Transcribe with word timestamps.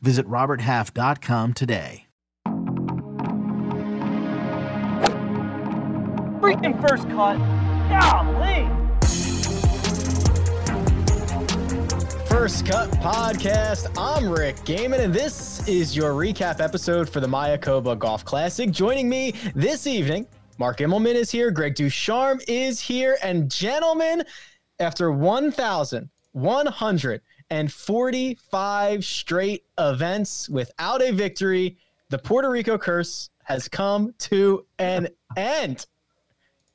Visit 0.00 0.26
RobertHalf.com 0.28 1.54
today. 1.54 2.06
Freaking 6.40 6.80
first 6.88 7.08
cut. 7.08 7.38
Golly. 7.88 8.68
First 12.28 12.66
Cut 12.66 12.90
Podcast. 12.92 13.92
I'm 13.98 14.28
Rick 14.28 14.56
Gehman, 14.58 15.00
and 15.00 15.12
this 15.12 15.66
is 15.66 15.96
your 15.96 16.12
recap 16.12 16.60
episode 16.60 17.08
for 17.08 17.20
the 17.20 17.26
Mayakoba 17.26 17.98
Golf 17.98 18.24
Classic. 18.24 18.70
Joining 18.70 19.08
me 19.08 19.32
this 19.54 19.86
evening, 19.86 20.26
Mark 20.58 20.78
Immelman 20.78 21.14
is 21.14 21.30
here, 21.30 21.50
Greg 21.50 21.74
Ducharme 21.74 22.40
is 22.46 22.78
here, 22.78 23.16
and 23.22 23.50
gentlemen, 23.50 24.22
after 24.78 25.10
1,145 27.50 29.04
straight 29.04 29.64
events 29.78 30.48
without 30.48 31.02
a 31.02 31.12
victory, 31.12 31.78
the 32.10 32.18
Puerto 32.18 32.50
Rico 32.50 32.76
curse 32.76 33.30
has 33.44 33.68
come 33.68 34.14
to 34.18 34.66
an 34.78 35.08
end. 35.36 35.86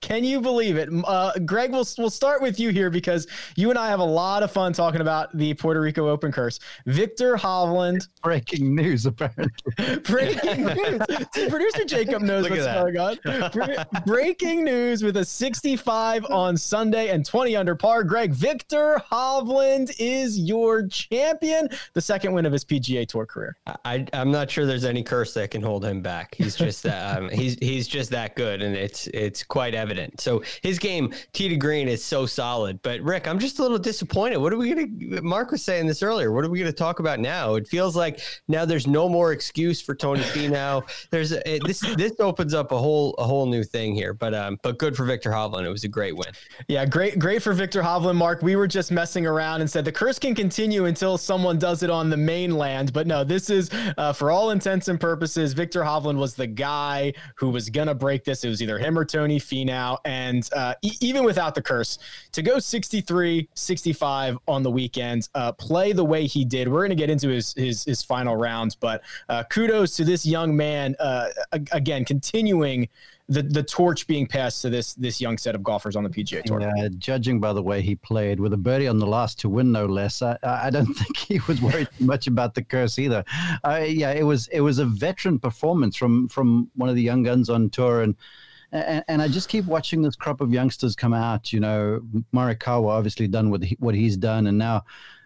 Can 0.01 0.23
you 0.23 0.41
believe 0.41 0.77
it? 0.77 0.89
Uh, 1.05 1.31
Greg, 1.45 1.71
we'll, 1.71 1.85
we'll 1.99 2.09
start 2.09 2.41
with 2.41 2.59
you 2.59 2.69
here 2.69 2.89
because 2.89 3.27
you 3.55 3.69
and 3.69 3.77
I 3.77 3.87
have 3.87 3.99
a 3.99 4.03
lot 4.03 4.41
of 4.41 4.51
fun 4.51 4.73
talking 4.73 4.99
about 4.99 5.35
the 5.37 5.53
Puerto 5.53 5.79
Rico 5.79 6.09
Open 6.09 6.31
curse. 6.31 6.59
Viktor 6.87 7.35
Hovland. 7.37 8.07
Breaking 8.23 8.75
news, 8.75 9.05
apparently. 9.05 9.47
breaking 10.03 10.65
news. 10.65 11.01
Producer 11.49 11.85
Jacob 11.85 12.23
knows 12.23 12.43
Look 12.43 12.51
what's 12.51 12.65
going 12.65 12.97
on. 12.97 13.51
Bre- 13.51 13.99
breaking 14.05 14.63
news 14.63 15.03
with 15.03 15.17
a 15.17 15.25
65 15.25 16.25
on 16.25 16.57
Sunday 16.57 17.09
and 17.09 17.23
20 17.23 17.55
under 17.55 17.75
par. 17.75 18.03
Greg, 18.03 18.31
Viktor 18.31 19.01
Hovland 19.11 19.93
is 19.99 20.39
your 20.39 20.87
champion, 20.87 21.69
the 21.93 22.01
second 22.01 22.33
win 22.33 22.47
of 22.47 22.53
his 22.53 22.65
PGA 22.65 23.07
Tour 23.07 23.27
career. 23.27 23.55
I, 23.85 24.07
I'm 24.13 24.31
not 24.31 24.49
sure 24.49 24.65
there's 24.65 24.85
any 24.85 25.03
curse 25.03 25.35
that 25.35 25.51
can 25.51 25.61
hold 25.61 25.85
him 25.85 26.01
back. 26.01 26.33
He's 26.35 26.55
just 26.55 26.81
that 26.83 27.17
um, 27.17 27.29
he's 27.29 27.55
he's 27.59 27.87
just 27.87 28.09
that 28.11 28.35
good, 28.35 28.61
and 28.61 28.75
it's 28.75 29.07
it's 29.07 29.43
quite 29.43 29.75
evident. 29.75 29.90
So 30.19 30.43
his 30.61 30.79
game, 30.79 31.13
tee 31.33 31.49
to 31.49 31.55
green, 31.55 31.87
is 31.87 32.03
so 32.03 32.25
solid. 32.25 32.81
But 32.81 33.01
Rick, 33.01 33.27
I'm 33.27 33.39
just 33.39 33.59
a 33.59 33.61
little 33.61 33.77
disappointed. 33.77 34.37
What 34.37 34.53
are 34.53 34.57
we 34.57 34.73
gonna? 34.73 35.21
Mark 35.21 35.51
was 35.51 35.63
saying 35.63 35.87
this 35.87 36.03
earlier. 36.03 36.31
What 36.31 36.45
are 36.45 36.49
we 36.49 36.59
gonna 36.59 36.71
talk 36.71 36.99
about 36.99 37.19
now? 37.19 37.55
It 37.55 37.67
feels 37.67 37.95
like 37.95 38.19
now 38.47 38.65
there's 38.65 38.87
no 38.87 39.09
more 39.09 39.31
excuse 39.31 39.81
for 39.81 39.95
Tony 39.95 40.21
Finau. 40.21 40.83
There's 41.09 41.31
it, 41.31 41.61
this 41.65 41.81
this 41.95 42.13
opens 42.19 42.53
up 42.53 42.71
a 42.71 42.77
whole 42.77 43.13
a 43.17 43.23
whole 43.23 43.45
new 43.45 43.63
thing 43.63 43.95
here. 43.95 44.13
But 44.13 44.33
um, 44.33 44.57
but 44.63 44.77
good 44.77 44.95
for 44.95 45.05
Viktor 45.05 45.31
Hovland. 45.31 45.65
It 45.65 45.69
was 45.69 45.83
a 45.83 45.87
great 45.87 46.15
win. 46.15 46.31
Yeah, 46.67 46.85
great, 46.85 47.19
great 47.19 47.41
for 47.41 47.53
Viktor 47.53 47.81
Hovland, 47.81 48.15
Mark. 48.15 48.41
We 48.41 48.55
were 48.55 48.67
just 48.67 48.91
messing 48.91 49.25
around 49.25 49.61
and 49.61 49.69
said 49.69 49.85
the 49.85 49.91
curse 49.91 50.19
can 50.19 50.35
continue 50.35 50.85
until 50.85 51.17
someone 51.17 51.59
does 51.59 51.83
it 51.83 51.89
on 51.89 52.09
the 52.09 52.17
mainland. 52.17 52.93
But 52.93 53.07
no, 53.07 53.23
this 53.23 53.49
is 53.49 53.69
uh, 53.97 54.13
for 54.13 54.31
all 54.31 54.51
intents 54.51 54.87
and 54.87 54.99
purposes. 54.99 55.53
Viktor 55.53 55.81
Hovland 55.81 56.17
was 56.17 56.35
the 56.35 56.47
guy 56.47 57.13
who 57.35 57.49
was 57.49 57.69
gonna 57.69 57.95
break 57.95 58.23
this. 58.23 58.43
It 58.43 58.49
was 58.49 58.61
either 58.61 58.77
him 58.77 58.97
or 58.97 59.05
Tony 59.05 59.39
Finau. 59.39 59.80
And 60.05 60.47
uh, 60.55 60.75
e- 60.81 60.97
even 61.01 61.23
without 61.23 61.55
the 61.55 61.61
curse, 61.61 61.97
to 62.31 62.41
go 62.41 62.59
63, 62.59 63.49
65 63.53 64.37
on 64.47 64.63
the 64.63 64.71
weekend, 64.71 65.29
uh, 65.35 65.51
play 65.53 65.91
the 65.91 66.05
way 66.05 66.27
he 66.27 66.45
did. 66.45 66.67
We're 66.67 66.83
gonna 66.83 66.95
get 66.95 67.09
into 67.09 67.29
his 67.29 67.53
his, 67.53 67.83
his 67.83 68.03
final 68.03 68.35
rounds, 68.35 68.75
but 68.75 69.03
uh, 69.29 69.43
kudos 69.43 69.95
to 69.97 70.05
this 70.05 70.25
young 70.25 70.55
man. 70.55 70.95
Uh, 70.99 71.29
again, 71.71 72.05
continuing 72.05 72.87
the 73.31 73.41
the 73.41 73.63
torch 73.63 74.07
being 74.07 74.27
passed 74.27 74.61
to 74.61 74.69
this 74.69 74.93
this 74.95 75.21
young 75.21 75.37
set 75.37 75.55
of 75.55 75.63
golfers 75.63 75.95
on 75.95 76.03
the 76.03 76.09
PGA 76.09 76.43
Tour. 76.43 76.59
Yeah, 76.59 76.89
judging 76.97 77.39
by 77.39 77.53
the 77.53 77.63
way 77.63 77.81
he 77.81 77.95
played 77.95 78.41
with 78.41 78.51
a 78.51 78.57
birdie 78.57 78.89
on 78.89 78.99
the 78.99 79.07
last 79.07 79.39
to 79.39 79.49
win, 79.49 79.71
no 79.71 79.85
less, 79.85 80.21
I, 80.21 80.37
I 80.43 80.69
don't 80.69 80.93
think 80.93 81.17
he 81.17 81.39
was 81.47 81.61
worried 81.61 81.87
much 81.99 82.27
about 82.27 82.55
the 82.55 82.63
curse 82.63 82.99
either. 82.99 83.23
Uh, 83.63 83.85
yeah, 83.87 84.11
it 84.11 84.23
was 84.23 84.47
it 84.49 84.59
was 84.59 84.79
a 84.79 84.85
veteran 84.85 85.39
performance 85.39 85.95
from 85.95 86.27
from 86.27 86.69
one 86.75 86.89
of 86.89 86.95
the 86.95 87.01
young 87.01 87.23
guns 87.23 87.49
on 87.49 87.69
tour, 87.69 88.01
and 88.01 88.15
and, 88.71 89.03
and 89.07 89.21
I 89.21 89.27
just 89.27 89.49
keep 89.49 89.65
watching 89.65 90.01
this 90.01 90.15
crop 90.15 90.41
of 90.41 90.53
youngsters 90.53 90.95
come 90.95 91.13
out. 91.13 91.51
You 91.51 91.59
know, 91.59 92.01
Morikawa 92.33 92.89
obviously 92.89 93.27
done 93.27 93.49
what 93.49 93.63
he, 93.63 93.75
what 93.79 93.95
he's 93.95 94.17
done, 94.17 94.47
and 94.47 94.57
now 94.57 94.83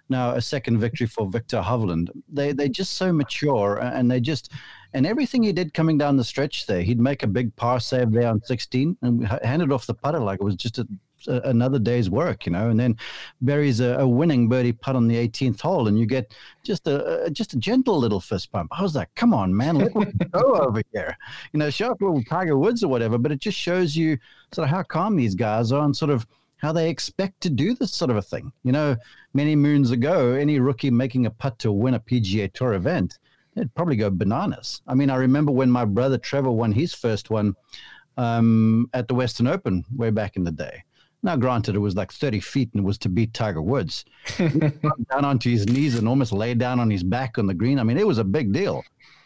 now 0.09 0.31
a 0.31 0.41
second 0.41 0.79
victory 0.79 1.07
for 1.07 1.29
Viktor 1.29 1.61
Hovland. 1.61 2.09
They 2.31 2.53
they're 2.53 2.67
just 2.67 2.93
so 2.93 3.11
mature, 3.11 3.77
and 3.77 4.09
they 4.09 4.19
just 4.19 4.51
and 4.95 5.05
everything 5.05 5.43
he 5.43 5.51
did 5.51 5.73
coming 5.73 5.97
down 5.97 6.15
the 6.15 6.23
stretch 6.23 6.67
there, 6.67 6.81
he'd 6.81 7.01
make 7.01 7.21
a 7.21 7.27
big 7.27 7.53
par 7.57 7.81
save 7.81 8.13
there 8.13 8.29
on 8.29 8.41
16 8.41 8.95
and 9.01 9.23
h- 9.25 9.43
hand 9.43 9.61
it 9.61 9.69
off 9.69 9.85
the 9.85 9.93
putter 9.93 10.19
like 10.19 10.39
it 10.39 10.43
was 10.43 10.55
just 10.55 10.79
a, 10.79 10.87
a, 11.27 11.41
another 11.49 11.77
day's 11.77 12.09
work, 12.09 12.45
you 12.45 12.53
know. 12.53 12.69
And 12.69 12.79
then 12.79 12.95
buries 13.41 13.81
a, 13.81 13.97
a 13.99 14.07
winning 14.07 14.47
birdie 14.47 14.71
putt 14.71 14.95
on 14.95 15.09
the 15.09 15.15
18th 15.15 15.59
hole, 15.59 15.89
and 15.89 15.99
you 15.99 16.05
get 16.05 16.33
just 16.63 16.87
a, 16.87 17.29
just 17.33 17.53
a 17.53 17.57
gentle 17.57 17.99
little 17.99 18.21
fist 18.21 18.53
bump. 18.53 18.71
I 18.71 18.81
was 18.81 18.95
like, 18.95 19.13
come 19.15 19.33
on, 19.33 19.55
man, 19.55 19.79
let 19.79 19.93
me 19.93 20.05
go 20.31 20.55
over 20.61 20.81
here, 20.93 21.17
you 21.51 21.59
know, 21.59 21.69
show 21.69 21.91
up 21.91 22.01
little 22.01 22.23
Tiger 22.23 22.57
Woods 22.57 22.81
or 22.81 22.87
whatever. 22.87 23.17
But 23.17 23.33
it 23.33 23.39
just 23.39 23.57
shows 23.57 23.97
you 23.97 24.17
sort 24.53 24.65
of 24.65 24.73
how 24.73 24.83
calm 24.83 25.17
these 25.17 25.35
guys 25.35 25.73
are 25.73 25.83
and 25.83 25.95
sort 25.95 26.11
of 26.11 26.25
how 26.55 26.71
they 26.71 26.89
expect 26.89 27.41
to 27.41 27.49
do 27.49 27.75
this 27.75 27.91
sort 27.91 28.11
of 28.11 28.15
a 28.15 28.21
thing. 28.21 28.49
You 28.63 28.71
know, 28.71 28.95
many 29.33 29.57
moons 29.57 29.91
ago, 29.91 30.31
any 30.31 30.61
rookie 30.61 30.89
making 30.89 31.25
a 31.25 31.31
putt 31.31 31.59
to 31.59 31.71
win 31.73 31.95
a 31.95 31.99
PGA 31.99 32.53
Tour 32.53 32.75
event 32.75 33.19
it'd 33.55 33.73
probably 33.75 33.95
go 33.95 34.09
bananas. 34.09 34.81
I 34.87 34.95
mean, 34.95 35.09
I 35.09 35.15
remember 35.15 35.51
when 35.51 35.71
my 35.71 35.85
brother 35.85 36.17
Trevor 36.17 36.51
won 36.51 36.71
his 36.71 36.93
first 36.93 37.29
one 37.29 37.55
um, 38.17 38.89
at 38.93 39.07
the 39.07 39.15
Western 39.15 39.47
Open 39.47 39.85
way 39.95 40.09
back 40.09 40.35
in 40.35 40.43
the 40.43 40.51
day. 40.51 40.83
Now, 41.23 41.35
granted, 41.35 41.75
it 41.75 41.79
was 41.79 41.95
like 41.95 42.11
30 42.11 42.39
feet 42.39 42.69
and 42.73 42.83
it 42.83 42.85
was 42.85 42.99
to 42.99 43.09
beat 43.09 43.33
Tiger 43.33 43.61
Woods. 43.61 44.05
Down 44.37 45.25
onto 45.25 45.49
his 45.49 45.65
knees 45.65 45.97
and 45.97 46.07
almost 46.07 46.31
lay 46.31 46.53
down 46.53 46.79
on 46.79 46.91
his 46.91 47.03
back 47.03 47.39
on 47.39 47.47
the 47.47 47.53
green. 47.53 47.79
I 47.79 47.83
mean, 47.83 47.97
it 47.97 48.05
was 48.05 48.19
a 48.19 48.23
big 48.23 48.53
deal. 48.53 48.83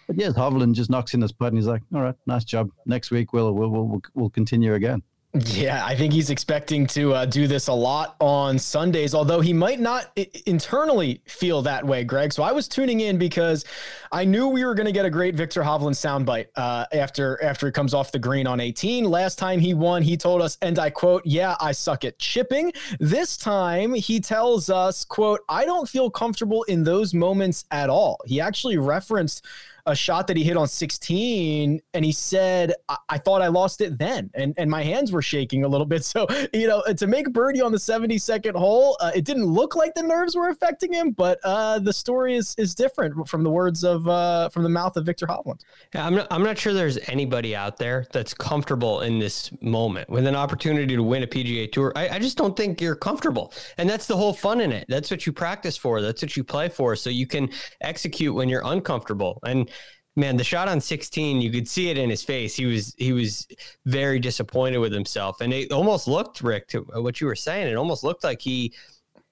But 0.07 0.17
yes, 0.17 0.33
Hovland 0.33 0.75
just 0.75 0.89
knocks 0.89 1.13
in 1.13 1.21
his 1.21 1.33
putt 1.33 1.49
and 1.49 1.57
he's 1.57 1.67
like, 1.67 1.81
all 1.93 2.01
right, 2.01 2.15
nice 2.25 2.45
job. 2.45 2.71
Next 2.85 3.11
week, 3.11 3.33
we'll, 3.33 3.51
we'll, 3.53 3.69
we'll, 3.69 4.01
we'll 4.15 4.29
continue 4.29 4.75
again. 4.75 5.03
Yeah, 5.33 5.85
I 5.85 5.95
think 5.95 6.11
he's 6.11 6.31
expecting 6.31 6.87
to 6.87 7.13
uh, 7.13 7.25
do 7.25 7.45
this 7.45 7.67
a 7.67 7.73
lot 7.73 8.15
on 8.19 8.57
Sundays, 8.57 9.13
although 9.13 9.41
he 9.41 9.53
might 9.53 9.79
not 9.79 10.09
internally 10.47 11.21
feel 11.27 11.61
that 11.61 11.85
way, 11.85 12.03
Greg. 12.03 12.33
So 12.33 12.41
I 12.41 12.51
was 12.51 12.67
tuning 12.67 13.01
in 13.01 13.19
because 13.19 13.63
I 14.11 14.25
knew 14.25 14.47
we 14.47 14.65
were 14.65 14.73
going 14.73 14.87
to 14.87 14.91
get 14.91 15.05
a 15.05 15.09
great 15.11 15.35
Viktor 15.35 15.61
Hovland 15.61 15.93
soundbite 15.93 16.47
uh, 16.55 16.85
after 16.91 17.41
after 17.43 17.67
it 17.67 17.73
comes 17.73 17.93
off 17.93 18.11
the 18.11 18.17
green 18.17 18.47
on 18.47 18.59
18. 18.59 19.05
Last 19.05 19.37
time 19.37 19.59
he 19.59 19.75
won, 19.75 20.01
he 20.01 20.17
told 20.17 20.41
us, 20.41 20.57
and 20.63 20.79
I 20.79 20.89
quote, 20.89 21.21
"Yeah, 21.27 21.55
I 21.61 21.73
suck 21.73 22.05
at 22.05 22.17
chipping." 22.17 22.73
This 22.99 23.37
time 23.37 23.93
he 23.93 24.19
tells 24.19 24.71
us, 24.71 25.05
"quote 25.05 25.41
I 25.47 25.63
don't 25.63 25.87
feel 25.87 26.09
comfortable 26.09 26.63
in 26.63 26.83
those 26.83 27.13
moments 27.13 27.65
at 27.69 27.91
all." 27.91 28.17
He 28.25 28.41
actually 28.41 28.79
referenced 28.79 29.45
a 29.85 29.95
shot 29.95 30.27
that 30.27 30.37
he 30.37 30.43
hit 30.43 30.57
on 30.57 30.67
16 30.67 31.81
and 31.93 32.05
he 32.05 32.11
said 32.11 32.73
I, 32.87 32.97
I 33.09 33.17
thought 33.17 33.41
i 33.41 33.47
lost 33.47 33.81
it 33.81 33.97
then 33.97 34.29
and 34.33 34.53
and 34.57 34.69
my 34.69 34.83
hands 34.83 35.11
were 35.11 35.21
shaking 35.21 35.63
a 35.63 35.67
little 35.67 35.85
bit 35.85 36.03
so 36.13 36.27
you 36.53 36.67
know 36.67 36.83
to 36.97 37.07
make 37.07 37.31
birdie 37.31 37.61
on 37.61 37.71
the 37.71 37.77
72nd 37.77 38.55
hole 38.55 38.97
uh, 38.99 39.11
it 39.15 39.25
didn't 39.25 39.45
look 39.45 39.75
like 39.75 39.93
the 39.95 40.03
nerves 40.03 40.35
were 40.35 40.49
affecting 40.49 40.93
him 40.93 41.11
but 41.11 41.39
uh, 41.43 41.79
the 41.79 41.93
story 41.93 42.35
is 42.35 42.55
is 42.57 42.75
different 42.75 43.27
from 43.27 43.43
the 43.43 43.49
words 43.49 43.83
of 43.83 44.07
uh, 44.07 44.49
from 44.49 44.63
the 44.63 44.69
mouth 44.69 44.95
of 44.97 45.05
viktor 45.05 45.25
hovland 45.25 45.61
Yeah, 45.93 46.05
I'm 46.05 46.15
not, 46.15 46.27
I'm 46.31 46.43
not 46.43 46.57
sure 46.57 46.73
there's 46.73 46.97
anybody 47.07 47.55
out 47.55 47.77
there 47.77 48.05
that's 48.11 48.33
comfortable 48.33 49.01
in 49.01 49.19
this 49.19 49.51
moment 49.61 50.09
with 50.09 50.27
an 50.27 50.35
opportunity 50.35 50.95
to 50.95 51.03
win 51.03 51.23
a 51.23 51.27
PGA 51.27 51.71
Tour. 51.71 51.91
I, 51.95 52.09
I 52.09 52.19
just 52.19 52.37
don't 52.37 52.55
think 52.55 52.81
you're 52.81 52.95
comfortable. 52.95 53.53
And 53.77 53.89
that's 53.89 54.07
the 54.07 54.15
whole 54.15 54.33
fun 54.33 54.61
in 54.61 54.71
it. 54.71 54.85
That's 54.89 55.11
what 55.11 55.25
you 55.25 55.33
practice 55.33 55.77
for. 55.77 56.01
That's 56.01 56.21
what 56.21 56.35
you 56.37 56.43
play 56.43 56.69
for. 56.69 56.95
So 56.95 57.09
you 57.09 57.27
can 57.27 57.49
execute 57.81 58.33
when 58.33 58.49
you're 58.49 58.65
uncomfortable. 58.65 59.39
And 59.43 59.69
man, 60.15 60.37
the 60.37 60.43
shot 60.43 60.67
on 60.67 60.81
16, 60.81 61.41
you 61.41 61.51
could 61.51 61.67
see 61.67 61.89
it 61.89 61.97
in 61.97 62.09
his 62.09 62.23
face. 62.23 62.55
He 62.55 62.65
was 62.65 62.93
he 62.97 63.13
was 63.13 63.47
very 63.85 64.19
disappointed 64.19 64.79
with 64.79 64.93
himself. 64.93 65.41
And 65.41 65.53
it 65.53 65.71
almost 65.71 66.07
looked, 66.07 66.41
Rick, 66.41 66.67
to 66.69 66.81
what 66.95 67.21
you 67.21 67.27
were 67.27 67.35
saying, 67.35 67.67
it 67.67 67.75
almost 67.75 68.03
looked 68.03 68.23
like 68.23 68.41
he 68.41 68.73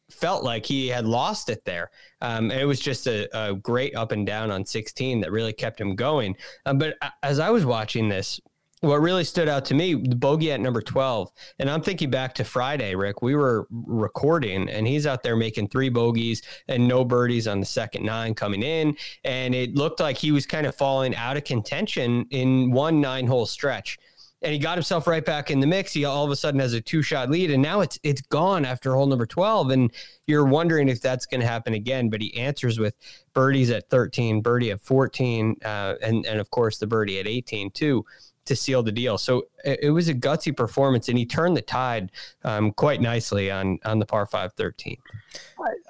felt 0.09 0.43
like 0.43 0.65
he 0.65 0.87
had 0.87 1.05
lost 1.05 1.49
it 1.49 1.63
there. 1.65 1.91
Um, 2.21 2.49
it 2.49 2.65
was 2.65 2.79
just 2.79 3.07
a, 3.07 3.27
a, 3.37 3.53
great 3.53 3.95
up 3.95 4.13
and 4.13 4.25
down 4.25 4.51
on 4.51 4.65
16 4.65 5.19
that 5.19 5.31
really 5.31 5.51
kept 5.51 5.81
him 5.81 5.95
going. 5.95 6.35
Um, 6.65 6.77
but 6.77 6.95
as 7.23 7.39
I 7.39 7.49
was 7.49 7.65
watching 7.65 8.07
this, 8.07 8.39
what 8.81 9.01
really 9.01 9.23
stood 9.23 9.49
out 9.49 9.65
to 9.65 9.73
me, 9.73 9.95
the 9.95 10.15
bogey 10.15 10.51
at 10.51 10.59
number 10.59 10.81
12. 10.81 11.31
And 11.59 11.69
I'm 11.69 11.81
thinking 11.81 12.11
back 12.11 12.35
to 12.35 12.43
Friday, 12.43 12.93
Rick. 12.93 13.21
We 13.21 13.35
were 13.35 13.67
recording 13.71 14.69
and 14.69 14.85
he's 14.85 15.07
out 15.07 15.23
there 15.23 15.35
making 15.35 15.69
three 15.69 15.89
bogeys 15.89 16.43
and 16.67 16.87
no 16.87 17.03
birdies 17.03 17.47
on 17.47 17.59
the 17.59 17.65
second 17.65 18.05
nine 18.05 18.35
coming 18.35 18.61
in. 18.61 18.95
And 19.23 19.55
it 19.55 19.75
looked 19.75 19.99
like 19.99 20.17
he 20.17 20.31
was 20.31 20.45
kind 20.45 20.67
of 20.67 20.75
falling 20.75 21.15
out 21.15 21.37
of 21.37 21.43
contention 21.43 22.25
in 22.29 22.71
one 22.71 23.01
nine 23.01 23.25
hole 23.25 23.47
stretch. 23.47 23.97
And 24.43 24.53
he 24.53 24.59
got 24.59 24.77
himself 24.77 25.07
right 25.07 25.25
back 25.25 25.49
in 25.49 25.59
the 25.59 25.65
mix. 25.65 25.93
He 25.93 26.05
all 26.05 26.23
of 26.23 26.29
a 26.29 26.35
sudden 26.35 26.59
has 26.59 26.73
a 26.73 26.79
two 26.79 27.01
shot 27.01 27.31
lead, 27.31 27.49
and 27.49 27.63
now 27.63 27.81
it's 27.81 27.97
it's 28.03 28.21
gone 28.21 28.65
after 28.65 28.93
hole 28.93 29.07
number 29.07 29.25
twelve. 29.25 29.71
And 29.71 29.91
you're 30.27 30.45
wondering 30.45 30.89
if 30.89 31.01
that's 31.01 31.25
going 31.25 31.41
to 31.41 31.47
happen 31.47 31.73
again. 31.73 32.11
But 32.11 32.21
he 32.21 32.37
answers 32.37 32.77
with 32.77 32.93
birdies 33.33 33.71
at 33.71 33.89
thirteen, 33.89 34.41
birdie 34.41 34.69
at 34.69 34.79
fourteen, 34.79 35.55
uh, 35.65 35.95
and 36.03 36.23
and 36.27 36.39
of 36.39 36.51
course 36.51 36.77
the 36.77 36.85
birdie 36.85 37.19
at 37.19 37.25
eighteen 37.25 37.71
too 37.71 38.05
to 38.47 38.55
seal 38.55 38.83
the 38.83 38.91
deal. 38.91 39.17
So 39.17 39.47
it, 39.63 39.79
it 39.83 39.89
was 39.91 40.09
a 40.09 40.13
gutsy 40.13 40.55
performance, 40.55 41.09
and 41.09 41.17
he 41.17 41.25
turned 41.25 41.55
the 41.55 41.61
tide 41.61 42.11
um, 42.43 42.71
quite 42.71 43.01
nicely 43.01 43.51
on 43.51 43.79
on 43.85 43.99
the 43.99 44.05
par 44.05 44.25
five 44.25 44.53
13. 44.53 44.97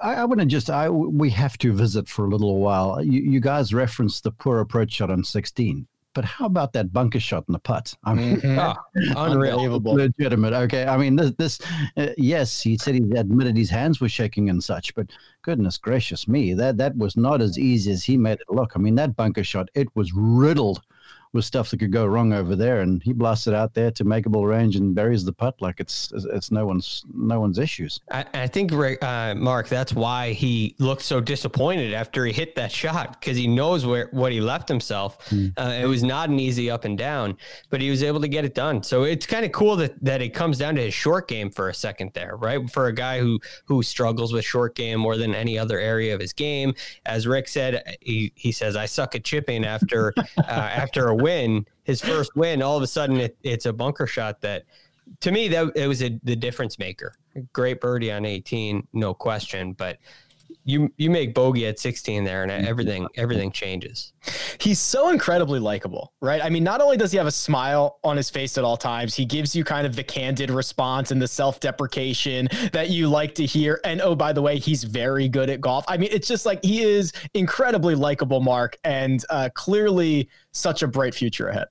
I, 0.02 0.14
I 0.14 0.24
want 0.24 0.40
to 0.40 0.46
just 0.46 0.70
I 0.70 0.88
we 0.88 1.30
have 1.30 1.58
to 1.58 1.72
visit 1.72 2.08
for 2.08 2.26
a 2.26 2.28
little 2.28 2.58
while. 2.58 3.02
You, 3.02 3.20
you 3.20 3.40
guys 3.40 3.74
referenced 3.74 4.24
the 4.24 4.30
poor 4.30 4.60
approach 4.60 4.92
shot 4.92 5.10
on 5.10 5.24
16 5.24 5.86
but 6.18 6.24
how 6.24 6.46
about 6.46 6.72
that 6.72 6.92
bunker 6.92 7.20
shot 7.20 7.44
in 7.46 7.52
the 7.52 7.60
putt? 7.60 7.94
I 8.02 8.12
mean, 8.12 8.38
mm-hmm. 8.38 8.58
oh, 9.16 9.20
unbelievable, 9.20 9.94
legitimate. 9.94 10.52
Okay, 10.52 10.84
I 10.84 10.96
mean, 10.96 11.14
this, 11.14 11.30
this 11.38 11.60
uh, 11.96 12.08
yes, 12.18 12.60
he 12.60 12.76
said 12.76 12.96
he 12.96 13.02
admitted 13.14 13.56
his 13.56 13.70
hands 13.70 14.00
were 14.00 14.08
shaking 14.08 14.50
and 14.50 14.62
such, 14.62 14.92
but 14.96 15.06
goodness 15.42 15.78
gracious 15.78 16.26
me, 16.26 16.54
that 16.54 16.76
that 16.78 16.96
was 16.96 17.16
not 17.16 17.40
as 17.40 17.56
easy 17.56 17.92
as 17.92 18.02
he 18.02 18.16
made 18.16 18.40
it 18.40 18.50
look. 18.50 18.72
I 18.74 18.80
mean, 18.80 18.96
that 18.96 19.14
bunker 19.14 19.44
shot, 19.44 19.68
it 19.74 19.86
was 19.94 20.12
riddled 20.12 20.82
with 21.32 21.44
stuff 21.44 21.70
that 21.70 21.78
could 21.78 21.92
go 21.92 22.06
wrong 22.06 22.32
over 22.32 22.56
there, 22.56 22.80
and 22.80 23.02
he 23.02 23.12
blasted 23.12 23.54
out 23.54 23.74
there 23.74 23.90
to 23.92 24.04
makeable 24.04 24.48
range 24.48 24.76
and 24.76 24.94
buries 24.94 25.24
the 25.24 25.32
putt 25.32 25.60
like 25.60 25.80
it's 25.80 26.12
it's 26.32 26.50
no 26.50 26.66
one's 26.66 27.04
no 27.12 27.40
one's 27.40 27.58
issues. 27.58 28.00
I, 28.10 28.24
I 28.34 28.46
think 28.46 28.72
uh, 28.72 29.34
Mark, 29.36 29.68
that's 29.68 29.92
why 29.92 30.32
he 30.32 30.74
looked 30.78 31.02
so 31.02 31.20
disappointed 31.20 31.92
after 31.92 32.24
he 32.24 32.32
hit 32.32 32.54
that 32.56 32.72
shot 32.72 33.20
because 33.20 33.36
he 33.36 33.46
knows 33.46 33.84
where 33.84 34.08
what 34.12 34.32
he 34.32 34.40
left 34.40 34.68
himself. 34.68 35.18
Mm. 35.30 35.52
Uh, 35.56 35.78
it 35.82 35.86
was 35.86 36.02
not 36.02 36.30
an 36.30 36.40
easy 36.40 36.70
up 36.70 36.84
and 36.84 36.96
down, 36.96 37.36
but 37.70 37.80
he 37.80 37.90
was 37.90 38.02
able 38.02 38.20
to 38.20 38.28
get 38.28 38.44
it 38.44 38.54
done. 38.54 38.82
So 38.82 39.02
it's 39.02 39.26
kind 39.26 39.44
of 39.44 39.52
cool 39.52 39.76
that 39.76 40.02
that 40.04 40.22
it 40.22 40.30
comes 40.30 40.58
down 40.58 40.76
to 40.76 40.82
his 40.82 40.94
short 40.94 41.28
game 41.28 41.50
for 41.50 41.68
a 41.68 41.74
second 41.74 42.12
there, 42.14 42.36
right? 42.36 42.68
For 42.70 42.86
a 42.86 42.92
guy 42.92 43.20
who 43.20 43.38
who 43.66 43.82
struggles 43.82 44.32
with 44.32 44.44
short 44.44 44.74
game 44.74 45.00
more 45.00 45.16
than 45.16 45.34
any 45.34 45.58
other 45.58 45.78
area 45.78 46.14
of 46.14 46.20
his 46.20 46.32
game, 46.32 46.74
as 47.04 47.26
Rick 47.26 47.48
said, 47.48 47.98
he 48.00 48.32
he 48.34 48.52
says 48.52 48.76
I 48.76 48.86
suck 48.86 49.14
at 49.14 49.24
chipping 49.24 49.64
after 49.64 50.14
uh, 50.38 50.42
after 50.42 51.08
a 51.08 51.17
win, 51.18 51.66
his 51.84 52.00
first 52.00 52.34
win, 52.36 52.62
all 52.62 52.76
of 52.76 52.82
a 52.82 52.86
sudden 52.86 53.18
it, 53.18 53.36
it's 53.42 53.66
a 53.66 53.72
bunker 53.72 54.06
shot 54.06 54.40
that 54.40 54.64
to 55.20 55.32
me 55.32 55.48
that 55.48 55.72
it 55.74 55.86
was 55.86 56.02
a, 56.02 56.18
the 56.22 56.36
difference 56.36 56.78
maker. 56.78 57.14
Great 57.52 57.80
birdie 57.80 58.12
on 58.12 58.24
18, 58.24 58.86
no 58.92 59.14
question, 59.14 59.72
but 59.72 59.98
you 60.68 60.92
you 60.98 61.10
make 61.10 61.34
bogey 61.34 61.66
at 61.66 61.78
16 61.78 62.24
there 62.24 62.42
and 62.42 62.52
everything 62.52 63.08
everything 63.16 63.50
changes. 63.50 64.12
He's 64.58 64.78
so 64.78 65.08
incredibly 65.08 65.58
likable 65.58 66.12
right? 66.20 66.44
I 66.44 66.50
mean 66.50 66.62
not 66.62 66.82
only 66.82 66.96
does 66.96 67.10
he 67.10 67.18
have 67.18 67.26
a 67.26 67.32
smile 67.32 67.98
on 68.04 68.16
his 68.16 68.28
face 68.28 68.58
at 68.58 68.64
all 68.64 68.76
times 68.76 69.14
he 69.14 69.24
gives 69.24 69.56
you 69.56 69.64
kind 69.64 69.86
of 69.86 69.96
the 69.96 70.04
candid 70.04 70.50
response 70.50 71.10
and 71.10 71.22
the 71.22 71.28
self-deprecation 71.28 72.48
that 72.72 72.90
you 72.90 73.08
like 73.08 73.34
to 73.36 73.46
hear. 73.46 73.80
And 73.84 74.02
oh 74.02 74.14
by 74.14 74.32
the 74.32 74.42
way 74.42 74.58
he's 74.58 74.84
very 74.84 75.28
good 75.28 75.48
at 75.48 75.60
golf. 75.60 75.84
I 75.88 75.96
mean 75.96 76.10
it's 76.12 76.28
just 76.28 76.44
like 76.44 76.62
he 76.62 76.82
is 76.82 77.12
incredibly 77.32 77.94
likable 77.94 78.40
mark 78.40 78.76
and 78.84 79.24
uh, 79.30 79.48
clearly 79.54 80.28
such 80.52 80.82
a 80.82 80.88
bright 80.88 81.14
future 81.14 81.48
ahead 81.48 81.68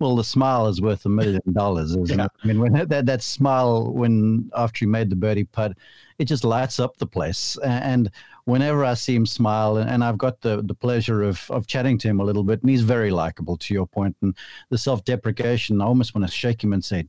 well, 0.00 0.14
the 0.14 0.24
smile 0.24 0.68
is 0.68 0.80
worth 0.80 1.04
a 1.06 1.08
million 1.08 1.40
dollars, 1.52 1.90
isn't 1.90 2.18
yeah. 2.18 2.26
it? 2.26 2.30
I 2.42 2.46
mean, 2.46 2.60
when 2.60 2.88
that 2.88 3.06
that 3.06 3.22
smile 3.22 3.92
when 3.92 4.50
after 4.54 4.80
he 4.80 4.86
made 4.86 5.10
the 5.10 5.16
birdie 5.16 5.44
putt, 5.44 5.76
it 6.18 6.26
just 6.26 6.44
lights 6.44 6.78
up 6.80 6.96
the 6.96 7.06
place. 7.06 7.56
And 7.64 8.10
whenever 8.44 8.84
I 8.84 8.94
see 8.94 9.14
him 9.14 9.26
smile, 9.26 9.76
and 9.76 10.02
I've 10.02 10.18
got 10.18 10.40
the, 10.40 10.62
the 10.62 10.74
pleasure 10.74 11.22
of, 11.22 11.44
of 11.50 11.66
chatting 11.66 11.98
to 11.98 12.08
him 12.08 12.20
a 12.20 12.24
little 12.24 12.42
bit, 12.42 12.60
and 12.60 12.70
he's 12.70 12.82
very 12.82 13.10
likable 13.10 13.56
to 13.56 13.74
your 13.74 13.86
point. 13.86 14.16
And 14.22 14.34
the 14.70 14.78
self 14.78 15.04
deprecation, 15.04 15.80
I 15.80 15.84
almost 15.84 16.14
want 16.14 16.26
to 16.26 16.32
shake 16.32 16.62
him 16.62 16.72
and 16.72 16.84
say, 16.84 17.06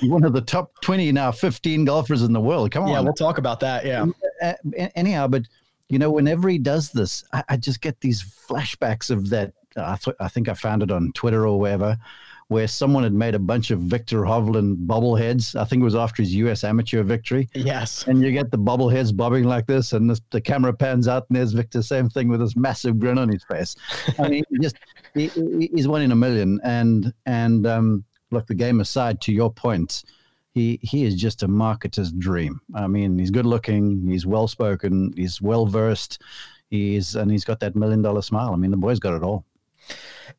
you're 0.00 0.12
one 0.12 0.24
of 0.24 0.32
the 0.32 0.40
top 0.40 0.72
20 0.82 1.12
now, 1.12 1.30
15 1.32 1.84
golfers 1.84 2.22
in 2.22 2.32
the 2.32 2.40
world. 2.40 2.70
Come 2.70 2.84
on. 2.84 2.90
Yeah, 2.90 3.00
we'll 3.00 3.12
talk 3.12 3.38
about 3.38 3.60
that. 3.60 3.84
Yeah. 3.84 4.06
Uh, 4.42 4.54
anyhow, 4.94 5.26
but, 5.26 5.42
you 5.88 5.98
know, 5.98 6.10
whenever 6.10 6.48
he 6.48 6.58
does 6.58 6.90
this, 6.90 7.24
I, 7.32 7.44
I 7.50 7.56
just 7.56 7.80
get 7.80 8.00
these 8.00 8.22
flashbacks 8.22 9.10
of 9.10 9.30
that. 9.30 9.52
I, 9.76 9.96
th- 9.96 10.16
I 10.18 10.28
think 10.28 10.48
I 10.48 10.54
found 10.54 10.82
it 10.82 10.90
on 10.90 11.12
Twitter 11.12 11.46
or 11.46 11.58
wherever 11.60 11.96
where 12.50 12.66
someone 12.66 13.04
had 13.04 13.12
made 13.12 13.36
a 13.36 13.38
bunch 13.38 13.70
of 13.70 13.78
Viktor 13.78 14.22
Hovland 14.22 14.84
bobbleheads. 14.84 15.54
I 15.54 15.64
think 15.64 15.82
it 15.82 15.84
was 15.84 15.94
after 15.94 16.20
his 16.20 16.34
U.S. 16.34 16.64
amateur 16.64 17.04
victory. 17.04 17.48
Yes. 17.54 18.08
And 18.08 18.20
you 18.20 18.32
get 18.32 18.50
the 18.50 18.58
bobbleheads 18.58 19.16
bobbing 19.16 19.44
like 19.44 19.68
this, 19.68 19.92
and 19.92 20.10
this, 20.10 20.20
the 20.30 20.40
camera 20.40 20.72
pans 20.72 21.06
out, 21.06 21.26
and 21.28 21.36
there's 21.36 21.52
Viktor, 21.52 21.80
same 21.80 22.08
thing 22.08 22.26
with 22.26 22.40
this 22.40 22.56
massive 22.56 22.98
grin 22.98 23.18
on 23.18 23.28
his 23.28 23.44
face. 23.44 23.76
I 24.18 24.28
mean, 24.28 24.42
just 24.60 24.74
he, 25.14 25.28
he's 25.28 25.86
one 25.86 26.02
in 26.02 26.10
a 26.10 26.16
million. 26.16 26.58
And 26.64 27.14
and 27.24 27.68
um, 27.68 28.04
look, 28.32 28.48
the 28.48 28.54
game 28.56 28.80
aside, 28.80 29.20
to 29.20 29.32
your 29.32 29.52
point, 29.52 30.02
he 30.52 30.80
he 30.82 31.04
is 31.04 31.14
just 31.14 31.44
a 31.44 31.48
marketer's 31.48 32.10
dream. 32.10 32.60
I 32.74 32.88
mean, 32.88 33.16
he's 33.16 33.30
good 33.30 33.46
looking, 33.46 34.04
he's 34.08 34.26
well 34.26 34.48
spoken, 34.48 35.14
he's 35.16 35.40
well 35.40 35.66
versed, 35.66 36.20
he's 36.68 37.14
and 37.14 37.30
he's 37.30 37.44
got 37.44 37.60
that 37.60 37.76
million 37.76 38.02
dollar 38.02 38.22
smile. 38.22 38.52
I 38.52 38.56
mean, 38.56 38.72
the 38.72 38.76
boy's 38.76 38.98
got 38.98 39.14
it 39.14 39.22
all. 39.22 39.44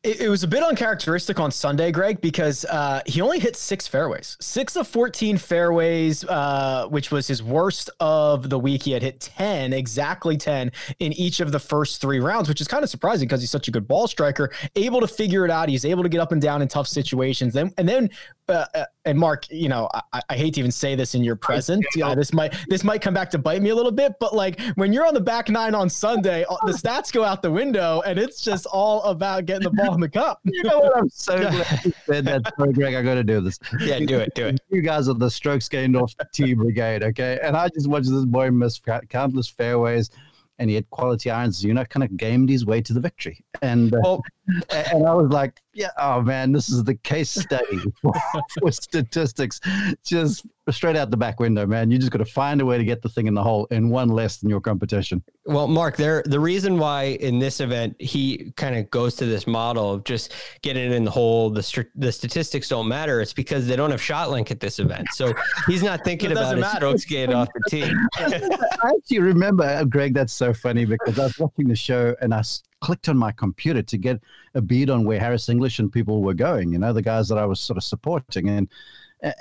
It, 0.02 0.22
it, 0.22 0.28
was 0.28 0.42
a 0.42 0.48
bit 0.48 0.64
uncharacteristic 0.64 1.38
on 1.38 1.52
Sunday, 1.52 1.92
Greg, 1.92 2.20
because 2.20 2.64
uh, 2.64 3.02
he 3.06 3.20
only 3.20 3.38
hit 3.38 3.54
six 3.54 3.86
fairways, 3.86 4.36
six 4.40 4.74
of 4.74 4.88
14 4.88 5.38
fairways, 5.38 6.24
uh, 6.24 6.86
which 6.88 7.12
was 7.12 7.28
his 7.28 7.40
worst 7.40 7.88
of 8.00 8.50
the 8.50 8.58
week. 8.58 8.82
He 8.82 8.90
had 8.92 9.02
hit 9.02 9.20
10, 9.20 9.72
exactly 9.72 10.36
10 10.36 10.72
in 10.98 11.12
each 11.12 11.38
of 11.38 11.52
the 11.52 11.60
first 11.60 12.00
three 12.00 12.18
rounds, 12.18 12.48
which 12.48 12.60
is 12.60 12.66
kind 12.66 12.82
of 12.82 12.90
surprising 12.90 13.28
because 13.28 13.40
he's 13.40 13.50
such 13.50 13.68
a 13.68 13.70
good 13.70 13.86
ball 13.86 14.08
striker, 14.08 14.50
able 14.74 15.00
to 15.00 15.06
figure 15.06 15.44
it 15.44 15.52
out. 15.52 15.68
He's 15.68 15.84
able 15.84 16.02
to 16.02 16.08
get 16.08 16.20
up 16.20 16.32
and 16.32 16.42
down 16.42 16.62
in 16.62 16.68
tough 16.68 16.88
situations. 16.88 17.54
Then, 17.54 17.72
and 17.78 17.88
then 17.88 18.10
uh, 18.48 18.66
uh, 18.74 18.84
and 19.04 19.18
Mark, 19.18 19.50
you 19.50 19.68
know, 19.68 19.88
I, 20.12 20.20
I, 20.28 20.36
hate 20.36 20.54
to 20.54 20.60
even 20.60 20.70
say 20.70 20.94
this 20.94 21.14
in 21.14 21.24
your 21.24 21.36
presence. 21.36 21.84
Yeah, 21.96 22.14
this 22.14 22.32
might 22.32 22.54
this 22.68 22.84
might 22.84 23.00
come 23.00 23.14
back 23.14 23.30
to 23.30 23.38
bite 23.38 23.62
me 23.62 23.70
a 23.70 23.74
little 23.74 23.92
bit, 23.92 24.14
but 24.20 24.34
like 24.34 24.60
when 24.74 24.92
you're 24.92 25.06
on 25.06 25.14
the 25.14 25.20
back 25.20 25.48
nine 25.48 25.74
on 25.74 25.88
Sunday, 25.88 26.44
the 26.66 26.72
stats 26.72 27.12
go 27.12 27.24
out 27.24 27.42
the 27.42 27.50
window, 27.50 28.02
and 28.04 28.18
it's 28.18 28.42
just 28.42 28.66
all 28.66 29.02
about 29.04 29.41
getting 29.42 29.64
the 29.64 29.70
ball 29.70 29.94
in 29.94 30.00
the 30.00 30.08
cup. 30.08 30.40
You 30.52 30.62
know 30.64 30.80
what? 30.80 30.96
I'm 30.96 31.08
so 31.08 31.38
glad 31.38 31.84
you 31.84 31.92
said 32.06 32.24
that. 32.26 32.52
Sorry, 32.56 32.72
Greg, 32.72 32.94
I 32.94 33.02
got 33.02 33.14
to 33.14 33.24
do 33.24 33.40
this. 33.40 33.58
Yeah, 33.80 33.98
do 34.00 34.18
it, 34.18 34.34
do 34.34 34.46
it. 34.46 34.60
You 34.68 34.82
guys 34.82 35.08
are 35.08 35.14
the 35.14 35.30
strokes 35.30 35.68
gained 35.68 35.96
off 35.96 36.14
tee 36.32 36.54
brigade, 36.54 37.02
okay? 37.02 37.38
And 37.42 37.56
I 37.56 37.68
just 37.68 37.88
watched 37.88 38.10
this 38.10 38.24
boy 38.24 38.50
miss 38.50 38.80
countless 39.08 39.48
fairways 39.48 40.10
and 40.58 40.70
he 40.70 40.76
had 40.76 40.88
quality 40.90 41.30
irons. 41.30 41.64
You 41.64 41.74
know, 41.74 41.84
kind 41.84 42.04
of 42.04 42.16
gamed 42.16 42.48
his 42.48 42.64
way 42.64 42.80
to 42.82 42.92
the 42.92 43.00
victory. 43.00 43.44
And 43.62 43.94
uh, 43.94 44.00
well, 44.02 44.22
and 44.70 45.06
I 45.06 45.14
was 45.14 45.30
like, 45.30 45.60
yeah, 45.74 45.90
oh 45.98 46.20
man, 46.20 46.52
this 46.52 46.68
is 46.68 46.84
the 46.84 46.94
case 46.96 47.30
study 47.30 47.78
for, 48.02 48.70
statistics. 48.70 49.60
Just 50.04 50.46
straight 50.70 50.96
out 50.96 51.10
the 51.10 51.16
back 51.16 51.40
window, 51.40 51.64
man. 51.66 51.90
You 51.90 51.98
just 51.98 52.10
got 52.10 52.18
to 52.18 52.24
find 52.24 52.60
a 52.60 52.66
way 52.66 52.76
to 52.76 52.84
get 52.84 53.02
the 53.02 53.08
thing 53.08 53.26
in 53.26 53.34
the 53.34 53.42
hole 53.42 53.66
in 53.70 53.88
one 53.88 54.08
less 54.08 54.38
than 54.38 54.50
your 54.50 54.60
competition. 54.60 55.22
Well, 55.46 55.68
Mark, 55.68 55.96
there 55.96 56.22
the 56.26 56.40
reason 56.40 56.78
why 56.78 57.16
in 57.20 57.38
this 57.38 57.60
event 57.60 57.96
he 58.00 58.52
kind 58.56 58.76
of 58.76 58.90
goes 58.90 59.14
to 59.16 59.26
this 59.26 59.46
model 59.46 59.92
of 59.92 60.04
just 60.04 60.34
getting 60.62 60.90
it 60.90 60.92
in 60.92 61.04
the 61.04 61.10
hole. 61.10 61.48
The 61.48 61.86
the 61.94 62.12
statistics 62.12 62.68
don't 62.68 62.88
matter. 62.88 63.20
It's 63.20 63.32
because 63.32 63.66
they 63.66 63.76
don't 63.76 63.92
have 63.92 64.00
ShotLink 64.00 64.50
at 64.50 64.60
this 64.60 64.78
event, 64.78 65.06
so 65.12 65.32
he's 65.66 65.82
not 65.82 66.04
thinking 66.04 66.32
about 66.32 66.56
his 66.56 66.70
strokes 66.72 67.04
gained 67.04 67.32
off 67.32 67.48
the 67.54 67.70
tee. 67.70 67.92
I 68.16 68.92
actually 68.96 69.20
remember, 69.20 69.64
uh, 69.64 69.84
Greg. 69.84 70.14
That's 70.14 70.32
so 70.32 70.52
funny 70.52 70.84
because 70.84 71.18
I 71.18 71.24
was 71.24 71.38
watching 71.38 71.68
the 71.68 71.76
show 71.76 72.14
and 72.20 72.34
I 72.34 72.42
clicked 72.82 73.08
on 73.08 73.16
my 73.16 73.32
computer 73.32 73.82
to 73.82 73.96
get 73.96 74.20
a 74.54 74.60
bead 74.60 74.90
on 74.90 75.04
where 75.04 75.20
Harris 75.20 75.48
English 75.48 75.78
and 75.78 75.90
people 75.90 76.20
were 76.20 76.34
going. 76.34 76.72
You 76.72 76.78
know, 76.78 76.92
the 76.92 77.00
guys 77.00 77.28
that 77.28 77.38
I 77.38 77.46
was 77.46 77.60
sort 77.60 77.76
of 77.76 77.84
supporting 77.84 78.48
and 78.48 78.68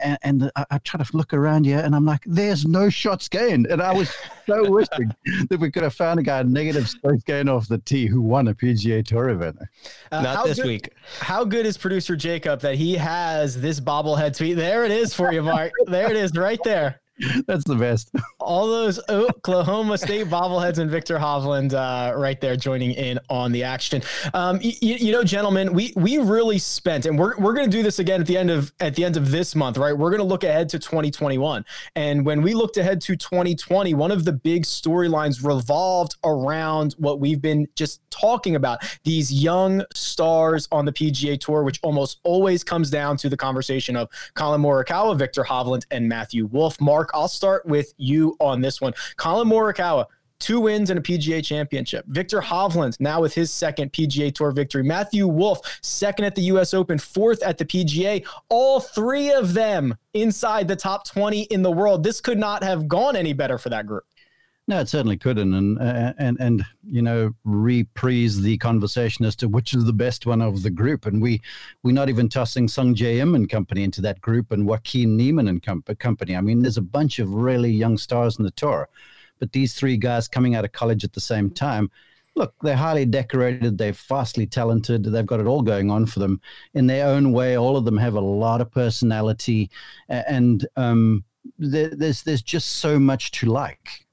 and, 0.04 0.18
and 0.22 0.52
I, 0.56 0.66
I, 0.72 0.78
try 0.78 1.04
to 1.04 1.18
look 1.18 1.34
around 1.34 1.66
here 1.66 1.80
and 1.80 1.96
I'm 1.96 2.06
like, 2.06 2.22
there's 2.28 2.66
no 2.66 2.90
shots 2.90 3.28
gained. 3.28 3.66
And 3.66 3.82
I 3.82 3.92
was 3.92 4.14
so 4.46 4.70
wishing 4.70 5.12
that 5.50 5.60
we 5.60 5.72
could 5.72 5.82
have 5.82 5.96
found 5.96 6.20
a 6.20 6.24
guy 6.24 6.44
negative 6.44 6.88
shots 6.88 7.24
gained 7.24 7.50
off 7.50 7.68
the 7.68 7.80
tee 7.80 8.06
who 8.06 8.22
won 8.22 8.48
a 8.48 8.54
PGA 8.54 9.04
Tour 9.04 9.30
event. 9.30 9.58
Uh, 10.12 10.22
Not 10.22 10.46
this 10.46 10.58
good, 10.58 10.68
week. 10.68 10.94
How 11.20 11.44
good 11.44 11.66
is 11.66 11.78
producer 11.78 12.16
Jacob 12.16 12.62
that 12.62 12.76
he 12.76 12.96
has 12.96 13.60
this 13.60 13.80
bobblehead 13.80 14.38
tweet? 14.38 14.56
There 14.56 14.86
it 14.86 14.92
is 14.92 15.14
for 15.16 15.34
you, 15.34 15.42
Mark. 15.42 15.72
there 15.88 16.12
it 16.12 16.16
is 16.16 16.32
right 16.38 16.60
there. 16.64 17.01
That's 17.48 17.64
the 17.66 17.76
best. 17.76 18.12
All 18.40 18.68
those 18.68 19.00
Oklahoma 19.10 19.98
State 19.98 20.28
bobbleheads 20.28 20.78
and 20.78 20.90
Viktor 20.90 21.18
Hovland 21.18 21.74
uh, 21.74 22.18
right 22.18 22.40
there 22.40 22.56
joining 22.56 22.92
in 22.92 23.20
on 23.30 23.52
the 23.52 23.64
action. 23.64 24.02
Um, 24.34 24.60
y- 24.64 24.76
you 24.82 25.12
know, 25.12 25.24
gentlemen, 25.24 25.74
we 25.74 25.94
we 25.96 26.18
really 26.18 26.58
spent, 26.58 27.06
and 27.06 27.18
we're, 27.18 27.38
we're 27.38 27.54
going 27.54 27.70
to 27.70 27.76
do 27.76 27.84
this 27.84 28.00
again 28.00 28.22
at 28.22 28.28
the 28.28 28.38
end 28.38 28.50
of 28.50 28.74
at 28.80 28.96
the 28.96 29.04
end 29.06 29.18
of 29.18 29.32
this 29.32 29.56
month, 29.56 29.78
right? 29.78 29.98
We're 29.98 30.10
going 30.10 30.22
to 30.22 30.26
look 30.28 30.44
ahead 30.44 30.70
to 30.70 30.80
2021, 30.80 31.66
and 31.96 32.26
when 32.26 32.42
we 32.42 32.54
looked 32.54 32.78
ahead 32.78 33.02
to 33.02 33.16
2020, 33.16 33.94
one 33.94 34.12
of 34.12 34.26
the 34.26 34.34
big 34.34 34.64
storylines 34.64 35.46
revolved 35.46 36.16
around 36.24 36.94
what 36.98 37.20
we've 37.20 37.42
been 37.42 37.68
just 37.76 38.02
talking 38.10 38.56
about 38.56 38.80
these 39.04 39.32
young 39.32 39.84
stars 39.94 40.68
on 40.72 40.86
the 40.86 40.92
PGA 40.92 41.40
Tour, 41.40 41.64
which 41.64 41.80
almost 41.84 42.20
always 42.24 42.64
comes 42.64 42.90
down 42.90 43.18
to 43.18 43.30
the 43.30 43.38
conversation 43.38 43.96
of 43.96 44.10
Collin 44.34 44.62
Morikawa, 44.62 45.18
Viktor 45.18 45.44
Hovland, 45.44 45.86
and 45.92 46.08
Matthew 46.10 46.46
Wolff. 46.46 46.80
Mark, 46.82 47.11
I'll 47.14 47.28
start 47.28 47.66
with 47.66 47.94
you 47.98 48.36
on 48.40 48.62
this 48.62 48.82
one. 48.82 48.94
Collin 49.18 49.48
Morikawa, 49.48 50.06
two 50.40 50.60
wins 50.60 50.90
and 50.90 51.00
a 51.00 51.02
PGA 51.02 51.44
championship. 51.44 52.06
Viktor 52.08 52.42
Hovland 52.42 53.00
now 53.00 53.22
with 53.22 53.34
his 53.34 53.52
second 53.52 53.94
PGA 53.94 54.34
Tour 54.34 54.52
victory. 54.52 54.84
Matthew 54.84 55.28
Wolff, 55.28 55.80
second 55.82 56.26
at 56.26 56.36
the 56.36 56.42
US 56.44 56.74
Open, 56.74 56.98
fourth 56.98 57.42
at 57.44 57.58
the 57.58 57.66
PGA. 57.66 58.26
All 58.50 58.80
three 58.80 59.32
of 59.32 59.54
them 59.54 59.96
inside 60.14 60.68
the 60.68 60.76
top 60.76 61.08
20 61.08 61.44
in 61.44 61.62
the 61.62 61.72
world. 61.72 62.04
This 62.04 62.20
could 62.20 62.40
not 62.40 62.64
have 62.64 62.88
gone 62.88 63.16
any 63.16 63.34
better 63.34 63.58
for 63.58 63.70
that 63.70 63.86
group. 63.86 64.04
No, 64.72 64.80
it 64.80 64.88
certainly 64.88 65.18
couldn't, 65.18 65.54
and 65.54 65.78
uh, 65.80 66.14
and 66.18 66.38
and 66.40 66.64
you 66.90 67.02
know 67.02 67.36
reprise 67.44 68.40
the 68.40 68.58
conversation 68.60 69.26
as 69.26 69.36
to 69.36 69.50
which 69.50 69.74
is 69.74 69.84
the 69.84 69.92
best 69.92 70.26
one 70.26 70.42
of 70.42 70.64
the 70.64 70.70
group, 70.70 71.06
and 71.06 71.22
we 71.22 71.42
we're 71.84 71.92
not 71.92 72.08
even 72.08 72.30
tossing 72.30 72.68
Sungjae 72.68 73.18
Im 73.18 73.36
and 73.36 73.50
company 73.50 73.84
into 73.84 74.00
that 74.00 74.22
group, 74.22 74.50
and 74.50 74.66
Joaquin 74.66 75.18
Niemann 75.18 75.50
and 75.50 75.62
company. 76.00 76.38
I 76.38 76.40
mean, 76.40 76.62
there's 76.62 76.78
a 76.78 76.82
bunch 76.82 77.20
of 77.20 77.34
really 77.34 77.70
young 77.70 77.98
stars 77.98 78.40
in 78.40 78.46
the 78.46 78.52
tour, 78.52 78.88
but 79.40 79.52
these 79.52 79.74
three 79.74 79.98
guys 79.98 80.30
coming 80.30 80.56
out 80.56 80.64
of 80.64 80.72
college 80.72 81.04
at 81.04 81.12
the 81.12 81.20
same 81.20 81.50
time, 81.50 81.92
look, 82.36 82.56
they're 82.62 82.78
highly 82.78 83.04
decorated, 83.04 83.78
they're 83.78 83.92
vastly 83.92 84.48
talented, 84.48 85.04
they've 85.04 85.26
got 85.26 85.42
it 85.42 85.48
all 85.48 85.64
going 85.64 85.92
on 85.92 86.06
for 86.06 86.20
them 86.20 86.40
in 86.76 86.88
their 86.88 87.10
own 87.10 87.34
way. 87.34 87.58
All 87.58 87.76
of 87.76 87.84
them 87.84 87.98
have 87.98 88.14
a 88.14 88.22
lot 88.22 88.62
of 88.62 88.72
personality, 88.72 89.70
and 90.08 90.66
um, 90.78 91.26
there, 91.60 91.90
there's 91.90 92.24
there's 92.24 92.42
just 92.42 92.78
so 92.78 92.98
much 92.98 93.32
to 93.32 93.48
like 93.48 94.06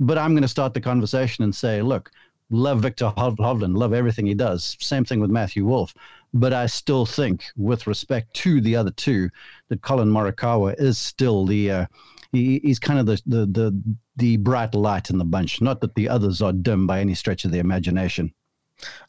but 0.00 0.18
I'm 0.18 0.32
going 0.32 0.42
to 0.42 0.48
start 0.48 0.74
the 0.74 0.80
conversation 0.80 1.44
and 1.44 1.54
say, 1.54 1.82
look, 1.82 2.10
love 2.50 2.80
Viktor 2.80 3.12
Hovland, 3.16 3.76
love 3.76 3.92
everything 3.92 4.26
he 4.26 4.34
does. 4.34 4.76
Same 4.80 5.04
thing 5.04 5.20
with 5.20 5.30
Matthew 5.30 5.64
Wolff. 5.64 5.94
But 6.34 6.52
I 6.52 6.66
still 6.66 7.06
think, 7.06 7.44
with 7.56 7.86
respect 7.86 8.34
to 8.34 8.60
the 8.60 8.76
other 8.76 8.90
two, 8.90 9.30
that 9.68 9.82
Collin 9.82 10.10
Morikawa 10.10 10.74
is 10.78 10.98
still 10.98 11.46
the 11.46 11.70
uh, 11.70 11.86
he, 12.32 12.60
he's 12.62 12.78
kind 12.78 12.98
of 12.98 13.06
the, 13.06 13.22
the 13.26 13.46
the 13.46 13.82
the 14.16 14.36
bright 14.36 14.74
light 14.74 15.08
in 15.08 15.16
the 15.16 15.24
bunch. 15.24 15.62
Not 15.62 15.80
that 15.80 15.94
the 15.94 16.08
others 16.08 16.42
are 16.42 16.52
dim 16.52 16.86
by 16.86 17.00
any 17.00 17.14
stretch 17.14 17.44
of 17.44 17.50
the 17.50 17.58
imagination. 17.58 18.34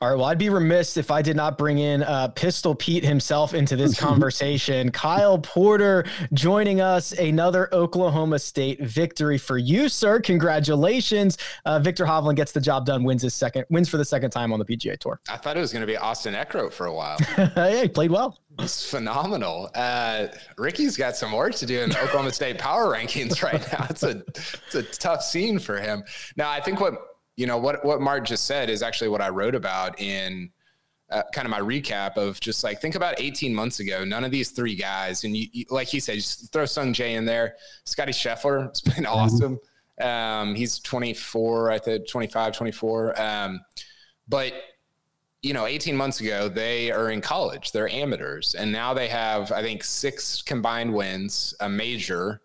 All 0.02 0.10
right. 0.10 0.16
Well, 0.16 0.26
I'd 0.26 0.38
be 0.38 0.50
remiss 0.50 0.98
if 0.98 1.12
I 1.12 1.22
did 1.22 1.36
not 1.36 1.58
bring 1.58 1.80
in 1.80 2.04
uh, 2.04 2.30
Pistol 2.30 2.74
Pete 2.74 3.04
himself 3.04 3.54
into 3.54 3.76
this 3.76 4.00
conversation. 4.00 4.92
Kyle 4.92 5.38
Porter 5.38 6.06
joining 6.34 6.82
us. 6.82 7.12
Another 7.12 7.74
Oklahoma 7.74 8.40
State 8.40 8.82
victory 8.82 9.38
for 9.38 9.58
you, 9.58 9.90
sir. 9.90 10.20
Congratulations. 10.22 11.38
Uh, 11.66 11.80
Viktor 11.80 12.06
Hovland 12.06 12.36
gets 12.36 12.52
the 12.52 12.62
job 12.62 12.86
done. 12.86 13.04
Wins 13.04 13.22
his 13.22 13.34
second. 13.34 13.66
Wins 13.70 13.90
for 13.90 13.98
the 13.98 14.06
second 14.06 14.32
time 14.32 14.52
on 14.52 14.60
the 14.60 14.66
PGA 14.66 14.98
Tour. 14.98 15.20
I 15.30 15.38
thought 15.38 15.58
it 15.58 15.62
was 15.62 15.72
going 15.72 15.82
to 15.82 15.88
be 15.88 15.98
Austin 15.98 16.34
Eckroat 16.34 16.74
for 16.74 16.88
a 16.88 16.94
while. 16.94 17.18
yeah, 17.38 17.82
he 17.82 17.88
played 17.88 18.12
well. 18.12 18.40
It's 18.58 18.90
phenomenal. 18.90 19.70
Uh, 19.76 20.28
Ricky's 20.58 20.98
got 20.98 21.16
some 21.16 21.32
work 21.32 21.56
to 21.56 21.66
do 21.66 21.80
in 21.80 21.90
the 21.90 22.02
Oklahoma 22.02 22.32
State 22.32 22.58
power 22.58 22.94
rankings 22.94 23.42
right 23.44 23.62
now. 23.72 23.86
It's 23.90 24.04
a 24.04 24.22
it's 24.28 24.76
a 24.76 24.84
tough 24.84 25.24
scene 25.24 25.60
for 25.60 25.80
him. 25.80 26.04
Now, 26.36 26.50
I 26.50 26.60
think 26.60 26.82
what 26.82 27.09
you 27.40 27.48
know 27.48 27.58
what 27.58 27.86
what 27.86 28.02
Mark 28.02 28.26
just 28.26 28.44
said 28.44 28.70
is 28.70 28.84
actually 28.84 29.08
what 29.08 29.22
I 29.22 29.30
wrote 29.30 29.56
about 29.56 29.98
in 30.02 30.50
uh, 31.10 31.24
kind 31.34 31.46
of 31.46 31.52
my 31.52 31.62
recap 31.62 32.18
of 32.18 32.38
just 32.42 32.66
like 32.66 32.82
think 32.82 32.96
about 32.96 33.16
18 33.18 33.56
months 33.56 33.80
ago. 33.80 34.04
None 34.04 34.26
of 34.26 34.32
these 34.32 34.52
three 34.52 34.76
guys, 34.76 35.24
and 35.24 35.38
you, 35.38 35.48
you 35.54 35.66
like 35.70 35.88
he 35.88 36.02
said, 36.02 36.16
just 36.16 36.52
throw 36.52 36.66
Sungjae 36.66 37.16
in 37.16 37.24
there. 37.24 37.56
Scottie 37.86 38.12
Scheffler, 38.12 38.68
it's 38.70 38.82
been 38.82 39.06
mm-hmm. 39.06 39.06
awesome. 39.06 39.60
Um, 40.02 40.54
he's 40.54 40.80
24, 40.80 41.72
I 41.72 41.80
think 41.80 42.10
25, 42.10 42.58
24. 42.58 43.22
Um, 43.22 43.62
but 44.28 44.54
you 45.42 45.54
know, 45.54 45.66
18 45.66 45.96
months 45.96 46.20
ago, 46.20 46.50
they 46.50 46.92
are 46.92 47.10
in 47.10 47.22
college. 47.22 47.72
They're 47.72 47.88
amateurs, 47.88 48.54
and 48.54 48.70
now 48.70 48.94
they 48.94 49.08
have, 49.08 49.54
I 49.54 49.62
think, 49.62 49.86
six 49.86 50.42
combined 50.42 50.94
wins, 50.94 51.54
a 51.62 51.70
major, 51.70 52.42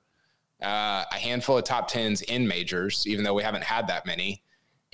uh, 0.62 1.02
a 1.10 1.16
handful 1.16 1.58
of 1.58 1.64
top 1.64 1.88
tens 1.88 2.22
in 2.22 2.46
majors, 2.46 3.04
even 3.08 3.24
though 3.24 3.34
we 3.34 3.42
haven't 3.42 3.64
had 3.64 3.88
that 3.88 4.06
many 4.06 4.43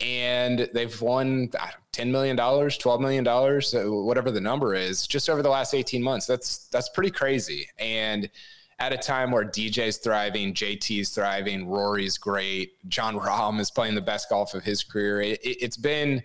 and 0.01 0.69
they've 0.73 1.01
won 1.01 1.49
$10 1.93 2.11
million, 2.11 2.37
$12 2.37 3.01
million, 3.01 3.27
uh, 3.27 4.03
whatever 4.05 4.31
the 4.31 4.41
number 4.41 4.75
is, 4.75 5.07
just 5.07 5.29
over 5.29 5.43
the 5.43 5.51
last 5.51 5.75
18 5.75 6.03
months. 6.03 6.27
That's 6.27 6.69
that's 6.69 6.89
pretty 6.89 7.11
crazy. 7.11 7.69
And 7.79 8.31
at 8.79 8.93
a 8.93 8.97
time 8.97 9.31
where 9.31 9.45
DJ's 9.45 9.99
thriving, 9.99 10.55
JT's 10.55 11.11
thriving, 11.11 11.69
Rory's 11.69 12.17
great, 12.17 12.73
Jon 12.89 13.19
Rahm 13.19 13.61
is 13.61 13.71
playing 13.71 13.95
the 13.95 14.01
best 14.01 14.31
golf 14.31 14.55
of 14.55 14.65
his 14.65 14.83
career. 14.83 15.21
It, 15.21 15.41
it, 15.45 15.59
it's 15.61 15.77
been, 15.77 16.23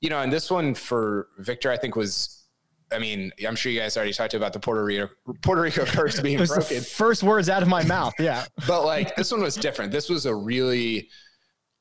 you 0.00 0.08
know, 0.08 0.20
and 0.20 0.32
this 0.32 0.50
one 0.50 0.74
for 0.74 1.28
Viktor, 1.38 1.70
I 1.70 1.76
think 1.76 1.96
was 1.96 2.34
I 2.90 2.98
mean, 2.98 3.32
I'm 3.46 3.54
sure 3.54 3.70
you 3.70 3.80
guys 3.80 3.98
already 3.98 4.14
talked 4.14 4.32
about 4.32 4.54
the 4.54 4.60
Puerto 4.60 4.82
Rico 4.82 5.10
Puerto 5.42 5.60
Rico 5.60 5.84
curse 5.86 6.20
being 6.20 6.42
broken. 6.42 6.80
first 6.80 7.22
words 7.22 7.50
out 7.50 7.62
of 7.62 7.68
my 7.68 7.84
mouth, 7.84 8.14
yeah. 8.18 8.46
but 8.66 8.84
like 8.84 9.14
this 9.14 9.30
one 9.30 9.42
was 9.42 9.56
different. 9.56 9.92
This 9.92 10.08
was 10.08 10.24
a 10.24 10.34
really 10.34 11.10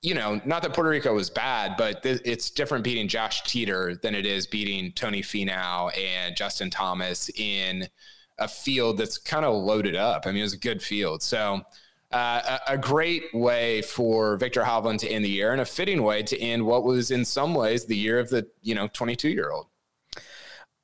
you 0.02 0.14
know, 0.14 0.40
not 0.46 0.62
that 0.62 0.74
Puerto 0.74 0.90
Rico 0.90 1.14
was 1.14 1.30
bad, 1.30 1.76
but 1.78 2.04
th- 2.04 2.22
it's 2.24 2.50
different 2.52 2.84
beating 2.84 3.08
Josh 3.08 3.44
Teater 3.44 3.96
than 3.96 4.14
it 4.14 4.26
is 4.26 4.46
beating 4.46 4.92
Tony 4.92 5.22
Finau 5.22 5.92
and 5.98 6.36
Justin 6.36 6.70
Thomas 6.70 7.30
in 7.36 7.88
a 8.38 8.48
field 8.48 8.98
that's 8.98 9.18
kind 9.18 9.44
of 9.44 9.56
loaded 9.56 9.96
up. 9.96 10.24
I 10.26 10.30
mean, 10.30 10.40
it 10.40 10.44
was 10.44 10.54
a 10.54 10.60
good 10.60 10.84
field. 10.84 11.24
So, 11.24 11.62
uh, 12.12 12.60
a, 12.68 12.74
a, 12.74 12.78
great 12.78 13.24
way 13.34 13.82
for 13.82 14.38
Viktor 14.38 14.62
Hovland 14.62 15.00
to 15.00 15.10
end 15.10 15.26
the 15.26 15.30
year 15.30 15.52
and 15.52 15.60
a 15.60 15.66
fitting 15.66 16.04
way 16.04 16.24
to 16.24 16.40
end 16.40 16.66
what 16.66 16.86
was 16.86 17.12
in 17.12 17.26
some 17.26 17.54
ways 17.54 17.84
the 17.86 17.98
year 17.98 18.18
of 18.18 18.30
the, 18.30 18.48
you 18.62 18.74
know, 18.74 18.88
22 18.88 19.28
year 19.28 19.52
old. 19.52 19.68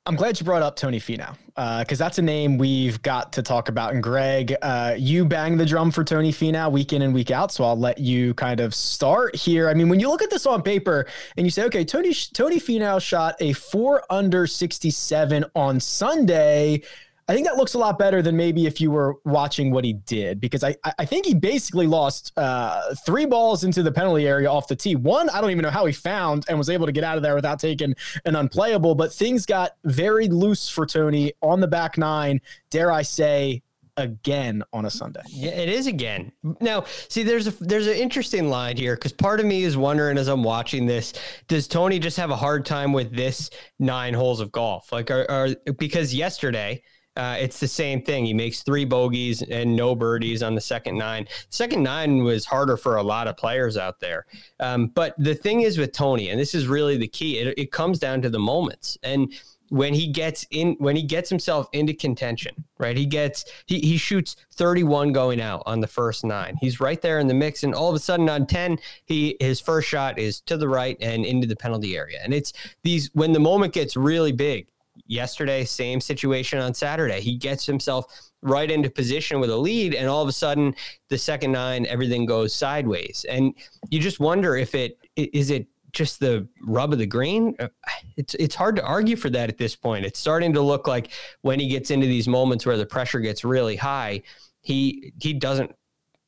I'm 0.06 0.16
glad 0.16 0.38
you 0.38 0.44
brought 0.44 0.60
up 0.60 0.76
Tony 0.76 1.00
Finau 1.00 1.34
because 1.46 1.98
uh, 1.98 2.04
that's 2.04 2.18
a 2.18 2.22
name 2.22 2.58
we've 2.58 3.00
got 3.00 3.32
to 3.34 3.42
talk 3.42 3.70
about. 3.70 3.94
And 3.94 4.02
Greg, 4.02 4.54
uh, 4.60 4.96
you 4.98 5.24
bang 5.24 5.56
the 5.56 5.64
drum 5.64 5.90
for 5.90 6.04
Tony 6.04 6.30
Finau 6.30 6.70
week 6.70 6.92
in 6.92 7.00
and 7.00 7.14
week 7.14 7.30
out, 7.30 7.50
so 7.50 7.64
I'll 7.64 7.78
let 7.78 7.96
you 7.96 8.34
kind 8.34 8.60
of 8.60 8.74
start 8.74 9.34
here. 9.34 9.70
I 9.70 9.72
mean, 9.72 9.88
when 9.88 10.00
you 10.00 10.10
look 10.10 10.20
at 10.20 10.28
this 10.28 10.44
on 10.44 10.60
paper 10.60 11.06
and 11.38 11.46
you 11.46 11.50
say, 11.50 11.64
okay, 11.64 11.86
Tony 11.86 12.12
Tony 12.12 12.60
Finau 12.60 13.00
shot 13.00 13.36
a 13.40 13.54
four 13.54 14.02
under 14.10 14.46
67 14.46 15.42
on 15.54 15.80
Sunday. 15.80 16.82
I 17.26 17.34
think 17.34 17.46
that 17.46 17.56
looks 17.56 17.74
a 17.74 17.78
lot 17.78 17.98
better 17.98 18.20
than 18.20 18.36
maybe 18.36 18.66
if 18.66 18.80
you 18.80 18.90
were 18.90 19.16
watching 19.24 19.70
what 19.70 19.84
he 19.84 19.94
did 19.94 20.40
because 20.40 20.62
I 20.62 20.76
I 20.98 21.06
think 21.06 21.24
he 21.24 21.34
basically 21.34 21.86
lost 21.86 22.32
uh, 22.36 22.94
three 23.06 23.24
balls 23.24 23.64
into 23.64 23.82
the 23.82 23.92
penalty 23.92 24.28
area 24.28 24.50
off 24.50 24.68
the 24.68 24.76
tee. 24.76 24.94
One 24.94 25.30
I 25.30 25.40
don't 25.40 25.50
even 25.50 25.62
know 25.62 25.70
how 25.70 25.86
he 25.86 25.92
found 25.92 26.44
and 26.48 26.58
was 26.58 26.68
able 26.68 26.86
to 26.86 26.92
get 26.92 27.02
out 27.02 27.16
of 27.16 27.22
there 27.22 27.34
without 27.34 27.58
taking 27.58 27.94
an 28.26 28.36
unplayable. 28.36 28.94
But 28.94 29.12
things 29.12 29.46
got 29.46 29.72
very 29.84 30.28
loose 30.28 30.68
for 30.68 30.84
Tony 30.84 31.32
on 31.40 31.60
the 31.60 31.68
back 31.68 31.96
nine. 31.96 32.40
Dare 32.70 32.92
I 32.92 33.02
say 33.02 33.62
again 33.96 34.62
on 34.72 34.84
a 34.84 34.90
Sunday. 34.90 35.22
Yeah, 35.28 35.52
it 35.52 35.68
is 35.68 35.86
again. 35.86 36.32
Now, 36.60 36.84
see, 37.08 37.22
there's 37.22 37.46
a 37.46 37.52
there's 37.64 37.86
an 37.86 37.94
interesting 37.94 38.48
line 38.48 38.76
here 38.76 38.96
because 38.96 39.12
part 39.12 39.40
of 39.40 39.46
me 39.46 39.62
is 39.62 39.76
wondering 39.76 40.18
as 40.18 40.28
I'm 40.28 40.42
watching 40.42 40.86
this, 40.86 41.14
does 41.48 41.68
Tony 41.68 41.98
just 41.98 42.16
have 42.16 42.30
a 42.30 42.36
hard 42.36 42.66
time 42.66 42.92
with 42.92 43.14
this 43.14 43.50
nine 43.78 44.14
holes 44.14 44.40
of 44.40 44.52
golf? 44.52 44.92
Like, 44.92 45.10
are, 45.10 45.30
are 45.30 45.48
because 45.78 46.12
yesterday 46.14 46.82
uh, 47.16 47.36
it's 47.38 47.60
the 47.60 47.68
same 47.68 48.02
thing. 48.02 48.24
He 48.24 48.34
makes 48.34 48.62
three 48.62 48.84
bogeys 48.84 49.42
and 49.42 49.76
no 49.76 49.94
birdies 49.94 50.42
on 50.42 50.54
the 50.54 50.60
second 50.60 50.98
nine. 50.98 51.28
Second 51.48 51.82
nine 51.82 52.24
was 52.24 52.44
harder 52.44 52.76
for 52.76 52.96
a 52.96 53.02
lot 53.02 53.28
of 53.28 53.36
players 53.36 53.76
out 53.76 54.00
there. 54.00 54.26
Um, 54.58 54.88
but 54.88 55.14
the 55.18 55.34
thing 55.34 55.60
is 55.60 55.78
with 55.78 55.92
Tony, 55.92 56.30
and 56.30 56.40
this 56.40 56.54
is 56.54 56.66
really 56.66 56.96
the 56.96 57.08
key, 57.08 57.38
it, 57.38 57.54
it 57.56 57.72
comes 57.72 57.98
down 57.98 58.22
to 58.22 58.30
the 58.30 58.38
moments. 58.38 58.98
And 59.02 59.32
when 59.70 59.94
he 59.94 60.06
gets 60.06 60.46
in 60.50 60.76
when 60.78 60.94
he 60.94 61.02
gets 61.02 61.30
himself 61.30 61.68
into 61.72 61.94
contention 61.94 62.54
right 62.78 62.96
he 62.96 63.06
gets 63.06 63.44
he, 63.66 63.80
he 63.80 63.96
shoots 63.96 64.36
31 64.52 65.12
going 65.12 65.40
out 65.40 65.62
on 65.64 65.80
the 65.80 65.86
first 65.86 66.22
nine 66.22 66.56
he's 66.60 66.80
right 66.80 67.00
there 67.00 67.18
in 67.18 67.26
the 67.26 67.34
mix 67.34 67.62
and 67.62 67.74
all 67.74 67.88
of 67.88 67.94
a 67.94 67.98
sudden 67.98 68.28
on 68.28 68.46
10 68.46 68.78
he 69.06 69.36
his 69.40 69.60
first 69.60 69.88
shot 69.88 70.18
is 70.18 70.40
to 70.42 70.58
the 70.58 70.68
right 70.68 70.98
and 71.00 71.24
into 71.24 71.46
the 71.46 71.56
penalty 71.56 71.96
area 71.96 72.18
and 72.22 72.34
it's 72.34 72.52
these 72.82 73.10
when 73.14 73.32
the 73.32 73.40
moment 73.40 73.72
gets 73.72 73.96
really 73.96 74.32
big 74.32 74.68
yesterday, 75.06 75.64
same 75.64 76.00
situation 76.00 76.58
on 76.58 76.74
Saturday. 76.74 77.20
He 77.20 77.36
gets 77.36 77.66
himself 77.66 78.30
right 78.42 78.70
into 78.70 78.90
position 78.90 79.40
with 79.40 79.50
a 79.50 79.56
lead, 79.56 79.94
and 79.94 80.08
all 80.08 80.22
of 80.22 80.28
a 80.28 80.32
sudden, 80.32 80.74
the 81.08 81.18
second 81.18 81.52
nine, 81.52 81.86
everything 81.86 82.26
goes 82.26 82.54
sideways. 82.54 83.24
And 83.28 83.54
you 83.90 84.00
just 84.00 84.20
wonder 84.20 84.56
if 84.56 84.74
it 84.74 84.98
is 85.16 85.50
it 85.50 85.66
just 85.92 86.20
the 86.20 86.46
rub 86.62 86.92
of 86.92 86.98
the 86.98 87.06
green. 87.06 87.54
Uh, 87.58 87.68
it's 88.16 88.34
it's 88.34 88.54
hard 88.54 88.76
to 88.76 88.84
argue 88.84 89.16
for 89.16 89.30
that 89.30 89.48
at 89.48 89.56
this 89.56 89.74
point. 89.76 90.04
It's 90.04 90.18
starting 90.18 90.52
to 90.52 90.60
look 90.60 90.86
like 90.86 91.10
when 91.42 91.58
he 91.60 91.68
gets 91.68 91.90
into 91.90 92.06
these 92.06 92.28
moments 92.28 92.66
where 92.66 92.76
the 92.76 92.86
pressure 92.86 93.20
gets 93.20 93.44
really 93.44 93.76
high, 93.76 94.22
he 94.60 95.12
he 95.20 95.32
doesn't 95.32 95.74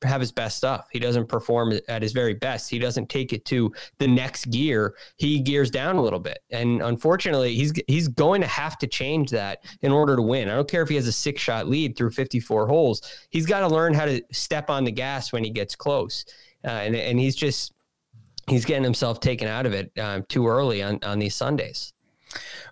have 0.07 0.21
his 0.21 0.33
best 0.33 0.57
stuff. 0.57 0.89
He 0.93 0.99
doesn't 0.99 1.27
perform 1.27 1.79
at 1.89 2.03
his 2.03 2.13
very 2.13 2.35
best. 2.35 2.71
He 2.71 2.79
doesn't 2.79 3.09
take 3.09 3.33
it 3.33 3.45
to 3.47 3.73
the 3.99 4.07
next 4.07 4.51
gear. 4.51 4.95
He 5.17 5.41
gears 5.41 5.71
down 5.71 5.97
a 5.97 6.03
little 6.03 6.19
bit, 6.19 6.39
and 6.51 6.83
unfortunately, 6.83 7.55
he's 7.55 7.73
he's 7.87 8.09
going 8.09 8.41
to 8.41 8.47
have 8.47 8.79
to 8.79 8.87
change 8.87 9.31
that 9.31 9.65
in 9.83 9.93
order 9.93 10.17
to 10.17 10.23
win. 10.23 10.49
I 10.49 10.55
don't 10.55 10.69
care 10.69 10.83
if 10.83 10.89
he 10.89 10.97
has 10.97 11.07
a 11.07 11.13
six 11.13 11.41
shot 11.41 11.69
lead 11.69 11.97
through 11.97 12.11
54 12.11 12.67
holes. 12.67 13.03
He's 13.31 13.47
got 13.47 13.61
to 13.61 13.69
learn 13.69 13.95
how 13.95 14.07
to 14.07 14.23
step 14.33 14.71
on 14.71 14.85
the 14.85 14.93
gas 14.93 15.33
when 15.33 15.45
he 15.45 15.51
gets 15.51 15.75
close, 15.77 16.25
uh, 16.65 16.69
and 16.69 16.95
and 16.97 17.19
he's 17.19 17.37
just 17.37 17.73
he's 18.49 18.65
getting 18.65 18.85
himself 18.85 19.21
taken 19.21 19.49
out 19.49 19.67
of 19.67 19.73
it 19.73 19.91
um, 19.99 20.25
too 20.29 20.47
early 20.47 20.83
on 20.83 20.99
on 21.03 21.19
these 21.19 21.35
Sundays. 21.35 21.93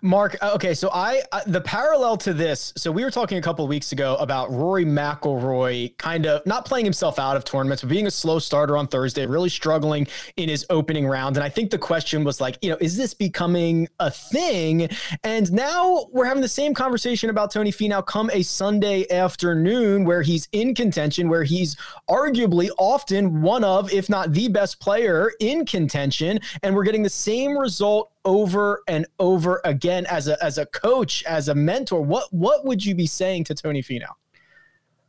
Mark, 0.01 0.37
uh, 0.41 0.51
okay, 0.55 0.73
so 0.73 0.89
I 0.93 1.21
uh, 1.31 1.41
the 1.47 1.61
parallel 1.61 2.17
to 2.17 2.33
this. 2.33 2.73
So 2.75 2.91
we 2.91 3.03
were 3.03 3.11
talking 3.11 3.37
a 3.37 3.41
couple 3.41 3.67
weeks 3.67 3.91
ago 3.91 4.15
about 4.17 4.51
Rory 4.51 4.85
McIlroy 4.85 5.97
kind 5.97 6.25
of 6.25 6.45
not 6.45 6.65
playing 6.65 6.85
himself 6.85 7.19
out 7.19 7.37
of 7.37 7.45
tournaments, 7.45 7.81
but 7.81 7.89
being 7.89 8.07
a 8.07 8.11
slow 8.11 8.39
starter 8.39 8.77
on 8.77 8.87
Thursday, 8.87 9.25
really 9.25 9.49
struggling 9.49 10.07
in 10.37 10.49
his 10.49 10.65
opening 10.69 11.07
round. 11.07 11.37
And 11.37 11.43
I 11.43 11.49
think 11.49 11.71
the 11.71 11.77
question 11.77 12.23
was 12.23 12.41
like, 12.41 12.57
you 12.61 12.69
know, 12.69 12.77
is 12.79 12.97
this 12.97 13.13
becoming 13.13 13.87
a 13.99 14.11
thing? 14.11 14.89
And 15.23 15.51
now 15.51 16.07
we're 16.11 16.25
having 16.25 16.41
the 16.41 16.47
same 16.47 16.73
conversation 16.73 17.29
about 17.29 17.51
Tony 17.51 17.71
Finau 17.71 18.05
come 18.05 18.29
a 18.33 18.41
Sunday 18.43 19.09
afternoon 19.09 20.05
where 20.05 20.21
he's 20.21 20.47
in 20.51 20.75
contention, 20.75 21.29
where 21.29 21.43
he's 21.43 21.75
arguably 22.09 22.69
often 22.77 23.41
one 23.41 23.63
of, 23.63 23.91
if 23.93 24.09
not 24.09 24.33
the 24.33 24.47
best 24.47 24.79
player 24.79 25.31
in 25.39 25.65
contention, 25.65 26.39
and 26.63 26.75
we're 26.75 26.83
getting 26.83 27.03
the 27.03 27.09
same 27.09 27.57
result 27.57 28.11
over 28.25 28.81
and 28.87 29.05
over 29.19 29.61
again 29.63 30.05
as 30.07 30.27
a 30.27 30.43
as 30.43 30.57
a 30.57 30.65
coach, 30.65 31.23
as 31.23 31.47
a 31.47 31.55
mentor, 31.55 32.01
what 32.01 32.31
what 32.33 32.65
would 32.65 32.83
you 32.83 32.95
be 32.95 33.07
saying 33.07 33.45
to 33.45 33.55
Tony 33.55 33.81
Finau? 33.81 34.13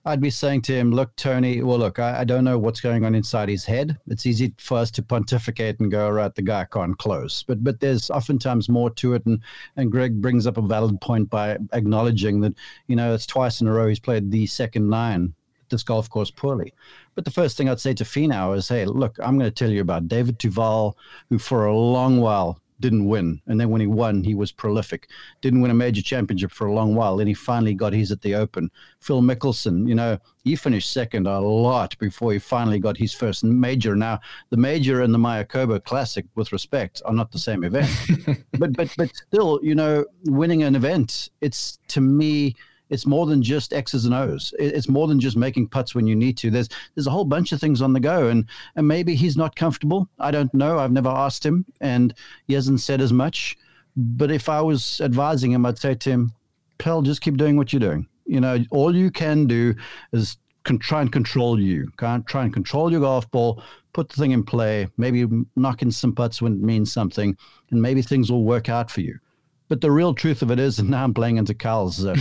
I'd 0.06 0.20
be 0.20 0.30
saying 0.30 0.62
to 0.62 0.72
him, 0.72 0.92
look, 0.92 1.16
Tony, 1.16 1.64
well, 1.64 1.80
look, 1.80 1.98
I, 1.98 2.20
I, 2.20 2.24
don't 2.24 2.44
know 2.44 2.60
what's 2.60 2.80
going 2.80 3.04
on 3.04 3.16
inside 3.16 3.48
his 3.48 3.64
head. 3.64 3.98
It's 4.06 4.24
easy 4.24 4.54
for 4.56 4.78
us 4.78 4.92
to 4.92 5.02
pontificate 5.02 5.80
and 5.80 5.90
go, 5.90 6.08
right, 6.08 6.32
the 6.32 6.42
guy 6.42 6.64
can't 6.64 6.96
close. 6.96 7.42
But 7.42 7.64
but 7.64 7.80
there's 7.80 8.08
oftentimes 8.08 8.68
more 8.68 8.88
to 8.90 9.14
it. 9.14 9.26
And, 9.26 9.40
and 9.74 9.90
Greg 9.90 10.20
brings 10.20 10.46
up 10.46 10.58
a 10.58 10.62
valid 10.62 11.00
point 11.00 11.28
by 11.28 11.58
acknowledging 11.72 12.40
that, 12.42 12.54
you 12.86 12.94
know, 12.94 13.14
it's 13.14 13.26
twice 13.26 13.60
in 13.60 13.66
a 13.66 13.72
row 13.72 13.88
he's 13.88 13.98
played 13.98 14.30
the 14.30 14.46
second 14.46 14.88
nine 14.88 15.34
at 15.60 15.70
this 15.70 15.82
golf 15.82 16.08
course 16.08 16.30
poorly. 16.30 16.72
But 17.16 17.24
the 17.24 17.32
first 17.32 17.56
thing 17.56 17.68
I'd 17.68 17.80
say 17.80 17.92
to 17.94 18.04
Finau 18.04 18.56
is, 18.56 18.68
hey, 18.68 18.84
look, 18.84 19.16
I'm 19.20 19.36
going 19.36 19.50
to 19.50 19.54
tell 19.54 19.70
you 19.70 19.80
about 19.80 20.06
David 20.06 20.38
Duval, 20.38 20.96
who 21.30 21.38
for 21.38 21.66
a 21.66 21.76
long 21.76 22.20
while 22.20 22.60
didn't 22.80 23.06
win. 23.06 23.40
And 23.46 23.60
then 23.60 23.70
when 23.70 23.80
he 23.80 23.86
won, 23.86 24.22
he 24.22 24.34
was 24.34 24.52
prolific. 24.52 25.08
Didn't 25.40 25.60
win 25.60 25.70
a 25.70 25.74
major 25.74 26.02
championship 26.02 26.50
for 26.50 26.66
a 26.66 26.72
long 26.72 26.94
while. 26.94 27.16
Then 27.16 27.26
he 27.26 27.34
finally 27.34 27.74
got 27.74 27.92
his 27.92 28.12
at 28.12 28.20
the 28.22 28.34
Open. 28.34 28.70
Phil 29.00 29.22
Mickelson, 29.22 29.88
you 29.88 29.94
know, 29.94 30.18
he 30.44 30.56
finished 30.56 30.92
second 30.92 31.26
a 31.26 31.40
lot 31.40 31.96
before 31.98 32.32
he 32.32 32.38
finally 32.38 32.78
got 32.78 32.96
his 32.96 33.12
first 33.12 33.44
major. 33.44 33.96
Now, 33.96 34.20
the 34.50 34.56
major 34.56 35.02
and 35.02 35.12
the 35.12 35.18
Mayakoba 35.18 35.84
Classic, 35.84 36.26
with 36.34 36.52
respect, 36.52 37.02
are 37.04 37.14
not 37.14 37.32
the 37.32 37.38
same 37.38 37.64
event. 37.64 37.90
but 38.58 38.72
but 38.74 38.94
but 38.96 39.10
still, 39.14 39.58
you 39.62 39.74
know, 39.74 40.04
winning 40.24 40.62
an 40.62 40.76
event, 40.76 41.30
it's 41.40 41.78
to 41.88 42.00
me 42.00 42.54
it's 42.90 43.06
more 43.06 43.26
than 43.26 43.42
just 43.42 43.72
X's 43.72 44.04
and 44.04 44.14
O's. 44.14 44.54
It's 44.58 44.88
more 44.88 45.08
than 45.08 45.18
just 45.18 45.36
making 45.36 45.68
putts 45.68 45.94
when 45.94 46.06
you 46.06 46.14
need 46.14 46.36
to. 46.38 46.50
There's 46.50 46.68
there's 46.94 47.06
a 47.06 47.10
whole 47.10 47.24
bunch 47.24 47.52
of 47.52 47.60
things 47.60 47.82
on 47.82 47.92
the 47.92 48.00
go, 48.00 48.28
and 48.28 48.46
and 48.76 48.86
maybe 48.86 49.14
he's 49.14 49.36
not 49.36 49.56
comfortable. 49.56 50.08
I 50.18 50.30
don't 50.30 50.52
know. 50.54 50.78
I've 50.78 50.92
never 50.92 51.08
asked 51.08 51.44
him, 51.44 51.64
and 51.80 52.14
he 52.46 52.54
hasn't 52.54 52.80
said 52.80 53.00
as 53.00 53.12
much. 53.12 53.56
But 53.96 54.30
if 54.30 54.48
I 54.48 54.60
was 54.60 55.00
advising 55.00 55.52
him, 55.52 55.66
I'd 55.66 55.78
say 55.78 55.94
to 55.94 56.10
him, 56.10 56.32
"Pell, 56.78 57.02
just 57.02 57.20
keep 57.20 57.36
doing 57.36 57.56
what 57.56 57.72
you're 57.72 57.80
doing. 57.80 58.06
You 58.26 58.40
know, 58.40 58.64
all 58.70 58.94
you 58.94 59.10
can 59.10 59.46
do 59.46 59.74
is 60.12 60.36
can 60.64 60.78
try 60.78 61.00
and 61.00 61.12
control 61.12 61.60
you. 61.60 61.90
Can't 61.96 62.26
try 62.26 62.42
and 62.44 62.52
control 62.52 62.90
your 62.90 63.00
golf 63.00 63.30
ball. 63.30 63.62
Put 63.92 64.08
the 64.08 64.16
thing 64.16 64.32
in 64.32 64.42
play. 64.42 64.88
Maybe 64.96 65.26
knock 65.54 65.82
in 65.82 65.90
some 65.90 66.12
putts 66.12 66.42
when 66.42 66.54
it 66.54 66.60
means 66.60 66.92
something, 66.92 67.36
and 67.70 67.80
maybe 67.80 68.02
things 68.02 68.30
will 68.30 68.44
work 68.44 68.68
out 68.68 68.90
for 68.90 69.00
you." 69.00 69.18
But 69.68 69.80
the 69.80 69.90
real 69.90 70.14
truth 70.14 70.42
of 70.42 70.50
it 70.50 70.58
is, 70.58 70.78
and 70.78 70.90
now 70.90 71.04
I'm 71.04 71.14
playing 71.14 71.38
into 71.38 71.54
Carl's 71.54 72.04
uh, 72.04 72.14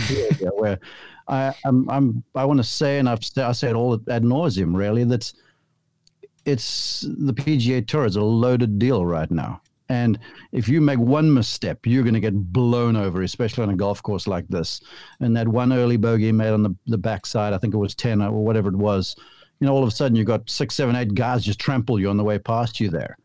where 0.54 0.78
I, 1.28 1.54
I'm, 1.64 1.88
I'm, 1.88 2.24
I 2.34 2.44
want 2.44 2.58
to 2.58 2.64
say, 2.64 2.98
and 2.98 3.08
I've 3.08 3.20
I 3.36 3.52
say 3.52 3.70
it 3.70 3.74
all 3.74 3.94
ad 4.08 4.22
nauseum, 4.22 4.76
really, 4.76 5.04
that 5.04 5.32
it's 6.44 7.00
the 7.18 7.34
PGA 7.34 7.86
Tour 7.86 8.06
is 8.06 8.16
a 8.16 8.22
loaded 8.22 8.78
deal 8.78 9.04
right 9.04 9.30
now. 9.30 9.60
And 9.88 10.18
if 10.50 10.68
you 10.68 10.80
make 10.80 10.98
one 10.98 11.32
misstep, 11.32 11.86
you're 11.86 12.02
going 12.02 12.14
to 12.14 12.20
get 12.20 12.52
blown 12.52 12.96
over, 12.96 13.22
especially 13.22 13.62
on 13.62 13.70
a 13.70 13.76
golf 13.76 14.02
course 14.02 14.26
like 14.26 14.48
this. 14.48 14.80
And 15.20 15.36
that 15.36 15.46
one 15.46 15.72
early 15.72 15.96
bogey 15.96 16.32
made 16.32 16.50
on 16.50 16.64
the, 16.64 16.74
the 16.86 16.98
backside, 16.98 17.52
I 17.52 17.58
think 17.58 17.72
it 17.72 17.78
was 17.78 17.94
10 17.94 18.20
or 18.20 18.32
whatever 18.32 18.68
it 18.68 18.76
was, 18.76 19.14
you 19.60 19.66
know, 19.66 19.72
all 19.72 19.82
of 19.82 19.88
a 19.88 19.92
sudden 19.92 20.16
you've 20.16 20.26
got 20.26 20.50
six, 20.50 20.74
seven, 20.74 20.96
eight 20.96 21.14
guys 21.14 21.44
just 21.44 21.60
trample 21.60 22.00
you 22.00 22.10
on 22.10 22.16
the 22.16 22.24
way 22.24 22.38
past 22.38 22.80
you 22.80 22.90
there. 22.90 23.16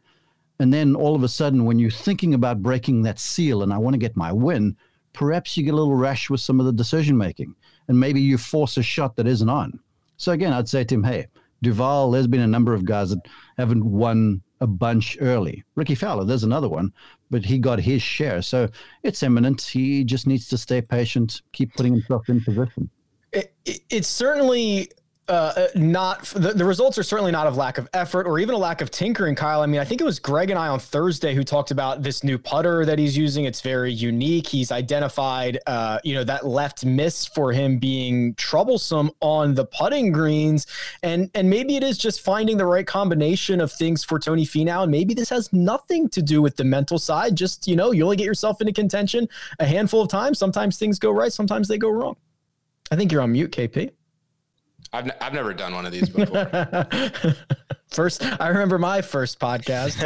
And 0.61 0.71
then 0.71 0.95
all 0.95 1.15
of 1.15 1.23
a 1.23 1.27
sudden, 1.27 1.65
when 1.65 1.79
you're 1.79 1.89
thinking 1.89 2.35
about 2.35 2.61
breaking 2.61 3.01
that 3.01 3.17
seal 3.17 3.63
and 3.63 3.73
I 3.73 3.79
want 3.79 3.95
to 3.95 3.99
get 3.99 4.15
my 4.15 4.31
win, 4.31 4.77
perhaps 5.11 5.57
you 5.57 5.63
get 5.63 5.73
a 5.73 5.75
little 5.75 5.95
rash 5.95 6.29
with 6.29 6.39
some 6.39 6.59
of 6.59 6.67
the 6.67 6.71
decision 6.71 7.17
making 7.17 7.55
and 7.87 7.99
maybe 7.99 8.21
you 8.21 8.37
force 8.37 8.77
a 8.77 8.83
shot 8.83 9.15
that 9.15 9.25
isn't 9.25 9.49
on. 9.49 9.79
So 10.17 10.33
again, 10.33 10.53
I'd 10.53 10.69
say 10.69 10.83
to 10.83 10.93
him, 10.93 11.03
hey, 11.03 11.25
Duval, 11.63 12.11
there's 12.11 12.27
been 12.27 12.41
a 12.41 12.47
number 12.47 12.75
of 12.75 12.85
guys 12.85 13.09
that 13.09 13.27
haven't 13.57 13.83
won 13.83 14.43
a 14.59 14.67
bunch 14.67 15.17
early. 15.19 15.63
Rickie 15.73 15.95
Fowler, 15.95 16.25
there's 16.25 16.43
another 16.43 16.69
one, 16.69 16.93
but 17.31 17.43
he 17.43 17.57
got 17.57 17.79
his 17.79 18.03
share. 18.03 18.43
So 18.43 18.69
it's 19.01 19.23
imminent. 19.23 19.63
He 19.63 20.03
just 20.03 20.27
needs 20.27 20.47
to 20.49 20.59
stay 20.59 20.79
patient, 20.79 21.41
keep 21.53 21.73
putting 21.73 21.93
himself 21.93 22.29
in 22.29 22.39
position. 22.39 22.87
It, 23.33 23.55
it, 23.65 23.79
it's 23.89 24.07
certainly 24.07 24.91
uh, 25.31 25.53
uh, 25.55 25.67
not 25.75 26.25
the, 26.35 26.51
the 26.51 26.65
results 26.65 26.97
are 26.97 27.03
certainly 27.03 27.31
not 27.31 27.47
of 27.47 27.55
lack 27.55 27.77
of 27.77 27.87
effort 27.93 28.27
or 28.27 28.37
even 28.37 28.53
a 28.53 28.57
lack 28.57 28.81
of 28.81 28.91
tinkering, 28.91 29.33
Kyle. 29.33 29.61
I 29.61 29.65
mean, 29.65 29.79
I 29.79 29.85
think 29.85 30.01
it 30.01 30.03
was 30.03 30.19
Greg 30.19 30.49
and 30.49 30.59
I 30.59 30.67
on 30.67 30.77
Thursday 30.77 31.33
who 31.33 31.45
talked 31.45 31.71
about 31.71 32.03
this 32.03 32.21
new 32.21 32.37
putter 32.37 32.85
that 32.85 32.99
he's 32.99 33.17
using. 33.17 33.45
It's 33.45 33.61
very 33.61 33.93
unique. 33.93 34.45
He's 34.45 34.73
identified, 34.73 35.57
uh, 35.67 35.99
you 36.03 36.15
know, 36.15 36.25
that 36.25 36.45
left 36.45 36.83
miss 36.83 37.25
for 37.25 37.53
him 37.53 37.77
being 37.77 38.35
troublesome 38.35 39.09
on 39.21 39.55
the 39.55 39.63
putting 39.63 40.11
greens, 40.11 40.67
and 41.01 41.31
and 41.33 41.49
maybe 41.49 41.77
it 41.77 41.83
is 41.83 41.97
just 41.97 42.19
finding 42.19 42.57
the 42.57 42.65
right 42.65 42.85
combination 42.85 43.61
of 43.61 43.71
things 43.71 44.03
for 44.03 44.19
Tony 44.19 44.45
Finau, 44.45 44.83
and 44.83 44.91
maybe 44.91 45.13
this 45.13 45.29
has 45.29 45.53
nothing 45.53 46.09
to 46.09 46.21
do 46.21 46.41
with 46.41 46.57
the 46.57 46.65
mental 46.65 46.99
side. 46.99 47.37
Just 47.37 47.69
you 47.69 47.77
know, 47.77 47.91
you 47.91 48.03
only 48.03 48.17
get 48.17 48.25
yourself 48.25 48.59
into 48.59 48.73
contention 48.73 49.29
a 49.59 49.65
handful 49.65 50.01
of 50.01 50.09
times. 50.09 50.39
Sometimes 50.39 50.77
things 50.77 50.99
go 50.99 51.09
right, 51.09 51.31
sometimes 51.31 51.69
they 51.69 51.77
go 51.77 51.89
wrong. 51.89 52.17
I 52.91 52.97
think 52.97 53.13
you're 53.13 53.21
on 53.21 53.31
mute, 53.31 53.51
KP. 53.51 53.91
I've, 54.93 55.05
n- 55.05 55.13
I've 55.21 55.33
never 55.33 55.53
done 55.53 55.73
one 55.73 55.85
of 55.85 55.91
these 55.91 56.09
before. 56.09 56.49
first, 57.91 58.23
I 58.41 58.49
remember 58.49 58.77
my 58.77 59.01
first 59.01 59.39
podcast. 59.39 59.97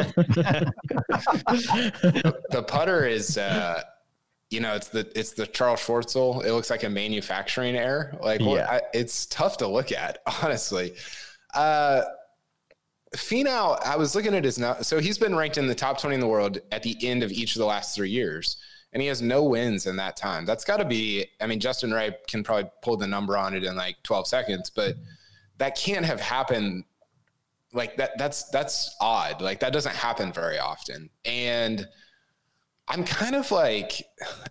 the, 1.46 2.38
the 2.52 2.64
putter 2.64 3.06
is, 3.06 3.38
uh, 3.38 3.82
you 4.52 4.60
know, 4.60 4.76
it's 4.76 4.90
the 4.90 5.12
it's 5.18 5.32
the 5.32 5.48
Charl 5.48 5.76
Schwartzel. 5.76 6.46
It 6.46 6.54
looks 6.54 6.70
like 6.70 6.84
a 6.84 6.90
manufacturing 6.90 7.76
error. 7.76 8.16
Like, 8.22 8.42
yeah. 8.42 8.70
I, 8.70 8.82
it's 8.94 9.26
tough 9.26 9.58
to 9.58 9.68
look 9.68 9.92
at, 9.92 10.20
honestly. 10.44 10.94
Uh, 11.54 12.04
Finau, 13.16 13.80
I 13.84 13.96
was 13.96 14.14
looking 14.14 14.36
at 14.36 14.44
his 14.44 14.60
now. 14.60 14.76
So 14.82 15.00
he's 15.00 15.18
been 15.18 15.36
ranked 15.36 15.58
in 15.58 15.68
the 15.68 15.76
top 15.76 16.00
20 16.00 16.16
in 16.16 16.20
the 16.20 16.28
world 16.28 16.60
at 16.72 16.84
the 16.84 16.96
end 17.02 17.24
of 17.24 17.32
each 17.32 17.56
of 17.56 17.60
the 17.60 17.66
last 17.66 17.96
three 17.96 18.10
years 18.10 18.58
and 18.96 19.02
he 19.02 19.10
has 19.10 19.22
no 19.22 19.44
wins 19.44 19.88
in 19.88 19.98
that 19.98 20.16
time. 20.16 20.46
That's 20.46 20.64
got 20.64 20.78
to 20.78 20.86
be, 20.86 21.28
I 21.42 21.48
mean, 21.48 21.60
Justin 21.60 21.94
Ray 21.94 22.16
can 22.30 22.46
probably 22.46 22.72
pull 22.82 22.96
the 22.96 23.06
number 23.06 23.38
on 23.38 23.54
it 23.54 23.66
in 23.66 23.76
like 23.76 23.98
12 24.04 24.26
seconds, 24.26 24.70
but 24.70 24.96
that 25.58 25.78
can't 25.78 26.06
have 26.06 26.22
happened 26.22 26.86
like 27.74 27.98
that. 27.98 28.12
That's, 28.18 28.46
that's 28.52 28.96
odd. 29.02 29.42
Like 29.42 29.60
that 29.60 29.74
doesn't 29.74 29.96
happen 29.96 30.32
very 30.32 30.60
often. 30.60 31.10
And 31.26 31.86
I'm 32.88 33.04
kind 33.04 33.36
of 33.36 33.52
like, 33.52 34.02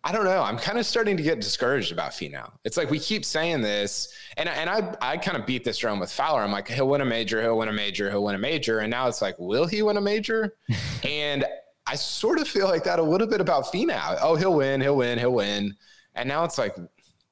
I 0.05 0.13
don't 0.13 0.27
know. 0.27 0.43
I'm 0.43 0.59
kind 0.59 0.77
of 0.77 0.85
starting 0.85 1.17
to 1.17 1.23
get 1.23 1.41
discouraged 1.41 1.91
about 1.91 2.11
Finau. 2.11 2.53
It's 2.65 2.77
like 2.77 2.91
we 2.91 2.99
keep 2.99 3.25
saying 3.25 3.63
this, 3.63 4.13
and 4.37 4.49
and 4.49 4.69
I 4.69 4.95
I 5.01 5.17
kind 5.19 5.37
of 5.37 5.47
beat 5.47 5.63
this 5.63 5.79
drum 5.79 6.01
with 6.01 6.11
Fowler. 6.11 6.43
I'm 6.43 6.51
like, 6.51 6.67
he'll 6.67 6.89
win 6.89 7.01
a 7.01 7.05
major, 7.05 7.41
he'll 7.41 7.57
win 7.57 7.69
a 7.69 7.73
major, 7.73 8.11
he'll 8.11 8.25
win 8.25 8.35
a 8.35 8.39
major, 8.39 8.81
and 8.81 8.91
now 8.91 9.07
it's 9.07 9.23
like, 9.23 9.39
will 9.39 9.67
he 9.67 9.83
win 9.83 9.97
a 9.99 10.01
major? 10.01 10.57
and 11.05 11.45
I 11.87 11.97
sort 11.97 12.39
of 12.39 12.49
feel 12.49 12.67
like 12.67 12.85
that 12.85 12.99
a 12.99 13.03
little 13.03 13.27
bit 13.27 13.41
about 13.41 13.67
Finau. 13.67 14.19
Oh, 14.21 14.37
he'll 14.37 14.55
win, 14.55 14.81
he'll 14.81 14.97
win, 14.97 15.19
he'll 15.19 15.35
win. 15.35 15.77
And 16.15 16.29
now 16.29 16.45
it's 16.45 16.59
like, 16.59 16.77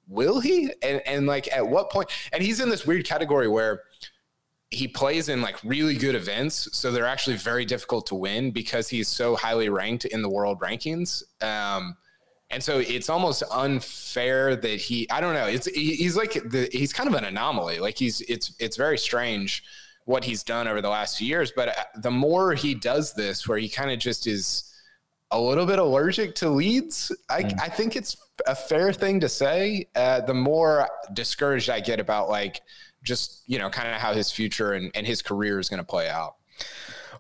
will 0.09 0.41
he? 0.41 0.71
And 0.83 1.01
and 1.07 1.27
like 1.27 1.51
at 1.53 1.67
what 1.67 1.91
point? 1.91 2.11
And 2.33 2.43
he's 2.43 2.61
in 2.61 2.69
this 2.69 2.87
weird 2.87 3.07
category 3.07 3.49
where 3.49 3.83
he 4.71 4.89
plays 4.89 5.29
in 5.29 5.43
like 5.43 5.63
really 5.65 5.95
good 5.95 6.15
events, 6.15 6.69
so 6.73 6.91
they're 6.91 7.07
actually 7.07 7.37
very 7.37 7.65
difficult 7.65 8.07
to 8.07 8.15
win 8.15 8.51
because 8.51 8.89
he's 8.89 9.09
so 9.09 9.37
highly 9.37 9.69
ranked 9.69 10.07
in 10.07 10.23
the 10.23 10.31
world 10.31 10.61
rankings. 10.61 11.23
Um, 11.43 11.97
and 12.51 12.63
so 12.63 12.79
it's 12.79 13.09
almost 13.09 13.43
unfair 13.51 14.57
that 14.57 14.81
he 14.81 15.09
I 15.11 15.21
don't 15.21 15.35
know. 15.35 15.47
It's 15.47 15.67
he's 15.67 16.17
like 16.17 16.35
the 16.35 16.69
he's 16.73 16.93
kind 16.93 17.09
of 17.09 17.15
an 17.15 17.25
anomaly. 17.25 17.81
Like 17.81 17.99
he's 17.99 18.21
it's 18.23 18.55
it's 18.59 18.77
very 18.77 18.99
strange 18.99 19.65
what 20.05 20.25
he's 20.25 20.43
done 20.43 20.69
over 20.69 20.81
the 20.81 20.89
last 20.89 21.19
few 21.19 21.27
years. 21.27 21.53
But 21.55 21.69
uh, 21.69 21.83
the 21.97 22.11
more 22.11 22.55
he 22.55 22.75
does 22.75 23.15
this, 23.15 23.47
where 23.47 23.59
he 23.59 23.69
kind 23.69 23.91
of 23.91 23.99
just 23.99 24.27
is 24.27 24.73
a 25.31 25.41
little 25.41 25.67
bit 25.67 25.79
allergic 25.79 26.35
to 26.37 26.49
leads, 26.49 27.11
I, 27.31 27.45
mm. 27.45 27.61
I 27.61 27.69
think 27.69 27.97
it's 27.97 28.17
a 28.47 28.55
fair 28.55 28.93
thing 28.93 29.21
to 29.21 29.29
say. 29.29 29.89
Uh, 29.95 30.21
the 30.21 30.35
more 30.35 30.89
discouraged 31.13 31.71
I 31.71 31.81
get 31.81 32.01
about 32.01 32.29
like 32.29 32.61
just 33.03 33.43
you 33.47 33.59
know 33.59 33.69
kind 33.69 33.89
of 33.89 34.01
how 34.01 34.13
his 34.13 34.31
future 34.31 34.73
and, 34.73 34.91
and 34.95 35.07
his 35.07 35.23
career 35.23 35.59
is 35.59 35.69
going 35.69 35.79
to 35.79 35.85
play 35.85 36.09
out. 36.09 36.37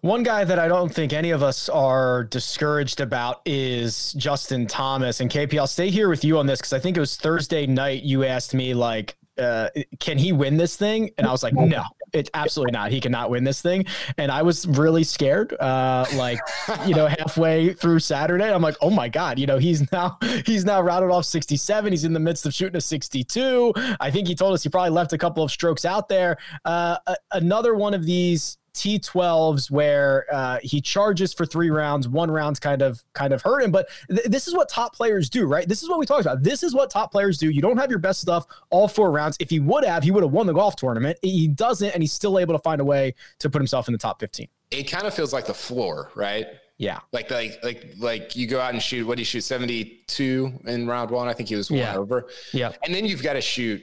One 0.02 0.24
guy 0.24 0.42
that 0.42 0.58
I 0.58 0.66
don't 0.66 0.92
think 0.92 1.12
any 1.12 1.30
of 1.30 1.44
us 1.44 1.68
are 1.68 2.24
discouraged 2.24 3.00
about 3.00 3.40
is 3.44 4.12
Justin 4.14 4.66
Thomas. 4.66 5.20
And 5.20 5.30
KP, 5.30 5.56
I'll 5.56 5.68
stay 5.68 5.90
here 5.90 6.08
with 6.08 6.24
you 6.24 6.38
on 6.38 6.46
this 6.46 6.58
because 6.58 6.72
I 6.72 6.80
think 6.80 6.96
it 6.96 7.00
was 7.00 7.16
Thursday 7.16 7.66
night 7.66 8.02
you 8.02 8.24
asked 8.24 8.52
me 8.52 8.74
like, 8.74 9.14
uh, 9.38 9.68
can 10.00 10.18
he 10.18 10.32
win 10.32 10.56
this 10.56 10.76
thing? 10.76 11.12
And 11.18 11.26
I 11.26 11.30
was 11.30 11.44
like, 11.44 11.54
no, 11.54 11.84
it's 12.12 12.30
absolutely 12.34 12.72
not. 12.72 12.90
He 12.90 13.00
cannot 13.00 13.30
win 13.30 13.44
this 13.44 13.62
thing. 13.62 13.86
And 14.18 14.30
I 14.30 14.42
was 14.42 14.66
really 14.66 15.04
scared. 15.04 15.52
Uh, 15.54 16.06
like, 16.14 16.38
you 16.86 16.94
know, 16.94 17.06
halfway 17.06 17.72
through 17.72 18.00
Saturday, 18.00 18.52
I'm 18.52 18.62
like, 18.62 18.76
oh 18.80 18.90
my 18.90 19.08
God, 19.08 19.38
you 19.38 19.46
know, 19.46 19.58
he's 19.58 19.90
now, 19.92 20.18
he's 20.46 20.64
now 20.64 20.80
routed 20.80 21.10
off 21.10 21.24
67. 21.24 21.92
He's 21.92 22.04
in 22.04 22.12
the 22.12 22.20
midst 22.20 22.46
of 22.46 22.54
shooting 22.54 22.76
a 22.76 22.80
62. 22.80 23.72
I 24.00 24.10
think 24.10 24.28
he 24.28 24.34
told 24.34 24.54
us 24.54 24.62
he 24.62 24.68
probably 24.68 24.90
left 24.90 25.12
a 25.12 25.18
couple 25.18 25.42
of 25.42 25.50
strokes 25.50 25.84
out 25.84 26.08
there. 26.08 26.36
Uh, 26.64 26.96
another 27.32 27.74
one 27.74 27.94
of 27.94 28.04
these 28.04 28.58
T12s 28.74 29.70
where 29.70 30.26
uh, 30.32 30.58
he 30.62 30.80
charges 30.80 31.32
for 31.32 31.44
three 31.44 31.70
rounds, 31.70 32.08
one 32.08 32.30
round's 32.30 32.58
kind 32.58 32.82
of 32.82 33.02
kind 33.12 33.32
of 33.32 33.42
hurt 33.42 33.62
him. 33.62 33.70
But 33.70 33.88
th- 34.08 34.26
this 34.26 34.48
is 34.48 34.54
what 34.54 34.68
top 34.68 34.94
players 34.94 35.28
do, 35.28 35.46
right? 35.46 35.68
This 35.68 35.82
is 35.82 35.88
what 35.88 35.98
we 35.98 36.06
talked 36.06 36.22
about. 36.22 36.42
This 36.42 36.62
is 36.62 36.74
what 36.74 36.90
top 36.90 37.12
players 37.12 37.38
do. 37.38 37.50
You 37.50 37.60
don't 37.60 37.76
have 37.76 37.90
your 37.90 37.98
best 37.98 38.20
stuff 38.20 38.46
all 38.70 38.88
four 38.88 39.10
rounds. 39.10 39.36
If 39.40 39.50
he 39.50 39.60
would 39.60 39.84
have, 39.84 40.02
he 40.02 40.10
would 40.10 40.22
have 40.22 40.32
won 40.32 40.46
the 40.46 40.54
golf 40.54 40.76
tournament. 40.76 41.18
He 41.22 41.48
doesn't, 41.48 41.90
and 41.90 42.02
he's 42.02 42.12
still 42.12 42.38
able 42.38 42.54
to 42.54 42.62
find 42.62 42.80
a 42.80 42.84
way 42.84 43.14
to 43.38 43.50
put 43.50 43.60
himself 43.60 43.88
in 43.88 43.92
the 43.92 43.98
top 43.98 44.20
15. 44.20 44.48
It 44.70 44.84
kind 44.84 45.06
of 45.06 45.14
feels 45.14 45.32
like 45.32 45.46
the 45.46 45.54
floor, 45.54 46.10
right? 46.14 46.46
Yeah. 46.78 47.00
Like 47.12 47.30
like 47.30 47.62
like 47.62 47.94
like 47.98 48.34
you 48.34 48.46
go 48.46 48.60
out 48.60 48.72
and 48.72 48.82
shoot 48.82 49.06
what 49.06 49.16
do 49.16 49.20
you 49.20 49.26
shoot 49.26 49.42
72 49.42 50.60
in 50.66 50.86
round 50.86 51.10
one? 51.10 51.28
I 51.28 51.32
think 51.32 51.48
he 51.48 51.54
was 51.54 51.70
one 51.70 51.80
yeah. 51.80 51.96
over. 51.96 52.28
Yeah. 52.52 52.72
And 52.84 52.94
then 52.94 53.04
you've 53.04 53.22
got 53.22 53.34
to 53.34 53.40
shoot 53.40 53.82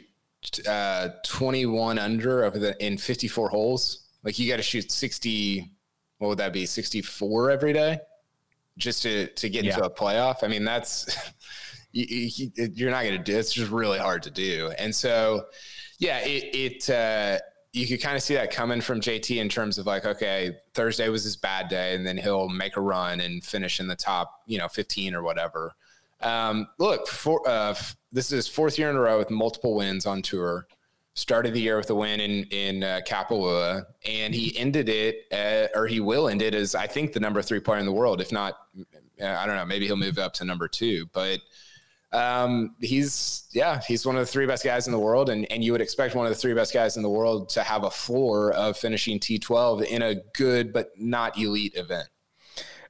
uh 0.68 1.10
21 1.26 2.00
under 2.00 2.44
over 2.44 2.58
the 2.58 2.86
in 2.86 2.98
54 2.98 3.50
holes 3.50 4.09
like 4.24 4.38
you 4.40 4.50
got 4.50 4.58
to 4.58 4.64
shoot 4.64 4.92
60, 4.92 5.72
what 6.18 6.28
would 6.30 6.38
that 6.40 6.54
be? 6.54 6.66
64 6.66 7.52
every 7.52 7.74
day 7.74 8.00
just 8.78 9.04
to, 9.04 9.28
to 9.28 9.50
get 9.50 9.66
yeah. 9.66 9.74
into 9.74 9.86
a 9.86 9.90
playoff. 9.90 10.44
I 10.44 10.48
mean, 10.48 10.64
that's, 10.64 11.16
you, 11.92 12.52
you, 12.56 12.88
are 12.88 12.92
not 12.92 13.04
going 13.04 13.18
to 13.18 13.24
do 13.24 13.38
It's 13.38 13.54
just 13.54 13.72
really 13.72 14.00
hard 14.00 14.24
to 14.24 14.32
do. 14.32 14.72
And 14.80 14.94
so, 14.96 15.46
yeah, 16.00 16.20
it, 16.20 16.56
it, 16.56 16.90
uh, 16.90 17.40
you 17.74 17.86
could 17.88 18.02
kind 18.02 18.16
of 18.16 18.24
see 18.24 18.34
that 18.34 18.52
coming 18.52 18.82
from 18.82 19.00
JT 19.00 19.38
in 19.38 19.50
terms 19.50 19.78
of 19.78 19.86
like, 19.86 20.06
okay, 20.06 20.58
Thursday 20.74 21.10
was 21.10 21.24
his 21.24 21.36
bad 21.36 21.68
day, 21.68 21.94
and 21.94 22.06
then 22.08 22.18
he'll 22.18 22.50
make 22.50 22.78
a 22.78 22.82
run 22.82 23.20
and 23.20 23.44
finish 23.44 23.80
in 23.80 23.88
the 23.88 23.96
top, 23.96 24.42
you 24.48 24.58
know, 24.58 24.68
15 24.68 25.14
or 25.14 25.22
whatever. 25.22 25.74
Um, 26.22 26.68
look, 26.80 27.08
for, 27.08 27.48
uh, 27.48 27.76
this 28.12 28.26
is 28.26 28.32
his 28.32 28.48
fourth 28.48 28.80
year 28.80 28.90
in 28.90 28.96
a 28.96 29.00
row 29.00 29.20
with 29.20 29.30
multiple 29.30 29.76
wins 29.76 30.06
on 30.06 30.22
tour 30.22 30.68
started 31.20 31.54
the 31.54 31.62
year 31.62 31.78
with 31.78 31.90
a 31.90 31.96
win 31.96 32.20
in 32.20 32.44
in 32.46 32.84
uh, 32.84 33.02
Kapalua, 33.08 33.84
and 34.08 34.34
he 34.34 34.58
ended 34.58 34.90
it, 34.90 35.26
at, 35.32 35.72
or 35.76 35.88
he 35.88 36.00
will 36.00 36.30
end 36.30 36.42
it 36.42 36.56
as 36.56 36.76
I 36.76 36.88
think 36.88 37.14
the 37.14 37.20
number 37.20 37.42
three 37.42 37.60
player 37.60 37.80
in 37.80 37.86
the 37.86 37.92
world. 37.92 38.22
If 38.22 38.32
not, 38.32 38.56
uh, 39.22 39.26
I 39.26 39.46
don't 39.46 39.56
know, 39.56 39.66
maybe 39.66 39.86
he'll 39.86 39.98
move 39.98 40.18
up 40.18 40.34
to 40.36 40.46
number 40.46 40.68
two. 40.68 41.08
But 41.14 41.40
um, 42.12 42.76
he's 42.80 43.48
yeah, 43.52 43.82
he's 43.88 44.06
one 44.06 44.16
of 44.16 44.22
the 44.22 44.32
three 44.32 44.46
best 44.46 44.64
guys 44.64 44.88
in 44.88 44.94
the 44.94 45.00
world, 45.00 45.30
and 45.30 45.50
and 45.52 45.64
you 45.64 45.72
would 45.72 45.82
expect 45.82 46.16
one 46.16 46.26
of 46.26 46.32
the 46.32 46.40
three 46.40 46.54
best 46.54 46.74
guys 46.74 46.98
in 46.98 47.04
the 47.04 47.10
world 47.10 47.50
to 47.50 47.64
have 47.64 47.84
a 47.84 47.92
floor 47.92 48.52
of 48.54 48.78
finishing 48.78 49.20
T12 49.20 49.86
in 49.86 50.02
a 50.02 50.16
good 50.34 50.74
but 50.74 50.90
not 50.98 51.38
elite 51.38 51.76
event. 51.76 52.10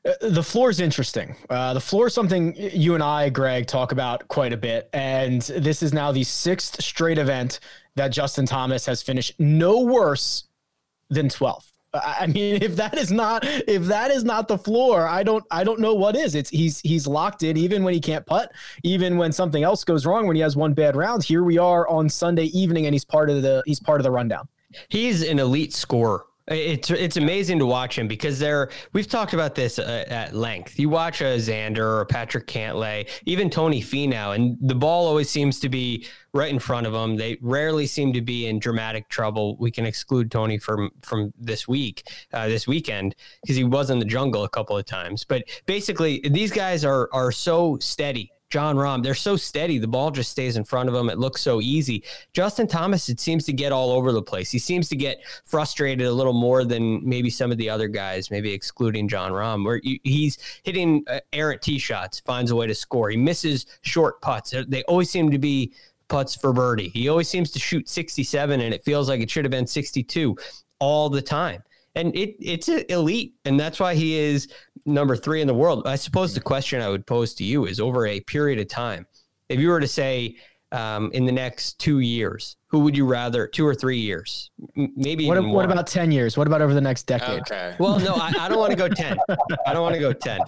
Uh, 0.06 0.14
the 0.22 0.44
floor 0.44 0.70
is 0.70 0.80
interesting. 0.80 1.36
Uh, 1.50 1.74
the 1.74 1.82
floor 1.82 2.08
is 2.08 2.14
something 2.14 2.56
you 2.56 2.94
and 2.94 3.04
I, 3.04 3.30
Greg, 3.30 3.68
talk 3.68 3.92
about 3.92 4.28
quite 4.30 4.54
a 4.54 4.58
bit. 4.58 4.90
And 4.94 5.42
this 5.42 5.84
is 5.84 5.94
now 5.94 6.12
the 6.12 6.24
sixth 6.24 6.82
straight 6.82 7.18
event 7.18 7.60
that 7.96 8.10
Justin 8.10 8.46
Thomas 8.46 8.86
has 8.86 9.02
finished 9.02 9.40
no 9.40 9.82
worse 9.82 10.46
than 11.10 11.28
12th. 11.28 11.72
I 11.94 12.28
mean, 12.28 12.62
if 12.62 12.76
that 12.76 12.98
is 12.98 13.12
not 13.12 13.44
if 13.46 13.86
that 13.86 14.12
is 14.12 14.24
not 14.24 14.48
the 14.48 14.58
floor, 14.58 15.08
I 15.08 15.24
don't 15.24 15.44
I 15.50 15.64
don't 15.64 15.80
know 15.80 15.96
what 15.96 16.16
is. 16.16 16.36
It's 16.36 16.50
he's 16.50 16.80
he's 16.82 17.08
locked 17.08 17.42
in 17.42 17.58
even 17.58 17.84
when 17.84 17.94
he 17.94 18.00
can't 18.00 18.26
putt, 18.26 18.52
even 18.84 19.18
when 19.18 19.32
something 19.32 19.64
else 19.64 19.84
goes 19.84 20.06
wrong, 20.06 20.28
when 20.28 20.36
he 20.36 20.42
has 20.44 20.56
one 20.56 20.74
bad 20.74 20.96
round. 20.96 21.24
Here 21.24 21.44
we 21.44 21.58
are 21.58 21.88
on 21.88 22.08
Sunday 22.08 22.46
evening, 22.46 22.86
and 22.86 22.94
he's 22.94 23.06
part 23.06 23.30
of 23.30 23.42
the 23.42 23.64
he's 23.66 23.80
part 23.80 24.00
of 24.00 24.04
the 24.04 24.12
rundown. 24.12 24.48
He's 24.90 25.24
an 25.24 25.40
elite 25.40 25.74
scorer. 25.74 26.26
It's 26.50 26.90
it's 26.90 27.18
amazing 27.18 27.60
to 27.60 27.66
watch 27.66 27.98
him 27.98 28.08
because 28.08 28.40
they're 28.40 28.70
we've 28.94 29.08
talked 29.08 29.34
about 29.34 29.54
this 29.54 29.78
uh, 29.78 30.06
at 30.08 30.36
length. 30.36 30.80
You 30.80 30.90
watch 30.90 31.22
a 31.22 31.38
Xander 31.38 32.00
or 32.00 32.06
Patrick 32.06 32.48
Cantlay, 32.48 33.08
even 33.26 33.50
Tony 33.50 33.82
Finau, 33.82 34.34
and 34.34 34.58
the 34.60 34.74
ball 34.74 35.08
always 35.08 35.30
seems 35.30 35.60
to 35.60 35.70
be 35.70 36.08
right 36.34 36.52
in 36.52 36.58
front 36.58 36.88
of 36.88 36.94
them. 36.94 37.18
They 37.18 37.38
rarely 37.42 37.86
seem 37.86 38.14
to 38.14 38.22
be 38.22 38.48
in 38.48 38.58
dramatic 38.58 39.10
trouble. 39.10 39.58
We 39.58 39.70
can 39.70 39.86
exclude 39.86 40.32
Tony 40.32 40.58
from 40.58 40.90
from 41.02 41.34
this 41.38 41.68
week, 41.68 42.10
uh, 42.34 42.48
this 42.48 42.68
weekend, 42.68 43.16
because 43.42 43.56
he 43.56 43.64
was 43.64 43.92
in 43.92 44.00
the 44.00 44.06
jungle 44.06 44.44
a 44.44 44.50
couple 44.50 44.76
of 44.76 44.86
times. 44.86 45.24
But 45.24 45.44
basically, 45.68 46.20
these 46.32 46.52
guys 46.52 46.84
are 46.84 47.10
are 47.14 47.32
so 47.32 47.78
steady 47.80 48.32
Jon 48.50 48.76
Rahm, 48.78 49.04
they're 49.04 49.14
so 49.14 49.36
steady. 49.36 49.78
The 49.78 49.88
ball 49.88 50.10
just 50.10 50.32
stays 50.32 50.58
in 50.58 50.64
front 50.64 50.90
of 50.90 50.96
them. 50.96 51.10
It 51.10 51.20
looks 51.20 51.42
so 51.42 51.62
easy. 51.62 52.04
Justin 52.34 52.68
Thomas, 52.68 53.08
it 53.08 53.20
seems 53.20 53.46
to 53.46 53.54
get 53.54 53.72
all 53.72 53.92
over 53.92 54.12
the 54.12 54.24
place. 54.24 54.50
He 54.50 54.58
seems 54.58 54.90
to 54.90 54.96
get 54.96 55.20
frustrated 55.46 56.08
a 56.08 56.12
little 56.12 56.34
more 56.34 56.66
than 56.66 57.08
maybe 57.08 57.30
some 57.30 57.52
of 57.52 57.58
the 57.58 57.70
other 57.70 57.88
guys, 57.88 58.32
maybe 58.32 58.52
excluding 58.52 59.08
Jon 59.08 59.32
Rahm, 59.32 59.64
where 59.64 59.80
he's 60.04 60.40
hitting 60.64 61.04
uh, 61.08 61.20
errant 61.32 61.62
tee 61.62 61.78
shots, 61.78 62.20
finds 62.22 62.50
a 62.50 62.56
way 62.56 62.66
to 62.66 62.76
score. 62.76 63.12
He 63.12 63.18
misses 63.18 63.68
short 63.82 64.20
putts. 64.22 64.54
They 64.68 64.84
always 64.84 65.12
seem 65.12 65.30
to 65.30 65.40
be 65.40 65.74
putts 66.08 66.36
for 66.36 66.52
birdie. 66.52 66.90
He 66.90 67.08
always 67.08 67.30
seems 67.30 67.52
to 67.52 67.60
shoot 67.60 67.88
67, 67.88 68.62
and 68.62 68.74
it 68.74 68.84
feels 68.84 69.10
like 69.10 69.22
it 69.22 69.30
should 69.30 69.46
have 69.46 69.52
been 69.52 69.68
62 69.68 70.36
all 70.80 71.10
the 71.10 71.22
time 71.22 71.62
and 71.96 72.16
it 72.16 72.36
it's 72.40 72.70
elite, 72.70 73.34
and 73.46 73.60
that's 73.60 73.80
why 73.80 73.96
he 73.96 74.18
is 74.18 74.48
number 74.90 75.16
three 75.16 75.42
in 75.42 75.48
the 75.48 75.54
world. 75.54 75.88
I 75.88 75.96
suppose 75.96 76.34
the 76.34 76.42
question 76.42 76.82
I 76.82 76.90
would 76.90 77.06
pose 77.06 77.34
to 77.36 77.44
you 77.44 77.66
is 77.66 77.80
over 77.80 78.06
a 78.06 78.20
period 78.22 78.60
of 78.60 78.68
time, 78.68 79.06
if 79.48 79.60
you 79.60 79.70
were 79.70 79.80
to 79.80 79.88
say 79.88 80.36
um, 80.72 81.10
in 81.14 81.26
the 81.26 81.32
next 81.32 81.80
two 81.80 82.00
years, 82.00 82.56
who 82.68 82.80
would 82.80 82.96
you 82.96 83.06
rather, 83.06 83.48
two 83.48 83.66
or 83.66 83.74
three 83.74 83.98
years, 83.98 84.52
maybe? 84.76 85.28
What, 85.28 85.44
what 85.44 85.66
about 85.66 85.88
ten 85.88 86.12
years? 86.12 86.38
What 86.38 86.46
about 86.46 86.62
over 86.62 86.74
the 86.74 86.82
next 86.82 87.04
decade? 87.04 87.42
Okay. 87.42 87.76
Well, 87.80 88.00
no, 88.00 88.14
I, 88.14 88.32
I 88.40 88.50
don't 88.50 88.60
want 88.60 88.72
to 88.72 88.78
go 88.78 88.88
ten. 88.88 89.18
I 89.66 89.74
don't 89.74 89.82
want 89.82 89.96
to 89.96 90.02
go 90.02 90.14
ten. 90.14 90.40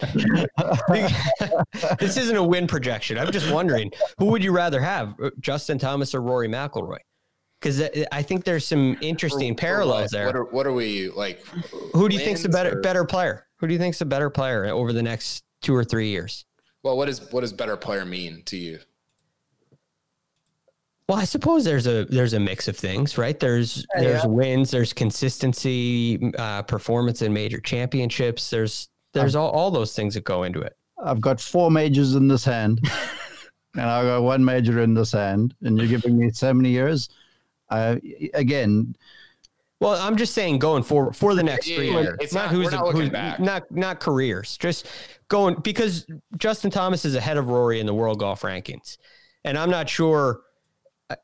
this 1.99 2.17
isn't 2.17 2.36
a 2.36 2.43
win 2.43 2.67
projection. 2.67 3.17
I'm 3.17 3.32
just 3.32 3.51
wondering, 3.51 3.91
who 4.19 4.25
would 4.25 4.43
you 4.43 4.51
rather 4.51 4.80
have, 4.82 5.15
Justin 5.39 5.80
Thomas 5.80 6.13
or 6.13 6.21
Rory 6.21 6.47
McIlroy? 6.47 6.99
because 7.62 7.84
I 8.12 8.23
think 8.23 8.43
there's 8.43 8.65
some 8.65 8.97
interesting 9.01 9.54
for, 9.54 9.62
parallels 9.62 10.12
for 10.12 10.17
there. 10.17 10.25
What 10.25 10.36
are, 10.36 10.43
what 10.45 10.67
are, 10.67 10.73
we 10.73 11.10
like? 11.10 11.45
Who 11.93 12.10
do 12.10 12.15
you 12.15 12.21
think's 12.21 12.41
the 12.41 12.49
better 12.49 12.77
or? 12.77 12.82
better 12.82 13.06
player? 13.06 13.47
Who 13.62 13.67
do 13.67 13.74
you 13.74 13.80
think's 13.80 14.02
a 14.02 14.06
better 14.06 14.32
player 14.32 14.65
over 14.65 14.91
the 14.91 15.04
next 15.04 15.43
two 15.62 15.76
or 15.76 15.84
three 15.84 16.10
years? 16.10 16.45
Well, 16.82 16.97
what 16.97 17.06
does 17.06 17.32
what 17.32 17.41
does 17.41 17.54
better 17.54 17.78
player 17.78 18.06
mean 18.06 18.41
to 18.45 18.58
you? 18.58 18.80
Well, 21.08 21.19
I 21.19 21.26
suppose 21.26 21.63
there's 21.63 21.86
a 21.86 22.06
there's 22.06 22.34
a 22.34 22.39
mix 22.39 22.67
of 22.67 22.76
things, 22.76 23.19
right? 23.19 23.39
There's 23.39 23.86
yeah, 23.93 24.02
there's 24.02 24.24
yeah. 24.24 24.30
wins, 24.30 24.71
there's 24.71 24.93
consistency, 24.93 26.34
uh, 26.39 26.63
performance 26.63 27.21
in 27.21 27.34
major 27.34 27.60
championships. 27.60 28.50
There's 28.50 28.89
there's 29.13 29.36
all, 29.36 29.52
all 29.52 29.69
those 29.69 29.95
things 29.95 30.15
that 30.15 30.24
go 30.24 30.41
into 30.41 30.62
it. 30.62 30.76
I've 31.04 31.21
got 31.21 31.39
four 31.39 31.69
majors 31.69 32.15
in 32.15 32.28
this 32.28 32.43
hand, 32.43 32.82
and 33.76 33.84
I've 33.84 34.06
got 34.06 34.24
one 34.24 34.43
major 34.43 34.80
in 34.80 34.95
this 34.95 35.12
hand, 35.12 35.54
and 35.62 35.78
you're 35.78 35.88
giving 35.88 36.17
me 36.17 36.32
so 36.32 36.52
many 36.52 36.69
years. 36.69 37.10
Uh, 37.69 37.97
again, 38.34 38.95
well, 39.82 40.00
I'm 40.00 40.15
just 40.15 40.36
saying 40.36 40.60
going 40.60 40.84
forward 40.84 41.15
for 41.15 41.34
the 41.34 41.41
next 41.41 41.65
three 41.65 41.89
years. 41.89 42.15
It's 42.22 42.34
not, 42.34 42.46
not 42.46 42.52
who's, 42.54 42.72
not, 42.72 42.94
who's 42.94 43.12
not 43.12 43.72
not 43.72 44.00
careers. 44.00 44.56
Just 44.58 44.88
going 45.28 45.56
because 45.56 46.06
Justin 46.38 46.70
Thomas 46.70 47.04
is 47.04 47.15
ahead 47.15 47.38
of 47.38 47.50
Rory 47.50 47.80
in 47.80 47.88
the 47.88 47.94
world 47.94 48.20
golf 48.20 48.44
rankings, 48.44 48.98
and 49.44 49.58
I'm 49.58 49.72
not 49.72 49.89
sure. 49.89 50.41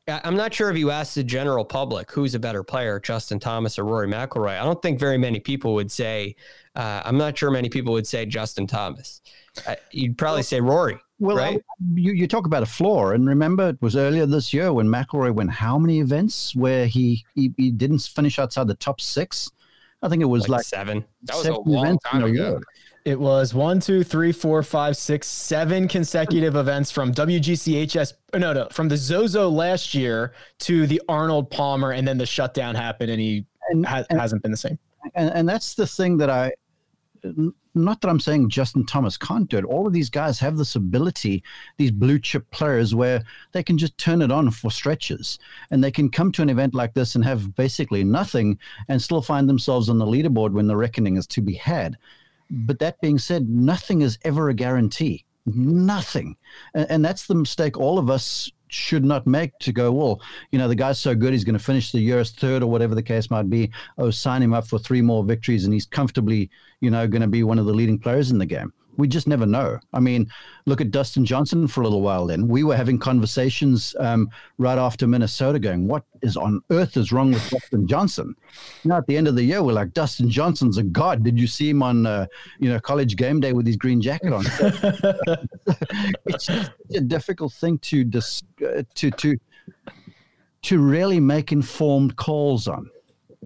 I'm 0.06 0.36
not 0.36 0.52
sure 0.52 0.70
if 0.70 0.76
you 0.76 0.90
ask 0.90 1.14
the 1.14 1.24
general 1.24 1.64
public 1.64 2.10
who's 2.10 2.34
a 2.34 2.38
better 2.38 2.62
player, 2.62 3.00
Justin 3.00 3.38
Thomas 3.38 3.78
or 3.78 3.84
Rory 3.84 4.08
McIlroy. 4.08 4.60
I 4.60 4.64
don't 4.64 4.82
think 4.82 4.98
very 4.98 5.16
many 5.16 5.40
people 5.40 5.72
would 5.74 5.90
say. 5.90 6.34
Uh, 6.74 7.00
I'm 7.04 7.16
not 7.16 7.38
sure 7.38 7.50
many 7.50 7.70
people 7.70 7.92
would 7.94 8.06
say 8.06 8.26
Justin 8.26 8.66
Thomas. 8.66 9.22
Uh, 9.66 9.76
you'd 9.92 10.18
probably 10.18 10.42
say 10.42 10.60
Rory. 10.60 10.98
Well, 11.20 11.36
right? 11.36 11.60
you, 11.94 12.12
you 12.12 12.28
talk 12.28 12.46
about 12.46 12.62
a 12.62 12.66
floor, 12.66 13.14
and 13.14 13.26
remember, 13.26 13.70
it 13.70 13.82
was 13.82 13.96
earlier 13.96 14.24
this 14.24 14.52
year 14.52 14.72
when 14.72 14.86
McIlroy 14.86 15.32
won 15.32 15.48
how 15.48 15.76
many 15.78 15.98
events 16.00 16.54
where 16.54 16.86
he, 16.86 17.24
he, 17.34 17.52
he 17.56 17.70
didn't 17.70 18.00
finish 18.00 18.38
outside 18.38 18.68
the 18.68 18.76
top 18.76 19.00
six? 19.00 19.50
I 20.00 20.08
think 20.08 20.22
it 20.22 20.26
was 20.26 20.48
like, 20.48 20.58
like 20.58 20.66
seven. 20.66 21.04
That 21.24 21.36
was 21.36 21.46
a 21.46 21.58
long 21.58 21.98
time 21.98 22.22
ago. 22.22 22.60
It 23.04 23.18
was 23.18 23.54
one, 23.54 23.80
two, 23.80 24.04
three, 24.04 24.32
four, 24.32 24.62
five, 24.62 24.96
six, 24.96 25.26
seven 25.26 25.88
consecutive 25.88 26.56
events 26.56 26.90
from 26.90 27.12
WGCHS. 27.12 28.12
No, 28.36 28.52
no, 28.52 28.68
from 28.70 28.88
the 28.88 28.96
Zozo 28.96 29.48
last 29.48 29.94
year 29.94 30.34
to 30.60 30.86
the 30.86 31.00
Arnold 31.08 31.50
Palmer, 31.50 31.92
and 31.92 32.06
then 32.06 32.18
the 32.18 32.26
shutdown 32.26 32.74
happened, 32.74 33.10
and 33.10 33.20
he 33.20 33.46
and, 33.70 33.86
ha- 33.86 34.04
and, 34.10 34.20
hasn't 34.20 34.42
been 34.42 34.50
the 34.50 34.56
same. 34.56 34.78
And, 35.14 35.30
and 35.30 35.48
that's 35.48 35.74
the 35.74 35.86
thing 35.86 36.18
that 36.18 36.30
I 36.30 36.52
not 37.74 38.00
that 38.00 38.08
I'm 38.08 38.20
saying 38.20 38.50
Justin 38.50 38.84
Thomas 38.84 39.16
can't 39.16 39.48
do 39.48 39.58
it. 39.58 39.64
All 39.64 39.86
of 39.86 39.92
these 39.92 40.10
guys 40.10 40.38
have 40.40 40.56
this 40.56 40.74
ability, 40.74 41.42
these 41.76 41.90
blue 41.90 42.18
chip 42.18 42.50
players, 42.50 42.94
where 42.94 43.22
they 43.52 43.62
can 43.62 43.78
just 43.78 43.96
turn 43.98 44.22
it 44.22 44.32
on 44.32 44.50
for 44.50 44.70
stretches 44.70 45.38
and 45.70 45.82
they 45.82 45.90
can 45.90 46.10
come 46.10 46.32
to 46.32 46.42
an 46.42 46.50
event 46.50 46.74
like 46.74 46.94
this 46.94 47.14
and 47.14 47.24
have 47.24 47.54
basically 47.54 48.04
nothing 48.04 48.58
and 48.88 49.00
still 49.00 49.22
find 49.22 49.48
themselves 49.48 49.88
on 49.88 49.98
the 49.98 50.06
leaderboard 50.06 50.52
when 50.52 50.66
the 50.66 50.76
reckoning 50.76 51.16
is 51.16 51.26
to 51.28 51.40
be 51.40 51.54
had. 51.54 51.96
But 52.50 52.78
that 52.78 53.00
being 53.00 53.18
said, 53.18 53.48
nothing 53.48 54.00
is 54.00 54.18
ever 54.24 54.48
a 54.48 54.54
guarantee. 54.54 55.24
Nothing. 55.46 56.36
And, 56.74 56.90
and 56.90 57.04
that's 57.04 57.26
the 57.26 57.34
mistake 57.34 57.78
all 57.78 57.98
of 57.98 58.10
us 58.10 58.50
should 58.68 59.04
not 59.04 59.26
make 59.26 59.58
to 59.60 59.72
go, 59.72 59.92
well, 59.92 60.20
you 60.50 60.58
know, 60.58 60.68
the 60.68 60.74
guy's 60.74 60.98
so 60.98 61.14
good, 61.14 61.32
he's 61.32 61.44
going 61.44 61.58
to 61.58 61.64
finish 61.64 61.92
the 61.92 62.00
year 62.00 62.18
as 62.18 62.30
third 62.30 62.62
or 62.62 62.66
whatever 62.66 62.94
the 62.94 63.02
case 63.02 63.30
might 63.30 63.50
be. 63.50 63.70
Oh, 63.98 64.10
sign 64.10 64.42
him 64.42 64.54
up 64.54 64.66
for 64.66 64.78
three 64.78 65.02
more 65.02 65.24
victories 65.24 65.64
and 65.64 65.74
he's 65.74 65.86
comfortably, 65.86 66.50
you 66.80 66.90
know, 66.90 67.06
going 67.08 67.22
to 67.22 67.28
be 67.28 67.42
one 67.42 67.58
of 67.58 67.66
the 67.66 67.74
leading 67.74 67.98
players 67.98 68.30
in 68.30 68.38
the 68.38 68.46
game 68.46 68.72
we 68.98 69.08
just 69.08 69.28
never 69.28 69.46
know. 69.46 69.78
I 69.94 70.00
mean, 70.00 70.30
look 70.66 70.80
at 70.80 70.90
Dustin 70.90 71.24
Johnson 71.24 71.68
for 71.68 71.80
a 71.80 71.84
little 71.84 72.02
while. 72.02 72.26
Then 72.26 72.48
we 72.48 72.64
were 72.64 72.76
having 72.76 72.98
conversations 72.98 73.94
um, 74.00 74.28
right 74.58 74.76
after 74.76 75.06
Minnesota, 75.06 75.58
going, 75.60 75.86
"What 75.86 76.02
is 76.20 76.36
on 76.36 76.60
earth 76.70 76.96
is 76.96 77.12
wrong 77.12 77.32
with 77.32 77.48
Dustin 77.48 77.86
Johnson?" 77.86 78.34
Now 78.84 78.98
at 78.98 79.06
the 79.06 79.16
end 79.16 79.28
of 79.28 79.36
the 79.36 79.44
year, 79.44 79.62
we're 79.62 79.72
like, 79.72 79.94
"Dustin 79.94 80.28
Johnson's 80.28 80.78
a 80.78 80.82
god." 80.82 81.22
Did 81.22 81.38
you 81.38 81.46
see 81.46 81.70
him 81.70 81.82
on, 81.82 82.06
uh, 82.06 82.26
you 82.58 82.68
know, 82.68 82.80
college 82.80 83.16
game 83.16 83.38
day 83.38 83.52
with 83.52 83.66
his 83.66 83.76
green 83.76 84.02
jacket 84.02 84.32
on? 84.32 84.44
it's 86.26 86.48
a 86.48 87.00
difficult 87.00 87.52
thing 87.52 87.78
to 87.78 88.02
dis- 88.02 88.42
uh, 88.66 88.82
to 88.96 89.10
to 89.12 89.38
to 90.62 90.78
really 90.80 91.20
make 91.20 91.52
informed 91.52 92.16
calls 92.16 92.66
on 92.66 92.90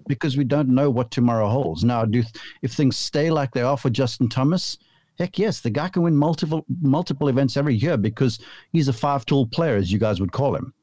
because 0.07 0.35
we 0.35 0.43
don't 0.43 0.67
know 0.67 0.89
what 0.89 1.11
tomorrow 1.11 1.47
holds. 1.47 1.83
Now, 1.83 2.05
do 2.05 2.23
if 2.63 2.71
things 2.73 2.97
stay 2.97 3.29
like 3.29 3.51
they 3.51 3.61
are 3.61 3.77
for 3.77 3.91
Justin 3.91 4.29
Thomas? 4.29 4.79
Heck 5.19 5.37
yes, 5.37 5.61
the 5.61 5.69
guy 5.69 5.89
can 5.89 6.01
win 6.01 6.15
multiple 6.15 6.65
multiple 6.81 7.27
events 7.27 7.55
every 7.55 7.75
year 7.75 7.97
because 7.97 8.39
he's 8.71 8.87
a 8.87 8.93
five 8.93 9.25
tool 9.25 9.45
player, 9.45 9.75
as 9.75 9.91
you 9.91 9.99
guys 9.99 10.19
would 10.19 10.31
call 10.31 10.55
him. 10.55 10.73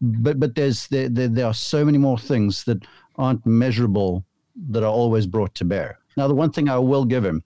But 0.00 0.38
but 0.38 0.54
there's 0.54 0.86
there, 0.88 1.08
there, 1.08 1.28
there 1.28 1.46
are 1.46 1.54
so 1.54 1.84
many 1.84 1.98
more 1.98 2.18
things 2.18 2.64
that 2.64 2.84
aren't 3.16 3.44
measurable 3.44 4.24
that 4.70 4.82
are 4.82 4.92
always 4.92 5.26
brought 5.26 5.54
to 5.56 5.64
bear. 5.64 5.98
Now, 6.16 6.28
the 6.28 6.34
one 6.34 6.52
thing 6.52 6.68
I 6.68 6.78
will 6.78 7.04
give 7.04 7.24
him, 7.24 7.42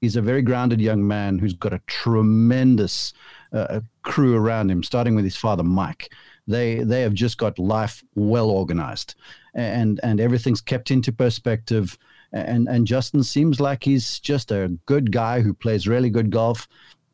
he's 0.00 0.16
a 0.16 0.22
very 0.22 0.42
grounded 0.42 0.80
young 0.80 1.06
man 1.06 1.38
who's 1.38 1.54
got 1.54 1.72
a 1.72 1.80
tremendous 1.86 3.12
uh, 3.52 3.80
crew 4.02 4.36
around 4.36 4.70
him, 4.70 4.82
starting 4.82 5.14
with 5.14 5.24
his 5.24 5.36
father, 5.36 5.62
Mike. 5.62 6.12
They 6.46 6.82
they 6.82 7.02
have 7.02 7.14
just 7.14 7.38
got 7.38 7.58
life 7.58 8.02
well 8.14 8.50
organized, 8.50 9.14
and 9.54 10.00
and 10.02 10.20
everything's 10.20 10.60
kept 10.60 10.90
into 10.90 11.12
perspective 11.12 11.96
and 12.34 12.68
and 12.68 12.86
Justin 12.86 13.22
seems 13.22 13.60
like 13.60 13.84
he's 13.84 14.18
just 14.20 14.50
a 14.50 14.76
good 14.86 15.12
guy 15.12 15.40
who 15.40 15.54
plays 15.54 15.86
really 15.86 16.10
good 16.10 16.30
golf, 16.30 16.68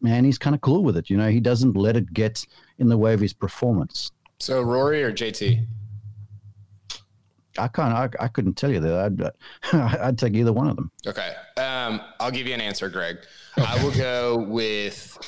and 0.05 0.27
he's 0.27 0.39
kind 0.39 0.55
of 0.55 0.63
cool 0.63 0.83
with 0.83 0.97
it. 0.97 1.11
You 1.11 1.17
know, 1.17 1.29
he 1.29 1.41
doesn't 1.41 1.77
let 1.77 1.97
it 1.97 2.13
get 2.13 2.45
in 2.79 2.89
the 2.89 2.97
way 2.97 3.13
of 3.13 3.21
his 3.21 3.33
performance. 3.33 4.11
So 4.39 4.63
Rory 4.63 5.03
or 5.03 5.13
JT? 5.13 5.67
I 7.59 7.69
can't. 7.69 7.93
I, 7.93 8.09
I 8.19 8.29
couldn't 8.29 8.55
tell 8.55 8.71
you 8.71 8.81
that. 8.81 9.33
I'd 9.73 10.01
I'd 10.01 10.19
take 10.19 10.35
either 10.35 10.53
one 10.53 10.69
of 10.69 10.77
them. 10.77 10.91
Okay. 11.07 11.35
Um, 11.57 12.01
I'll 12.19 12.31
give 12.31 12.47
you 12.47 12.55
an 12.55 12.61
answer, 12.61 12.89
Greg. 12.89 13.19
Okay. 13.59 13.67
I 13.67 13.83
will 13.85 13.93
go 13.93 14.39
with. 14.39 15.19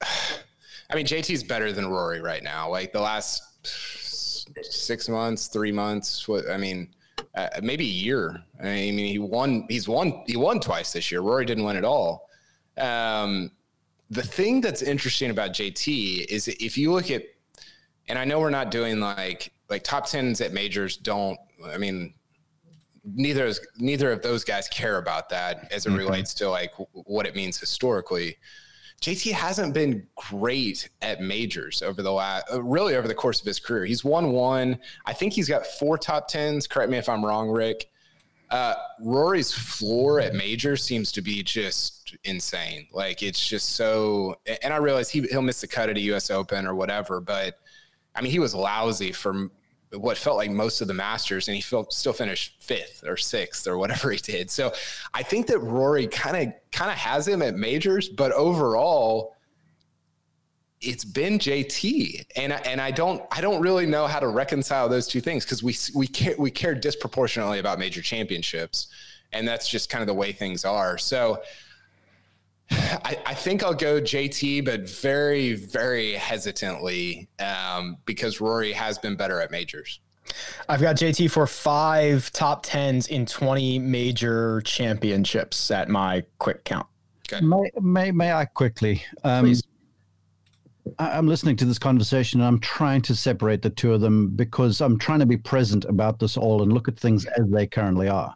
I 0.02 0.94
mean, 0.94 1.06
JT's 1.06 1.42
better 1.42 1.72
than 1.72 1.86
Rory 1.86 2.20
right 2.20 2.42
now. 2.42 2.68
Like 2.68 2.92
the 2.92 3.00
last 3.00 3.42
six 3.64 5.08
months, 5.08 5.46
three 5.46 5.72
months. 5.72 6.28
What 6.28 6.50
I 6.50 6.58
mean, 6.58 6.92
uh, 7.34 7.48
maybe 7.62 7.84
a 7.84 7.88
year. 7.88 8.42
I 8.60 8.64
mean, 8.64 8.98
he 8.98 9.18
won. 9.18 9.66
He's 9.68 9.88
won. 9.88 10.22
He 10.26 10.36
won 10.36 10.60
twice 10.60 10.92
this 10.92 11.10
year. 11.10 11.20
Rory 11.20 11.44
didn't 11.44 11.64
win 11.64 11.76
at 11.76 11.84
all. 11.84 12.28
Um, 12.76 13.50
the 14.10 14.22
thing 14.22 14.60
that's 14.60 14.82
interesting 14.82 15.30
about 15.30 15.52
JT 15.52 16.26
is 16.26 16.48
if 16.48 16.76
you 16.76 16.92
look 16.92 17.10
at, 17.10 17.22
and 18.08 18.18
I 18.18 18.24
know 18.24 18.40
we're 18.40 18.50
not 18.50 18.70
doing 18.70 19.00
like 19.00 19.52
like 19.70 19.82
top 19.82 20.06
tens 20.06 20.40
at 20.40 20.52
majors. 20.52 20.96
Don't 20.96 21.38
I 21.66 21.78
mean? 21.78 22.14
Neither 23.04 23.46
is 23.46 23.60
neither 23.78 24.12
of 24.12 24.22
those 24.22 24.44
guys 24.44 24.68
care 24.68 24.98
about 24.98 25.28
that 25.30 25.72
as 25.72 25.86
it 25.86 25.88
mm-hmm. 25.88 25.98
relates 25.98 26.34
to 26.34 26.48
like 26.48 26.72
what 26.92 27.26
it 27.26 27.34
means 27.34 27.58
historically. 27.58 28.36
JT 29.02 29.32
hasn't 29.32 29.74
been 29.74 30.06
great 30.14 30.88
at 31.02 31.20
majors 31.20 31.82
over 31.82 32.02
the 32.02 32.12
last, 32.12 32.44
uh, 32.52 32.62
really 32.62 32.94
over 32.94 33.08
the 33.08 33.14
course 33.14 33.40
of 33.40 33.46
his 33.46 33.58
career. 33.58 33.84
He's 33.84 34.04
won 34.04 34.30
one. 34.30 34.78
I 35.04 35.12
think 35.12 35.32
he's 35.32 35.48
got 35.48 35.66
four 35.66 35.98
top 35.98 36.28
tens. 36.28 36.68
Correct 36.68 36.88
me 36.88 36.98
if 36.98 37.08
I'm 37.08 37.24
wrong, 37.24 37.50
Rick. 37.50 37.90
Uh, 38.48 38.74
Rory's 39.00 39.50
floor 39.50 40.20
at 40.20 40.34
majors 40.34 40.84
seems 40.84 41.10
to 41.12 41.20
be 41.20 41.42
just 41.42 42.16
insane. 42.22 42.86
Like 42.92 43.24
it's 43.24 43.44
just 43.44 43.70
so. 43.70 44.36
And 44.62 44.72
I 44.72 44.76
realize 44.76 45.10
he 45.10 45.22
he'll 45.22 45.42
miss 45.42 45.62
the 45.62 45.66
cut 45.66 45.88
at 45.88 45.96
a 45.96 46.00
U.S. 46.00 46.30
Open 46.30 46.64
or 46.64 46.76
whatever, 46.76 47.20
but 47.20 47.56
I 48.14 48.20
mean 48.20 48.30
he 48.30 48.38
was 48.38 48.54
lousy 48.54 49.10
for 49.10 49.50
what 49.94 50.16
felt 50.16 50.36
like 50.36 50.50
most 50.50 50.80
of 50.80 50.88
the 50.88 50.94
Masters, 50.94 51.48
and 51.48 51.54
he 51.54 51.60
felt, 51.60 51.92
still 51.92 52.12
finished 52.12 52.54
fifth 52.60 53.04
or 53.06 53.16
sixth 53.16 53.66
or 53.66 53.76
whatever 53.76 54.10
he 54.10 54.18
did. 54.18 54.50
So 54.50 54.72
I 55.12 55.22
think 55.22 55.46
that 55.48 55.58
Rory 55.58 56.06
kind 56.06 56.36
of 56.36 56.54
kind 56.70 56.90
of 56.90 56.96
has 56.96 57.28
him 57.28 57.42
at 57.42 57.54
majors, 57.54 58.08
but 58.08 58.32
overall, 58.32 59.36
it's 60.80 61.04
been 61.04 61.38
JT, 61.38 62.26
and 62.36 62.52
and 62.52 62.80
I 62.80 62.90
don't 62.90 63.22
I 63.30 63.40
don't 63.40 63.60
really 63.60 63.86
know 63.86 64.06
how 64.06 64.18
to 64.18 64.28
reconcile 64.28 64.88
those 64.88 65.06
two 65.06 65.20
things 65.20 65.44
because 65.44 65.62
we 65.62 65.76
we 65.94 66.06
care 66.06 66.34
we 66.38 66.50
care 66.50 66.74
disproportionately 66.74 67.58
about 67.58 67.78
major 67.78 68.02
championships, 68.02 68.88
and 69.32 69.46
that's 69.46 69.68
just 69.68 69.90
kind 69.90 70.02
of 70.02 70.06
the 70.06 70.14
way 70.14 70.32
things 70.32 70.64
are. 70.64 70.98
So. 70.98 71.42
I, 73.04 73.18
I, 73.26 73.34
think 73.34 73.62
I'll 73.62 73.74
go 73.74 74.00
JT, 74.00 74.64
but 74.64 74.88
very, 74.88 75.54
very 75.54 76.12
hesitantly 76.12 77.28
um, 77.38 77.98
because 78.06 78.40
Rory 78.40 78.72
has 78.72 78.98
been 78.98 79.16
better 79.16 79.40
at 79.40 79.50
majors. 79.50 80.00
I've 80.68 80.80
got 80.80 80.96
JT 80.96 81.30
for 81.30 81.46
five 81.46 82.30
top 82.32 82.62
tens 82.64 83.08
in 83.08 83.26
20 83.26 83.78
major 83.78 84.62
championships 84.62 85.70
at 85.70 85.88
my 85.88 86.24
quick 86.38 86.64
count. 86.64 86.86
Okay. 87.30 87.44
May, 87.44 87.70
may, 87.80 88.10
may 88.12 88.32
I 88.32 88.44
quickly? 88.46 89.04
Um, 89.24 89.46
Please. 89.46 89.62
I'm 90.98 91.28
listening 91.28 91.56
to 91.56 91.64
this 91.64 91.78
conversation 91.78 92.40
and 92.40 92.48
I'm 92.48 92.58
trying 92.58 93.02
to 93.02 93.14
separate 93.14 93.62
the 93.62 93.70
two 93.70 93.92
of 93.92 94.00
them 94.00 94.30
because 94.30 94.80
I'm 94.80 94.98
trying 94.98 95.20
to 95.20 95.26
be 95.26 95.36
present 95.36 95.84
about 95.84 96.18
this 96.18 96.36
all 96.36 96.62
and 96.62 96.72
look 96.72 96.88
at 96.88 96.98
things 96.98 97.24
as 97.24 97.48
they 97.48 97.66
currently 97.66 98.08
are. 98.08 98.34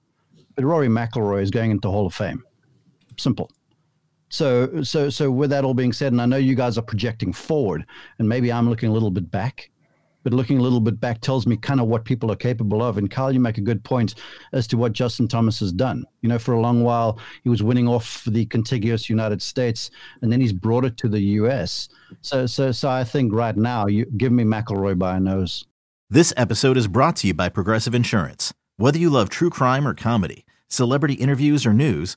But 0.55 0.65
Rory 0.65 0.89
McIlroy 0.89 1.43
is 1.43 1.51
going 1.51 1.71
into 1.73 1.91
Hall 1.91 2.07
of 2.07 2.15
Fame. 2.15 2.43
Simple. 3.19 3.51
So, 4.29 4.83
so, 4.83 5.09
so 5.09 5.31
with 5.31 5.51
that 5.51 5.65
all 5.65 5.75
being 5.75 5.93
said, 5.93 6.13
and 6.13 6.21
I 6.21 6.27
know 6.27 6.37
you 6.37 6.55
guys 6.55 6.79
are 6.79 6.83
projecting 6.83 7.33
forward, 7.33 7.87
and 8.19 8.29
maybe 8.29 8.53
I'm 8.53 8.69
looking 8.69 8.89
a 8.89 8.93
little 8.93 9.11
bit 9.11 9.31
back, 9.31 9.71
but 10.25 10.35
looking 10.35 10.59
a 10.59 10.63
little 10.63 10.81
bit 10.81 10.99
back 10.99 11.21
tells 11.21 11.47
me 11.47 11.57
kind 11.57 11.79
of 11.79 11.87
what 11.87 12.05
people 12.05 12.33
are 12.33 12.37
capable 12.37 12.83
of. 12.83 12.99
And 12.99 13.09
Kyle, 13.09 13.31
you 13.31 13.39
make 13.39 13.59
a 13.59 13.61
good 13.61 13.85
point 13.85 14.17
as 14.53 14.67
to 14.67 14.77
what 14.77 14.93
Justin 14.93 15.29
Thomas 15.29 15.61
has 15.61 15.73
done. 15.73 16.05
You 16.23 16.29
know, 16.29 16.39
for 16.39 16.55
a 16.55 16.61
long 16.61 16.83
while, 16.83 17.21
he 17.45 17.49
was 17.49 17.63
winning 17.63 17.87
off 17.87 18.25
the 18.25 18.47
contiguous 18.47 19.09
United 19.09 19.41
States, 19.41 19.91
and 20.23 20.33
then 20.33 20.41
he's 20.41 20.53
brought 20.53 20.85
it 20.85 20.97
to 20.97 21.09
the 21.09 21.21
U.S. 21.21 21.89
So, 22.23 22.47
so, 22.47 22.73
so 22.73 22.91
I 22.91 23.05
think 23.05 23.33
right 23.33 23.57
now, 23.57 23.87
you 23.87 24.07
give 24.17 24.33
me 24.33 24.43
McIlroy 24.43 24.99
by 24.99 25.17
a 25.17 25.21
nose. 25.21 25.67
This 26.11 26.33
episode 26.37 26.77
is 26.77 26.89
brought 26.89 27.17
to 27.17 27.29
you 27.29 27.35
by 27.35 27.49
Progressive 27.49 27.95
Insurance. 27.95 28.53
Whether 28.77 28.99
you 28.99 29.11
love 29.11 29.29
true 29.29 29.51
crime 29.51 29.87
or 29.87 29.95
comedy, 29.95 30.45
celebrity 30.69 31.15
interviews 31.15 31.65
or 31.65 31.73
news 31.73 32.17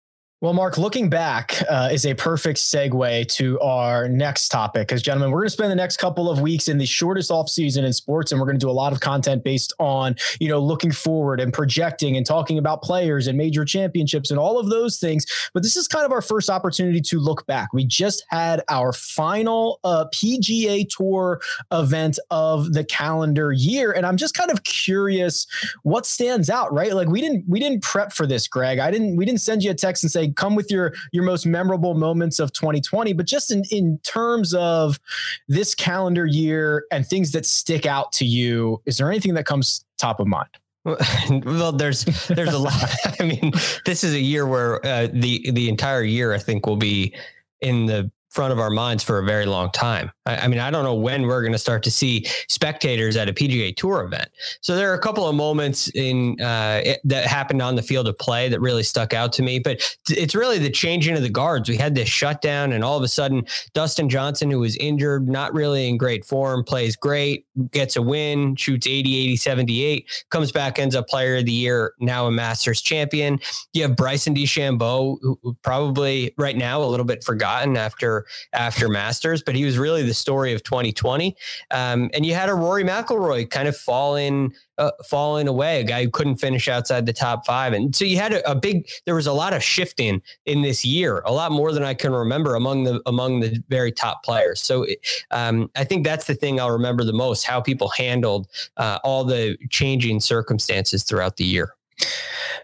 Well, 0.41 0.53
Mark, 0.53 0.79
looking 0.79 1.07
back 1.07 1.61
uh, 1.69 1.89
is 1.91 2.03
a 2.03 2.15
perfect 2.15 2.57
segue 2.57 3.27
to 3.35 3.59
our 3.59 4.09
next 4.09 4.49
topic. 4.49 4.87
Because, 4.87 5.03
gentlemen, 5.03 5.29
we're 5.29 5.41
going 5.41 5.49
to 5.49 5.51
spend 5.51 5.69
the 5.69 5.75
next 5.75 5.97
couple 5.97 6.31
of 6.31 6.41
weeks 6.41 6.67
in 6.67 6.79
the 6.79 6.85
shortest 6.87 7.29
off 7.29 7.47
season 7.47 7.85
in 7.85 7.93
sports, 7.93 8.31
and 8.31 8.41
we're 8.41 8.47
going 8.47 8.57
to 8.57 8.65
do 8.65 8.69
a 8.69 8.73
lot 8.73 8.91
of 8.91 9.01
content 9.01 9.43
based 9.43 9.71
on, 9.77 10.15
you 10.39 10.47
know, 10.47 10.57
looking 10.57 10.91
forward 10.91 11.39
and 11.39 11.53
projecting 11.53 12.17
and 12.17 12.25
talking 12.25 12.57
about 12.57 12.81
players 12.81 13.27
and 13.27 13.37
major 13.37 13.63
championships 13.63 14.31
and 14.31 14.39
all 14.39 14.57
of 14.57 14.71
those 14.71 14.97
things. 14.97 15.27
But 15.53 15.61
this 15.61 15.75
is 15.75 15.87
kind 15.87 16.07
of 16.07 16.11
our 16.11 16.23
first 16.23 16.49
opportunity 16.49 17.01
to 17.01 17.19
look 17.19 17.45
back. 17.45 17.71
We 17.71 17.85
just 17.85 18.25
had 18.29 18.63
our 18.67 18.93
final 18.93 19.79
uh, 19.83 20.05
PGA 20.11 20.89
Tour 20.89 21.39
event 21.71 22.17
of 22.31 22.73
the 22.73 22.83
calendar 22.83 23.51
year, 23.51 23.91
and 23.91 24.07
I'm 24.07 24.17
just 24.17 24.33
kind 24.33 24.49
of 24.49 24.63
curious 24.63 25.45
what 25.83 26.07
stands 26.07 26.49
out. 26.49 26.73
Right, 26.73 26.95
like 26.95 27.09
we 27.09 27.21
didn't 27.21 27.45
we 27.47 27.59
didn't 27.59 27.83
prep 27.83 28.11
for 28.11 28.25
this, 28.25 28.47
Greg. 28.47 28.79
I 28.79 28.89
didn't 28.89 29.17
we 29.17 29.23
didn't 29.23 29.41
send 29.41 29.61
you 29.61 29.69
a 29.69 29.75
text 29.75 30.03
and 30.03 30.11
say 30.11 30.30
come 30.35 30.55
with 30.55 30.71
your 30.71 30.93
your 31.11 31.23
most 31.23 31.45
memorable 31.45 31.93
moments 31.93 32.39
of 32.39 32.51
2020, 32.53 33.13
but 33.13 33.25
just 33.25 33.51
in 33.51 33.63
in 33.71 33.99
terms 34.03 34.53
of 34.53 34.99
this 35.47 35.75
calendar 35.75 36.25
year 36.25 36.85
and 36.91 37.05
things 37.05 37.31
that 37.31 37.45
stick 37.45 37.85
out 37.85 38.11
to 38.13 38.25
you, 38.25 38.81
is 38.85 38.97
there 38.97 39.09
anything 39.09 39.33
that 39.35 39.45
comes 39.45 39.85
top 39.97 40.19
of 40.19 40.27
mind? 40.27 40.49
well, 40.83 41.71
there's 41.77 42.05
there's 42.27 42.53
a 42.53 42.59
lot. 42.59 42.73
I 43.19 43.23
mean, 43.23 43.51
this 43.85 44.03
is 44.03 44.13
a 44.13 44.19
year 44.19 44.45
where 44.45 44.85
uh, 44.85 45.07
the 45.11 45.51
the 45.51 45.69
entire 45.69 46.03
year 46.03 46.33
I 46.33 46.39
think 46.39 46.65
will 46.65 46.77
be 46.77 47.15
in 47.61 47.85
the 47.85 48.11
front 48.31 48.53
of 48.53 48.59
our 48.59 48.69
minds 48.69 49.03
for 49.03 49.19
a 49.19 49.25
very 49.25 49.45
long 49.45 49.69
time. 49.71 50.09
I, 50.25 50.37
I 50.37 50.47
mean, 50.47 50.59
I 50.59 50.71
don't 50.71 50.85
know 50.85 50.95
when 50.95 51.23
we're 51.23 51.41
going 51.41 51.51
to 51.51 51.59
start 51.59 51.83
to 51.83 51.91
see 51.91 52.25
spectators 52.47 53.17
at 53.17 53.27
a 53.27 53.33
PGA 53.33 53.75
Tour 53.75 54.03
event. 54.03 54.29
So 54.61 54.75
there 54.75 54.89
are 54.89 54.93
a 54.93 54.99
couple 54.99 55.27
of 55.27 55.35
moments 55.35 55.89
in 55.89 56.39
uh, 56.39 56.81
it, 56.83 57.01
that 57.03 57.25
happened 57.27 57.61
on 57.61 57.75
the 57.75 57.81
field 57.81 58.07
of 58.07 58.17
play 58.17 58.47
that 58.47 58.61
really 58.61 58.83
stuck 58.83 59.13
out 59.13 59.33
to 59.33 59.43
me. 59.43 59.59
But 59.59 59.97
it's 60.09 60.33
really 60.33 60.59
the 60.59 60.69
changing 60.69 61.15
of 61.15 61.23
the 61.23 61.29
guards. 61.29 61.67
We 61.67 61.75
had 61.75 61.93
this 61.93 62.07
shutdown, 62.07 62.71
and 62.71 62.85
all 62.85 62.97
of 62.97 63.03
a 63.03 63.09
sudden, 63.09 63.45
Dustin 63.73 64.07
Johnson, 64.07 64.49
who 64.49 64.59
was 64.59 64.77
injured, 64.77 65.27
not 65.27 65.53
really 65.53 65.89
in 65.89 65.97
great 65.97 66.23
form, 66.23 66.63
plays 66.63 66.95
great, 66.95 67.45
gets 67.71 67.97
a 67.97 68.01
win, 68.01 68.55
shoots 68.55 68.87
80, 68.87 69.13
80, 69.13 69.35
78, 69.35 70.25
comes 70.29 70.53
back, 70.53 70.79
ends 70.79 70.95
up 70.95 71.09
Player 71.09 71.37
of 71.37 71.45
the 71.45 71.51
Year, 71.51 71.93
now 71.99 72.27
a 72.27 72.31
Masters 72.31 72.81
champion. 72.81 73.39
You 73.73 73.81
have 73.83 73.97
Bryson 73.97 74.33
DeChambeau, 74.33 75.17
who 75.21 75.57
probably 75.63 76.33
right 76.37 76.55
now 76.55 76.81
a 76.81 76.85
little 76.85 77.05
bit 77.05 77.25
forgotten 77.25 77.75
after 77.75 78.20
after 78.53 78.89
Masters, 78.89 79.41
but 79.41 79.55
he 79.55 79.65
was 79.65 79.77
really 79.77 80.03
the 80.03 80.13
story 80.13 80.53
of 80.53 80.63
2020. 80.63 81.35
Um, 81.71 82.09
and 82.13 82.25
you 82.25 82.33
had 82.33 82.49
a 82.49 82.53
Rory 82.53 82.83
McIlroy 82.83 83.49
kind 83.49 83.67
of 83.67 83.75
falling 83.75 84.53
uh, 84.81 84.91
falling 85.05 85.47
away, 85.47 85.79
a 85.79 85.83
guy 85.83 86.03
who 86.03 86.09
couldn't 86.09 86.37
finish 86.37 86.67
outside 86.67 87.05
the 87.05 87.13
top 87.13 87.45
five, 87.45 87.71
and 87.71 87.95
so 87.95 88.03
you 88.03 88.17
had 88.17 88.33
a, 88.33 88.49
a, 88.49 88.55
big. 88.55 88.87
There 89.05 89.13
was 89.13 89.27
a 89.27 89.33
lot 89.33 89.53
of 89.53 89.61
shifting 89.61 90.23
in 90.47 90.63
this 90.63 90.83
year, 90.83 91.21
a 91.23 91.31
lot 91.31 91.51
more 91.51 91.71
than 91.71 91.83
I 91.83 91.93
can 91.93 92.11
remember 92.11 92.55
among 92.55 92.85
the 92.85 92.99
among 93.05 93.41
the 93.41 93.63
very 93.69 93.91
top 93.91 94.23
players. 94.23 94.59
So 94.59 94.87
um, 95.29 95.69
I 95.75 95.83
think 95.83 96.03
that's 96.03 96.25
the 96.25 96.33
thing 96.33 96.59
I'll 96.59 96.71
remember 96.71 97.03
the 97.03 97.13
most: 97.13 97.45
how 97.45 97.61
people 97.61 97.89
handled 97.89 98.47
uh, 98.77 98.97
all 99.03 99.23
the 99.23 99.55
changing 99.69 100.19
circumstances 100.19 101.03
throughout 101.03 101.37
the 101.37 101.45
year. 101.45 101.75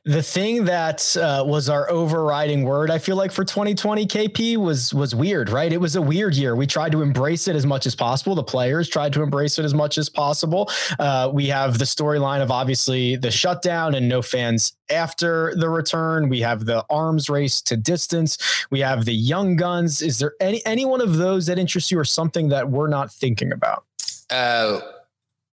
The 0.03 0.21
thing 0.21 0.65
that 0.65 1.17
uh, 1.17 1.43
was 1.45 1.69
our 1.69 1.89
overriding 1.89 2.63
word, 2.63 2.89
I 2.89 2.97
feel 2.97 3.15
like 3.15 3.31
for 3.31 3.43
2020 3.43 4.05
KP 4.05 4.57
was 4.57 4.93
was 4.93 5.13
weird, 5.13 5.49
right? 5.49 5.71
It 5.71 5.81
was 5.81 5.95
a 5.95 6.01
weird 6.01 6.35
year. 6.35 6.55
We 6.55 6.67
tried 6.67 6.91
to 6.93 7.01
embrace 7.01 7.47
it 7.47 7.55
as 7.55 7.65
much 7.65 7.85
as 7.85 7.95
possible. 7.95 8.35
The 8.35 8.43
players 8.43 8.87
tried 8.87 9.13
to 9.13 9.21
embrace 9.21 9.59
it 9.59 9.65
as 9.65 9.73
much 9.73 9.97
as 9.97 10.09
possible. 10.09 10.69
Uh, 10.99 11.29
we 11.33 11.47
have 11.47 11.77
the 11.77 11.85
storyline 11.85 12.41
of 12.41 12.51
obviously 12.51 13.15
the 13.15 13.31
shutdown 13.31 13.95
and 13.95 14.07
no 14.07 14.21
fans 14.21 14.73
after 14.89 15.53
the 15.55 15.69
return. 15.69 16.29
We 16.29 16.41
have 16.41 16.65
the 16.65 16.85
arms 16.89 17.29
race 17.29 17.61
to 17.63 17.77
distance. 17.77 18.37
We 18.69 18.79
have 18.81 19.05
the 19.05 19.15
young 19.15 19.55
guns. 19.55 20.01
Is 20.01 20.19
there 20.19 20.33
any 20.39 20.65
any 20.65 20.85
one 20.85 21.01
of 21.01 21.17
those 21.17 21.47
that 21.47 21.59
interests 21.59 21.91
you 21.91 21.99
or 21.99 22.05
something 22.05 22.49
that 22.49 22.69
we're 22.69 22.87
not 22.87 23.11
thinking 23.11 23.51
about? 23.51 23.83
Uh 24.29 24.81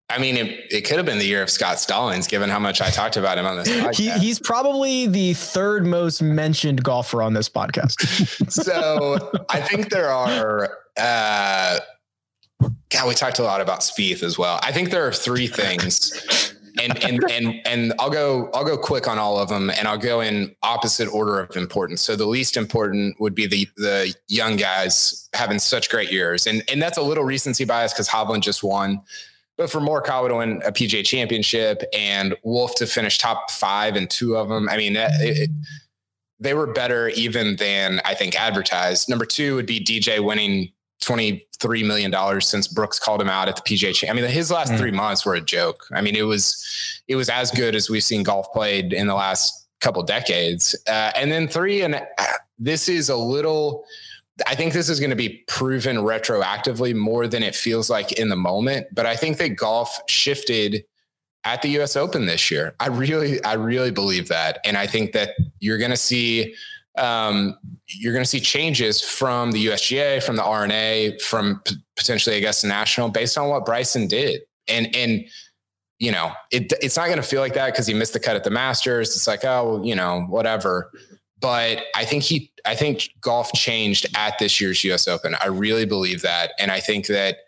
I 0.10 0.20
mean, 0.20 0.38
it, 0.38 0.72
it 0.72 0.82
could 0.82 0.98
have 0.98 1.06
been 1.06 1.18
the 1.18 1.26
year 1.26 1.42
of 1.42 1.50
Scott 1.50 1.80
Stallings, 1.80 2.28
given 2.28 2.50
how 2.50 2.60
much 2.60 2.82
I 2.82 2.90
talked 2.90 3.18
about 3.18 3.38
him 3.38 3.46
on 3.46 3.58
this 3.58 3.68
podcast. 3.70 3.96
He, 3.96 4.10
he's 4.12 4.40
probably 4.40 5.08
the 5.08 5.34
third 5.34 5.86
most 5.86 6.22
mentioned 6.22 6.84
golfer 6.84 7.24
on 7.24 7.34
this 7.34 7.50
podcast. 7.50 8.52
so 8.52 9.32
I 9.50 9.62
think 9.62 9.90
there 9.90 10.10
are, 10.10 10.78
uh, 10.98 11.80
God, 12.90 13.08
we 13.08 13.16
talked 13.16 13.40
a 13.40 13.44
lot 13.44 13.62
about 13.62 13.80
Spieth 13.80 14.24
as 14.24 14.38
well. 14.38 14.60
I 14.62 14.72
think 14.72 14.92
there 14.92 15.08
are 15.08 15.14
three 15.14 15.48
things. 15.48 16.54
And, 16.82 17.04
and 17.04 17.24
and 17.30 17.62
and 17.68 17.94
I'll 18.00 18.10
go 18.10 18.50
I'll 18.52 18.66
go 18.66 18.80
quick 18.80 19.08
on 19.08 19.20
all 19.20 19.38
of 19.38 19.48
them 19.48 19.70
and 19.70 19.88
I'll 19.88 19.98
go 19.98 20.22
in 20.22 20.56
opposite 20.64 21.08
order 21.08 21.40
of 21.40 21.56
importance. 21.56 22.02
So 22.02 22.16
the 22.16 22.26
least 22.26 22.58
important 22.58 23.20
would 23.22 23.36
be 23.36 23.46
the 23.46 23.68
the 23.78 24.16
young 24.28 24.56
guys 24.56 25.30
having 25.36 25.60
such 25.60 25.92
great 25.92 26.12
years. 26.12 26.48
And 26.48 26.64
and 26.72 26.82
that's 26.82 26.98
a 26.98 27.04
little 27.04 27.24
recency 27.24 27.64
bias 27.64 27.94
because 27.94 28.10
Hovland 28.10 28.42
just 28.42 28.64
won. 28.64 29.04
But 29.58 29.70
for 29.70 29.80
Morikawa 29.80 30.30
to 30.30 30.36
win 30.36 30.62
a 30.66 30.72
PGA 30.72 31.06
championship 31.06 31.84
and 31.94 32.36
Wolff 32.44 32.76
to 32.76 32.88
finish 32.88 33.20
top 33.20 33.52
five 33.52 33.96
in 33.96 34.08
two 34.08 34.36
of 34.36 34.50
them, 34.50 34.68
I 34.68 34.78
mean, 34.78 34.96
it, 34.96 35.12
it, 35.20 35.50
they 36.40 36.54
were 36.54 36.68
better 36.68 37.10
even 37.10 37.56
than 37.58 38.02
I 38.04 38.16
think 38.16 38.40
advertised. 38.40 39.10
Number 39.10 39.26
two 39.26 39.56
would 39.56 39.68
be 39.68 39.80
DJ 39.80 40.24
winning 40.24 40.72
$23 41.04 41.86
million 41.86 42.42
since 42.42 42.68
Brooks 42.68 42.98
called 42.98 43.22
him 43.22 43.30
out 43.30 43.48
at 43.48 43.56
the 43.56 43.62
PGA. 43.62 44.10
I 44.10 44.14
mean, 44.14 44.26
his 44.26 44.50
last 44.50 44.72
mm. 44.72 44.78
three 44.78 44.92
months 44.92 45.26
were 45.26 45.36
a 45.36 45.42
joke. 45.42 45.86
I 45.92 46.02
mean, 46.02 46.16
it 46.16 46.24
was, 46.24 47.02
it 47.08 47.16
was 47.16 47.30
as 47.30 47.52
good 47.52 47.76
as 47.76 47.90
we've 47.90 48.04
seen 48.04 48.24
golf 48.24 48.52
played 48.54 48.94
in 48.94 49.08
the 49.08 49.16
last 49.16 49.68
couple 49.82 50.02
decades. 50.02 50.76
Uh, 50.88 51.12
and 51.16 51.32
then 51.32 51.48
three, 51.48 51.82
and 51.82 51.96
uh, 51.96 52.26
this 52.58 52.90
is 52.90 53.10
a 53.10 53.16
little, 53.18 53.86
I 54.48 54.56
think 54.56 54.74
this 54.74 54.90
is 54.90 55.00
going 55.00 55.12
to 55.12 55.16
be 55.16 55.44
proven 55.48 55.98
retroactively 55.98 56.96
more 56.96 57.28
than 57.28 57.44
it 57.44 57.56
feels 57.56 57.90
like 57.90 58.14
in 58.14 58.30
the 58.30 58.36
moment. 58.36 58.88
But 58.92 59.06
I 59.06 59.16
think 59.16 59.38
that 59.38 59.50
golf 59.50 60.00
shifted 60.08 60.84
at 61.44 61.62
the 61.62 61.70
US 61.80 61.96
Open 61.96 62.26
this 62.26 62.50
year. 62.50 62.76
I 62.80 62.88
really, 62.88 63.44
I 63.44 63.54
really 63.54 63.92
believe 63.92 64.30
that. 64.30 64.60
And 64.66 64.78
I 64.78 64.88
think 64.88 65.12
that 65.12 65.32
you're 65.60 65.78
going 65.78 65.92
to 65.92 65.98
see, 65.98 66.56
um, 66.98 67.58
you're 67.88 68.14
going 68.14 68.24
to 68.24 68.30
see 68.30 68.40
changes 68.40 69.02
from 69.02 69.52
the 69.52 69.68
USGA, 69.68 70.24
from 70.24 70.36
the 70.36 70.44
R&A, 70.44 71.18
from 71.20 71.62
p- 71.66 71.76
potentially, 71.96 72.36
I 72.36 72.40
guess, 72.40 72.62
the 72.62 72.68
national 72.70 73.10
based 73.10 73.38
on 73.38 73.50
what 73.50 73.66
Bryson 73.66 74.08
did. 74.08 74.42
And, 74.68 74.96
and, 74.96 75.26
you 76.00 76.12
know, 76.12 76.32
it, 76.52 76.74
it's 76.82 76.98
not 76.98 77.06
going 77.06 77.18
to 77.18 77.24
feel 77.24 77.42
like 77.42 77.54
that 77.54 77.68
because 77.68 77.86
he 77.86 77.94
missed 77.94 78.14
the 78.14 78.20
cut 78.20 78.36
at 78.36 78.44
the 78.44 78.50
Masters. 78.50 79.16
It's 79.16 79.28
like, 79.28 79.46
oh, 79.46 79.76
well, 79.76 79.86
you 79.86 79.96
know, 79.96 80.22
whatever 80.30 80.92
but 81.44 81.84
I 81.94 82.06
think 82.06 82.24
he, 82.24 82.54
I 82.66 82.74
think 82.74 83.10
golf 83.20 83.52
changed 83.52 84.08
at 84.16 84.40
this 84.40 84.62
year's 84.62 84.82
US 84.86 85.10
Open. 85.10 85.36
I 85.44 85.48
really 85.48 85.84
believe 85.84 86.22
that. 86.22 86.54
And 86.58 86.72
I 86.72 86.80
think 86.80 87.08
that 87.08 87.40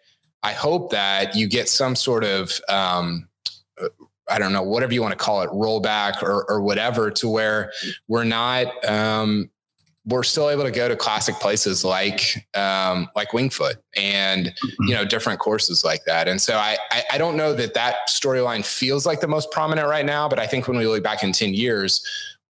I 0.43 0.51
hope 0.51 0.91
that 0.91 1.33
you 1.33 1.47
get 1.47 1.69
some 1.69 1.95
sort 1.95 2.25
of, 2.25 2.59
um, 2.67 3.29
I 4.29 4.37
don't 4.37 4.51
know, 4.51 4.63
whatever 4.63 4.93
you 4.93 5.01
want 5.01 5.13
to 5.13 5.17
call 5.17 5.43
it, 5.43 5.49
rollback 5.49 6.21
or, 6.21 6.43
or 6.49 6.61
whatever, 6.61 7.09
to 7.09 7.29
where 7.29 7.71
we're 8.09 8.25
not, 8.25 8.67
um, 8.83 9.49
we're 10.07 10.23
still 10.23 10.49
able 10.49 10.63
to 10.63 10.71
go 10.71 10.87
to 10.87 10.95
classic 10.95 11.35
places 11.35 11.83
like 11.83 12.45
um, 12.53 13.09
like 13.15 13.33
Winged 13.33 13.53
Foot 13.53 13.77
and 13.95 14.53
you 14.81 14.93
know 14.93 15.03
different 15.03 15.39
courses 15.39 15.83
like 15.83 16.03
that. 16.05 16.27
And 16.27 16.39
so 16.39 16.57
I, 16.57 16.77
I 16.91 17.03
I 17.13 17.17
don't 17.17 17.35
know 17.35 17.53
that 17.55 17.73
that 17.73 18.07
storyline 18.07 18.63
feels 18.63 19.07
like 19.07 19.19
the 19.19 19.27
most 19.27 19.49
prominent 19.49 19.87
right 19.87 20.05
now, 20.05 20.29
but 20.29 20.37
I 20.37 20.45
think 20.45 20.67
when 20.67 20.77
we 20.77 20.85
look 20.85 21.01
back 21.01 21.23
in 21.23 21.31
ten 21.31 21.55
years, 21.55 22.05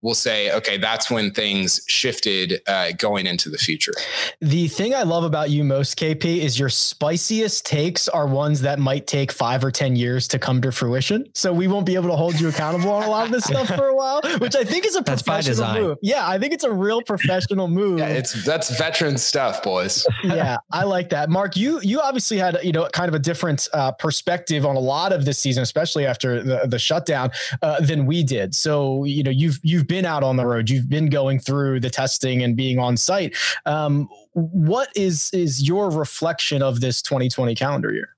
we'll 0.05 0.14
say, 0.14 0.53
okay, 0.53 0.77
that's 0.77 1.11
when 1.11 1.31
things 1.31 1.81
shifted 1.88 2.61
uh, 2.69 2.93
going 2.99 3.27
into 3.27 3.49
the 3.49 3.57
future. 3.57 3.95
The 4.40 4.69
thing 4.69 4.95
I 4.95 5.03
love 5.03 5.25
about 5.25 5.49
you 5.49 5.64
most, 5.64 5.99
KP, 5.99 6.25
is 6.25 6.59
your 6.59 6.69
spiciest 6.69 7.64
takes 7.64 8.07
are 8.07 8.27
ones 8.27 8.61
that 8.61 8.79
might 8.79 9.07
take 9.07 9.33
five 9.33 9.64
or 9.64 9.71
10 9.71 9.97
years 9.97 10.29
to 10.29 10.38
come 10.38 10.61
to 10.61 10.71
fruition. 10.71 11.25
So 11.35 11.55
we 11.55 11.69
won't 11.69 11.87
be 11.87 11.95
able 11.95 12.11
to 12.11 12.17
hold 12.17 12.38
you 12.38 12.49
accountable 12.49 12.90
on 12.90 13.05
a 13.05 13.09
lot 13.09 13.25
of 13.25 13.33
this 13.33 13.45
stuff 13.45 13.69
for 13.69 13.88
a 13.88 13.97
while, 13.97 14.21
which 14.38 14.55
I 14.55 14.62
think 14.62 14.85
is 14.85 14.95
a 14.95 15.01
that's 15.01 15.23
professional 15.23 15.73
move. 15.73 15.99
Yeah, 16.03 16.29
I 16.29 16.38
think 16.38 16.53
it's 16.53 16.64
a 16.64 16.73
real 16.73 17.01
professional 17.01 17.67
move. 17.81 17.99
Yeah, 17.99 18.09
it's 18.09 18.45
that's 18.45 18.77
veteran 18.77 19.17
stuff, 19.17 19.62
boys. 19.62 20.07
yeah, 20.25 20.59
I 20.71 20.85
like 20.85 21.09
that. 21.11 21.31
Mark, 21.31 21.57
you 21.57 21.81
you 21.81 22.01
obviously 22.01 22.37
had, 22.37 22.59
you 22.62 22.73
know, 22.73 22.87
kind 22.93 23.09
of 23.09 23.14
a 23.14 23.19
different 23.19 23.69
uh, 23.73 23.93
perspective 23.93 24.67
on 24.67 24.77
a 24.77 24.81
lot 24.81 25.12
of 25.12 25.25
this 25.25 25.38
season, 25.38 25.62
especially 25.62 26.05
after 26.05 26.43
the, 26.43 26.67
the 26.67 26.79
shutdown 26.79 27.31
uh, 27.62 27.81
than 27.81 28.05
we 28.05 28.23
did. 28.23 28.55
So, 28.55 29.05
you 29.05 29.23
know, 29.23 29.31
you've 29.31 29.61
you've 29.62 29.87
been 29.87 29.93
been 29.94 30.04
out 30.04 30.24
on 30.24 30.37
the 30.37 30.44
road, 30.44 30.68
you've 30.68 30.88
been 30.88 31.09
going 31.09 31.38
through 31.38 31.78
the 31.78 31.88
testing 31.88 32.42
and 32.42 32.57
being 32.57 32.80
on 32.80 32.96
site. 32.96 33.37
Um, 33.64 34.09
what 34.33 34.88
is 34.96 35.30
is 35.33 35.68
your 35.68 35.88
reflection 35.88 36.62
of 36.62 36.80
this 36.80 37.00
2020 37.00 37.54
calendar 37.54 37.92
year? 37.92 38.13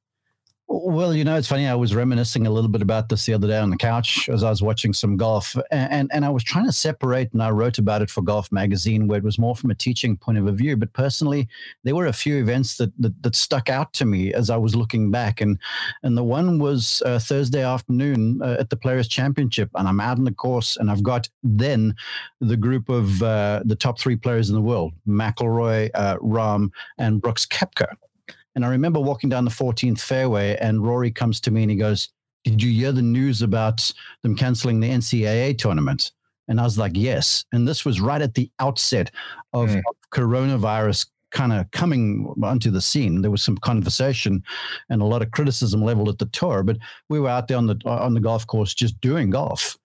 Well, 0.69 1.15
you 1.15 1.23
know, 1.23 1.37
it's 1.37 1.47
funny. 1.47 1.69
I 1.69 1.77
was 1.77 1.95
reminiscing 1.95 2.45
a 2.49 2.51
little 2.51 2.69
bit 2.69 2.83
about 2.83 3.09
this 3.09 3.25
the 3.25 3.35
other 3.35 3.47
day 3.47 3.59
on 3.59 3.71
the 3.71 3.77
couch 3.77 4.29
as 4.29 4.43
I 4.43 4.51
was 4.51 4.63
watching 4.63 4.93
some 4.93 5.17
golf, 5.17 5.55
and, 5.71 5.93
and, 5.93 6.11
and 6.13 6.25
I 6.25 6.29
was 6.29 6.43
trying 6.43 6.67
to 6.67 6.73
separate. 6.73 7.33
And 7.33 7.41
I 7.41 7.51
wrote 7.51 7.79
about 7.79 8.03
it 8.03 8.11
for 8.11 8.21
Golf 8.21 8.51
Magazine, 8.51 9.07
where 9.07 9.19
it 9.19 9.25
was 9.25 9.39
more 9.39 9.55
from 9.55 9.71
a 9.71 9.77
teaching 9.77 10.17
point 10.17 10.39
of 10.39 10.47
view. 10.57 10.77
But 10.77 10.93
personally, 10.93 11.49
there 11.85 11.95
were 11.95 12.07
a 12.07 12.13
few 12.13 12.39
events 12.39 12.79
that 12.79 12.93
that, 12.99 13.23
that 13.23 13.37
stuck 13.37 13.71
out 13.71 13.93
to 13.95 14.05
me 14.05 14.35
as 14.35 14.51
I 14.51 14.57
was 14.57 14.75
looking 14.75 15.11
back, 15.13 15.41
and 15.41 15.57
and 16.03 16.19
the 16.19 16.25
one 16.25 16.59
was 16.59 17.01
uh, 17.07 17.21
Thursday 17.21 17.63
afternoon 17.63 18.41
uh, 18.43 18.57
at 18.59 18.69
the 18.69 18.77
Players 18.77 19.07
Championship, 19.07 19.71
and 19.77 19.87
I'm 19.87 20.01
out 20.01 20.19
on 20.19 20.25
the 20.25 20.35
course, 20.35 20.77
and 20.77 20.91
I've 20.91 21.03
got 21.05 21.29
then 21.45 21.95
the 22.41 22.57
group 22.57 22.89
of 22.89 23.23
uh, 23.23 23.63
the 23.65 23.77
top 23.77 24.01
three 24.01 24.17
players 24.17 24.51
in 24.51 24.57
the 24.57 24.63
world: 24.63 24.95
McIlroy, 25.07 25.91
uh, 25.95 26.17
Rahm, 26.17 26.71
and 26.99 27.23
Brooks 27.23 27.47
Koepka 27.47 27.87
and 28.57 28.65
I 28.65 28.69
remember 28.69 28.99
walking 28.99 29.29
down 29.29 29.45
the 29.45 29.51
14th 29.51 30.01
fairway, 30.01 30.57
and 30.57 30.83
Rory 30.83 31.11
comes 31.11 31.41
to 31.41 31.51
me 31.51 31.63
and 31.63 31.71
he 31.71 31.77
goes, 31.77 32.09
Did 32.43 32.63
you 32.63 32.73
hear 32.73 32.91
the 32.91 33.03
news 33.03 33.43
about 33.43 33.93
them 34.23 34.35
canceling 34.35 34.81
the 34.81 34.89
NCAA 34.89 35.59
tournament? 35.59 36.11
And 36.49 36.59
I 36.59 36.63
was 36.65 36.79
like, 36.79 36.93
Yes. 36.95 37.45
And 37.53 37.69
this 37.69 37.85
was 37.85 38.01
right 38.01 38.23
at 38.23 38.35
the 38.35 38.51
outset 38.59 39.11
of, 39.53 39.69
mm. 39.69 39.79
of 39.79 39.97
coronavirus 40.11 41.07
kind 41.33 41.53
of 41.53 41.71
coming 41.73 42.33
onto 42.43 42.71
the 42.71 42.81
scene. 42.81 43.21
There 43.21 43.31
was 43.31 43.43
some 43.43 43.59
conversation 43.59 44.43
and 44.89 45.03
a 45.03 45.05
lot 45.05 45.21
of 45.21 45.33
criticism 45.33 45.83
leveled 45.83 46.09
at 46.09 46.19
the 46.19 46.27
tour, 46.27 46.63
but 46.63 46.79
we 47.11 47.21
were 47.21 47.29
out 47.29 47.49
there 47.49 47.59
on 47.59 47.67
the 47.67 47.79
on 47.85 48.15
the 48.15 48.21
golf 48.21 48.47
course 48.47 48.73
just 48.73 48.99
doing 49.03 49.29
golf. 49.29 49.77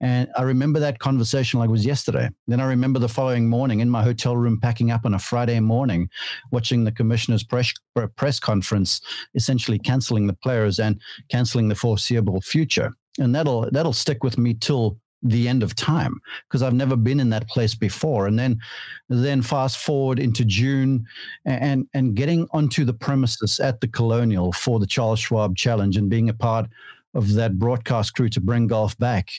And 0.00 0.28
I 0.36 0.42
remember 0.42 0.78
that 0.80 1.00
conversation 1.00 1.58
like 1.58 1.68
it 1.68 1.72
was 1.72 1.84
yesterday. 1.84 2.30
Then 2.46 2.60
I 2.60 2.66
remember 2.66 2.98
the 2.98 3.08
following 3.08 3.48
morning 3.48 3.80
in 3.80 3.90
my 3.90 4.02
hotel 4.02 4.36
room, 4.36 4.60
packing 4.60 4.90
up 4.90 5.04
on 5.04 5.14
a 5.14 5.18
Friday 5.18 5.58
morning, 5.60 6.08
watching 6.52 6.84
the 6.84 6.92
commissioner's 6.92 7.42
press, 7.42 7.72
press 8.16 8.38
conference, 8.38 9.00
essentially 9.34 9.78
canceling 9.78 10.26
the 10.26 10.34
players 10.34 10.78
and 10.78 11.00
canceling 11.30 11.68
the 11.68 11.74
foreseeable 11.74 12.40
future. 12.40 12.92
And 13.18 13.34
that'll 13.34 13.68
that'll 13.72 13.92
stick 13.92 14.22
with 14.22 14.38
me 14.38 14.54
till 14.54 14.98
the 15.22 15.48
end 15.48 15.64
of 15.64 15.74
time 15.74 16.20
because 16.46 16.62
I've 16.62 16.74
never 16.74 16.94
been 16.94 17.18
in 17.18 17.30
that 17.30 17.48
place 17.48 17.74
before. 17.74 18.28
And 18.28 18.38
then, 18.38 18.60
then 19.08 19.42
fast 19.42 19.78
forward 19.78 20.20
into 20.20 20.44
June, 20.44 21.04
and 21.44 21.88
and 21.92 22.14
getting 22.14 22.46
onto 22.52 22.84
the 22.84 22.94
premises 22.94 23.58
at 23.58 23.80
the 23.80 23.88
Colonial 23.88 24.52
for 24.52 24.78
the 24.78 24.86
Charles 24.86 25.18
Schwab 25.18 25.56
Challenge 25.56 25.96
and 25.96 26.08
being 26.08 26.28
a 26.28 26.34
part 26.34 26.68
of 27.14 27.34
that 27.34 27.58
broadcast 27.58 28.14
crew 28.14 28.28
to 28.28 28.40
bring 28.40 28.68
golf 28.68 28.96
back 28.98 29.32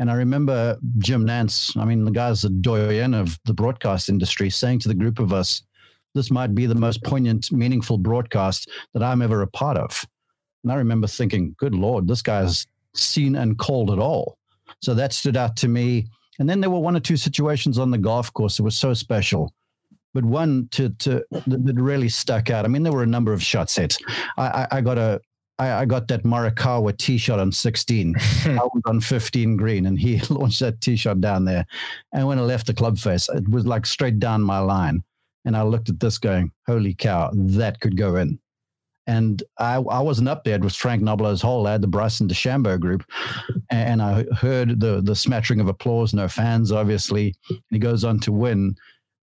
and 0.00 0.10
I 0.10 0.14
remember 0.14 0.78
Jim 0.96 1.26
Nantz, 1.26 1.76
I 1.76 1.84
mean, 1.84 2.06
the 2.06 2.10
guy's 2.10 2.40
the 2.40 2.48
doyen 2.48 3.12
of 3.12 3.38
the 3.44 3.52
broadcast 3.52 4.08
industry, 4.08 4.48
saying 4.48 4.78
to 4.80 4.88
the 4.88 4.94
group 4.94 5.18
of 5.18 5.34
us, 5.34 5.62
this 6.14 6.30
might 6.30 6.54
be 6.54 6.64
the 6.64 6.74
most 6.74 7.04
poignant, 7.04 7.52
meaningful 7.52 7.98
broadcast 7.98 8.70
that 8.94 9.02
I'm 9.02 9.20
ever 9.20 9.42
a 9.42 9.46
part 9.46 9.76
of. 9.76 10.02
And 10.64 10.72
I 10.72 10.76
remember 10.76 11.06
thinking, 11.06 11.54
good 11.58 11.74
Lord, 11.74 12.08
this 12.08 12.22
guy's 12.22 12.66
seen 12.94 13.36
and 13.36 13.58
called 13.58 13.90
it 13.90 13.98
all. 13.98 14.38
So 14.80 14.94
that 14.94 15.12
stood 15.12 15.36
out 15.36 15.54
to 15.56 15.68
me. 15.68 16.06
And 16.38 16.48
then 16.48 16.62
there 16.62 16.70
were 16.70 16.80
one 16.80 16.96
or 16.96 17.00
two 17.00 17.18
situations 17.18 17.78
on 17.78 17.90
the 17.90 17.98
golf 17.98 18.32
course 18.32 18.56
that 18.56 18.62
were 18.62 18.70
so 18.70 18.94
special. 18.94 19.52
But 20.14 20.24
one 20.24 20.68
to, 20.72 20.88
to 20.88 21.22
that 21.30 21.74
really 21.76 22.08
stuck 22.08 22.48
out. 22.48 22.64
I 22.64 22.68
mean, 22.68 22.84
there 22.84 22.92
were 22.92 23.02
a 23.02 23.06
number 23.06 23.34
of 23.34 23.42
shot 23.42 23.68
sets. 23.68 23.98
I, 24.38 24.46
I, 24.46 24.78
I 24.78 24.80
got 24.80 24.96
a 24.96 25.20
I, 25.60 25.82
I 25.82 25.84
got 25.84 26.08
that 26.08 26.24
Morikawa 26.24 26.96
tee 26.96 27.18
shot 27.18 27.38
on 27.38 27.52
16. 27.52 28.14
I 28.46 28.54
was 28.54 28.82
on 28.86 29.00
15 29.00 29.56
green, 29.56 29.86
and 29.86 29.98
he 29.98 30.20
launched 30.30 30.60
that 30.60 30.80
tee 30.80 30.96
shot 30.96 31.20
down 31.20 31.44
there. 31.44 31.66
And 32.12 32.26
when 32.26 32.38
I 32.38 32.42
left 32.42 32.66
the 32.66 32.74
club 32.74 32.98
face, 32.98 33.28
it 33.28 33.48
was 33.48 33.66
like 33.66 33.84
straight 33.84 34.18
down 34.18 34.42
my 34.42 34.58
line. 34.58 35.04
And 35.44 35.56
I 35.56 35.62
looked 35.62 35.90
at 35.90 36.00
this 36.00 36.18
going, 36.18 36.50
holy 36.66 36.94
cow, 36.94 37.30
that 37.34 37.80
could 37.80 37.96
go 37.96 38.16
in. 38.16 38.38
And 39.06 39.42
I, 39.58 39.74
I 39.76 40.00
wasn't 40.00 40.28
up 40.28 40.44
there. 40.44 40.54
It 40.54 40.62
was 40.62 40.76
Frank 40.76 41.02
Nobilo's 41.02 41.42
hole. 41.42 41.66
I 41.66 41.72
had 41.72 41.82
the 41.82 41.88
Bryson 41.88 42.28
DeChambeau 42.28 42.78
group. 42.78 43.04
And 43.70 44.00
I 44.00 44.24
heard 44.36 44.80
the, 44.80 45.00
the 45.02 45.16
smattering 45.16 45.60
of 45.60 45.68
applause, 45.68 46.14
no 46.14 46.28
fans, 46.28 46.70
obviously. 46.70 47.34
And 47.48 47.60
he 47.70 47.78
goes 47.78 48.04
on 48.04 48.20
to 48.20 48.32
win. 48.32 48.76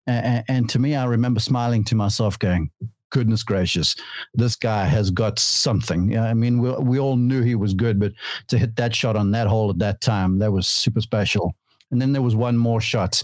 And, 0.06 0.44
and 0.48 0.70
to 0.72 0.80
me, 0.80 0.96
I 0.96 1.06
remember 1.06 1.40
smiling 1.40 1.84
to 1.86 1.96
myself, 1.96 2.38
going, 2.38 2.70
goodness 3.10 3.44
gracious, 3.44 3.96
this 4.34 4.56
guy 4.56 4.86
has 4.86 5.12
got 5.12 5.40
something. 5.40 6.18
I 6.18 6.34
mean, 6.34 6.60
we, 6.60 6.72
we 6.72 7.00
all 7.00 7.16
knew 7.16 7.42
he 7.42 7.56
was 7.56 7.74
good, 7.74 8.00
but 8.00 8.14
to 8.48 8.58
hit 8.58 8.76
that 8.76 8.96
shot 8.96 9.16
on 9.16 9.32
that 9.32 9.48
hole 9.48 9.70
at 9.70 9.80
that 9.80 10.02
time, 10.02 10.40
that 10.40 10.52
was 10.52 10.68
super 10.68 11.02
special. 11.02 11.56
And 11.92 12.02
then 12.02 12.12
there 12.12 12.22
was 12.22 12.36
one 12.36 12.58
more 12.58 12.82
shot 12.82 13.24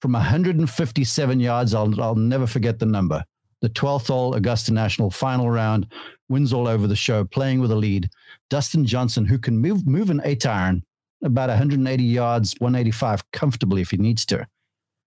from 0.00 0.12
157 0.12 1.40
yards. 1.40 1.74
I'll, 1.74 2.00
I'll 2.00 2.14
never 2.14 2.46
forget 2.46 2.78
the 2.78 2.86
number. 2.86 3.22
The 3.60 3.68
12th 3.68 4.08
hole, 4.08 4.34
Augusta 4.34 4.72
National 4.72 5.10
final 5.10 5.50
round, 5.50 5.86
wins 6.28 6.52
all 6.52 6.66
over 6.66 6.86
the 6.86 6.96
show, 6.96 7.24
playing 7.24 7.60
with 7.60 7.70
a 7.70 7.76
lead. 7.76 8.08
Dustin 8.48 8.86
Johnson, 8.86 9.26
who 9.26 9.38
can 9.38 9.58
move, 9.58 9.86
move 9.86 10.10
an 10.10 10.20
eight 10.24 10.46
iron 10.46 10.82
about 11.22 11.50
180 11.50 12.02
yards, 12.02 12.54
185 12.60 13.30
comfortably 13.32 13.82
if 13.82 13.90
he 13.90 13.96
needs 13.96 14.24
to, 14.26 14.46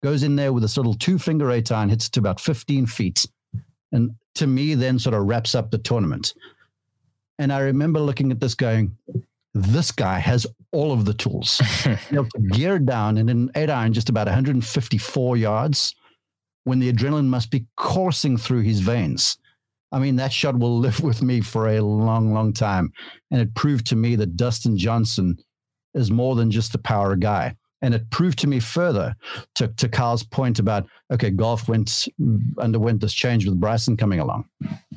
goes 0.03 0.23
in 0.23 0.35
there 0.35 0.53
with 0.53 0.63
this 0.63 0.77
little 0.77 0.93
two 0.93 1.19
finger 1.19 1.51
eight 1.51 1.71
iron, 1.71 1.89
hits 1.89 2.07
it 2.07 2.13
to 2.13 2.19
about 2.19 2.39
15 2.39 2.85
feet 2.85 3.25
and 3.91 4.11
to 4.35 4.47
me, 4.47 4.75
then 4.75 4.99
sort 4.99 5.15
of 5.15 5.25
wraps 5.25 5.55
up 5.55 5.71
the 5.71 5.77
tournament. 5.77 6.33
And 7.39 7.51
I 7.53 7.59
remember 7.59 7.99
looking 7.99 8.31
at 8.31 8.39
this 8.39 8.55
going, 8.55 8.97
this 9.53 9.91
guy 9.91 10.19
has 10.19 10.45
all 10.71 10.91
of 10.91 11.05
the 11.05 11.13
tools. 11.13 11.61
know, 12.11 12.27
down 12.79 13.17
and 13.17 13.29
in 13.29 13.51
eight 13.55 13.69
iron, 13.69 13.93
just 13.93 14.09
about 14.09 14.27
154 14.27 15.37
yards 15.37 15.95
when 16.63 16.79
the 16.79 16.91
adrenaline 16.91 17.27
must 17.27 17.49
be 17.49 17.65
coursing 17.75 18.37
through 18.37 18.61
his 18.61 18.79
veins. 18.81 19.37
I 19.91 19.99
mean, 19.99 20.17
that 20.17 20.33
shot 20.33 20.59
will 20.59 20.77
live 20.77 21.01
with 21.01 21.21
me 21.21 21.41
for 21.41 21.69
a 21.69 21.81
long, 21.81 22.33
long 22.33 22.53
time. 22.53 22.91
And 23.31 23.39
it 23.39 23.55
proved 23.55 23.87
to 23.87 23.95
me 23.95 24.15
that 24.17 24.35
Dustin 24.35 24.77
Johnson 24.77 25.37
is 25.93 26.11
more 26.11 26.35
than 26.35 26.51
just 26.51 26.75
a 26.75 26.79
power 26.79 27.15
guy. 27.15 27.55
And 27.81 27.93
it 27.93 28.09
proved 28.09 28.39
to 28.39 28.47
me 28.47 28.59
further 28.59 29.15
to, 29.55 29.67
to 29.67 29.87
Carl's 29.87 30.23
point 30.23 30.57
about, 30.59 30.87
okay, 31.11 31.29
golf 31.29 31.69
went 31.69 32.07
underwent 32.57 33.01
this 33.01 33.13
change 33.13 33.45
with 33.45 33.59
Bryson 33.59 33.95
coming 33.95 34.19
along, 34.19 34.49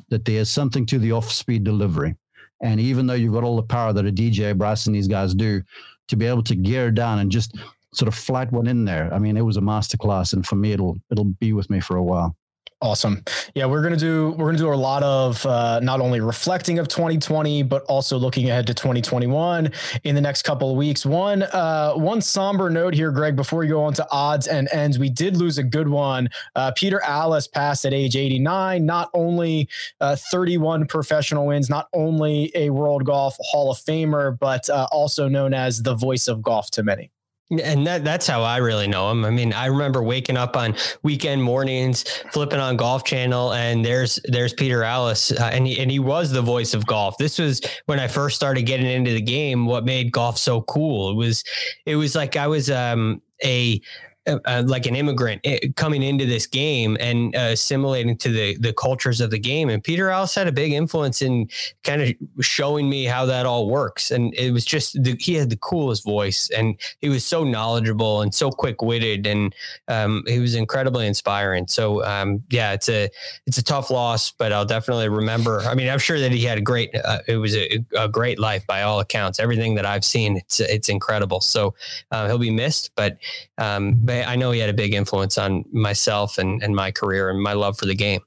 that 0.09 0.25
there's 0.25 0.49
something 0.49 0.85
to 0.87 0.97
the 0.97 1.11
off 1.11 1.31
speed 1.31 1.63
delivery. 1.63 2.15
And 2.63 2.79
even 2.79 3.07
though 3.07 3.13
you've 3.13 3.33
got 3.33 3.43
all 3.43 3.55
the 3.55 3.63
power 3.63 3.93
that 3.93 4.07
a 4.07 4.11
DJ, 4.11 4.57
Bryson, 4.57 4.93
these 4.93 5.07
guys 5.07 5.33
do, 5.35 5.61
to 6.07 6.15
be 6.15 6.25
able 6.25 6.43
to 6.43 6.55
gear 6.55 6.91
down 6.91 7.19
and 7.19 7.31
just 7.31 7.57
sort 7.93 8.07
of 8.07 8.15
flat 8.15 8.51
one 8.51 8.67
in 8.67 8.85
there. 8.85 9.13
I 9.13 9.19
mean, 9.19 9.37
it 9.37 9.41
was 9.41 9.57
a 9.57 9.61
masterclass. 9.61 10.33
And 10.33 10.45
for 10.45 10.55
me, 10.55 10.71
it'll 10.71 10.97
it'll 11.11 11.25
be 11.25 11.53
with 11.53 11.69
me 11.69 11.79
for 11.79 11.97
a 11.97 12.03
while. 12.03 12.35
Awesome. 12.83 13.23
Yeah, 13.53 13.67
we're 13.67 13.83
gonna 13.83 13.95
do 13.95 14.31
we're 14.31 14.47
gonna 14.47 14.57
do 14.57 14.73
a 14.73 14.75
lot 14.75 15.03
of 15.03 15.45
uh, 15.45 15.79
not 15.81 16.01
only 16.01 16.19
reflecting 16.19 16.79
of 16.79 16.87
2020, 16.87 17.61
but 17.61 17.83
also 17.83 18.17
looking 18.17 18.49
ahead 18.49 18.65
to 18.67 18.73
2021 18.73 19.71
in 20.03 20.15
the 20.15 20.21
next 20.21 20.41
couple 20.41 20.71
of 20.71 20.77
weeks. 20.77 21.05
One 21.05 21.43
uh, 21.43 21.93
one 21.93 22.21
somber 22.21 22.71
note 22.71 22.95
here, 22.95 23.11
Greg. 23.11 23.35
Before 23.35 23.59
we 23.59 23.67
go 23.67 23.83
on 23.83 23.93
to 23.93 24.07
odds 24.09 24.47
and 24.47 24.67
ends, 24.71 24.97
we 24.97 25.11
did 25.11 25.37
lose 25.37 25.59
a 25.59 25.63
good 25.63 25.89
one. 25.89 26.29
Uh, 26.55 26.71
Peter 26.75 26.99
Alliss 27.05 27.51
passed 27.51 27.85
at 27.85 27.93
age 27.93 28.15
89. 28.15 28.83
Not 28.83 29.11
only 29.13 29.69
uh, 29.99 30.15
31 30.15 30.87
professional 30.87 31.45
wins, 31.45 31.69
not 31.69 31.87
only 31.93 32.51
a 32.55 32.71
World 32.71 33.05
Golf 33.05 33.35
Hall 33.41 33.69
of 33.69 33.77
Famer, 33.77 34.39
but 34.39 34.67
uh, 34.71 34.87
also 34.91 35.27
known 35.27 35.53
as 35.53 35.83
the 35.83 35.93
voice 35.93 36.27
of 36.27 36.41
golf 36.41 36.71
to 36.71 36.81
many. 36.81 37.11
And 37.51 37.85
that 37.85 38.05
that's 38.05 38.27
how 38.27 38.43
I 38.43 38.57
really 38.57 38.87
know 38.87 39.11
him. 39.11 39.25
I 39.25 39.29
mean, 39.29 39.51
I 39.51 39.65
remember 39.65 40.01
waking 40.01 40.37
up 40.37 40.55
on 40.55 40.75
weekend 41.03 41.43
mornings, 41.43 42.03
flipping 42.31 42.59
on 42.59 42.77
Golf 42.77 43.03
Channel, 43.03 43.51
and 43.53 43.83
there's 43.83 44.19
there's 44.23 44.53
Peter 44.53 44.83
Alliss, 44.83 45.37
uh, 45.37 45.49
and 45.51 45.67
he 45.67 45.77
and 45.79 45.91
he 45.91 45.99
was 45.99 46.31
the 46.31 46.41
voice 46.41 46.73
of 46.73 46.85
golf. 46.85 47.17
This 47.17 47.39
was 47.39 47.61
when 47.87 47.99
I 47.99 48.07
first 48.07 48.37
started 48.37 48.63
getting 48.63 48.85
into 48.85 49.11
the 49.11 49.21
game. 49.21 49.65
What 49.65 49.83
made 49.83 50.13
golf 50.13 50.37
so 50.37 50.61
cool? 50.61 51.11
It 51.11 51.15
was 51.15 51.43
it 51.85 51.97
was 51.97 52.15
like 52.15 52.37
I 52.37 52.47
was 52.47 52.71
um, 52.71 53.21
a 53.43 53.81
uh, 54.27 54.37
uh, 54.45 54.61
like 54.67 54.85
an 54.85 54.95
immigrant 54.95 55.41
eh, 55.45 55.57
coming 55.75 56.03
into 56.03 56.27
this 56.27 56.45
game 56.45 56.95
and 56.99 57.35
uh, 57.35 57.49
assimilating 57.53 58.15
to 58.15 58.29
the 58.29 58.55
the 58.57 58.71
cultures 58.71 59.19
of 59.19 59.31
the 59.31 59.39
game. 59.39 59.67
And 59.67 59.83
Peter 59.83 60.09
Alliss 60.09 60.35
had 60.35 60.47
a 60.47 60.51
big 60.51 60.73
influence 60.73 61.23
in 61.23 61.49
kind 61.83 62.03
of 62.03 62.13
showing 62.39 62.87
me 62.87 63.05
how 63.05 63.25
that 63.25 63.47
all 63.47 63.67
works. 63.67 64.11
And 64.11 64.31
it 64.35 64.51
was 64.51 64.63
just 64.63 65.01
the, 65.01 65.15
he 65.19 65.33
had 65.33 65.49
the 65.49 65.57
coolest 65.57 66.03
voice, 66.03 66.51
and 66.55 66.79
he 66.99 67.09
was 67.09 67.25
so 67.25 67.43
knowledgeable 67.43 68.21
and 68.21 68.31
so 68.31 68.51
quick 68.51 68.83
witted, 68.83 69.25
and 69.25 69.55
um, 69.87 70.23
he 70.27 70.37
was 70.37 70.53
incredibly 70.53 71.07
inspiring. 71.07 71.65
So 71.65 72.05
um, 72.05 72.43
yeah, 72.51 72.73
it's 72.73 72.89
a 72.89 73.09
it's 73.47 73.57
a 73.57 73.63
tough 73.63 73.89
loss, 73.89 74.29
but 74.29 74.53
I'll 74.53 74.65
definitely 74.65 75.09
remember. 75.09 75.61
I 75.61 75.73
mean, 75.73 75.89
I'm 75.89 75.97
sure 75.97 76.19
that 76.19 76.31
he 76.31 76.43
had 76.43 76.59
a 76.59 76.61
great. 76.61 76.93
Uh, 76.93 77.21
it 77.27 77.37
was 77.37 77.55
a, 77.55 77.83
a, 77.97 78.07
great 78.07 78.37
life 78.37 78.67
by 78.67 78.83
all 78.83 78.99
accounts. 78.99 79.39
Everything 79.39 79.73
that 79.75 79.87
I've 79.87 80.05
seen, 80.05 80.37
it's 80.37 80.59
it's 80.59 80.89
incredible. 80.89 81.41
So 81.41 81.73
uh, 82.11 82.27
he'll 82.27 82.37
be 82.37 82.51
missed, 82.51 82.91
but. 82.95 83.17
Um, 83.57 83.95
but 84.10 84.10
I 84.11 84.35
know 84.35 84.51
he 84.51 84.59
had 84.59 84.69
a 84.69 84.73
big 84.73 84.93
influence 84.93 85.37
on 85.37 85.65
myself 85.71 86.37
and, 86.37 86.61
and 86.63 86.75
my 86.75 86.91
career 86.91 87.29
and 87.29 87.41
my 87.41 87.53
love 87.53 87.77
for 87.77 87.85
the 87.85 87.95
game. 87.95 88.21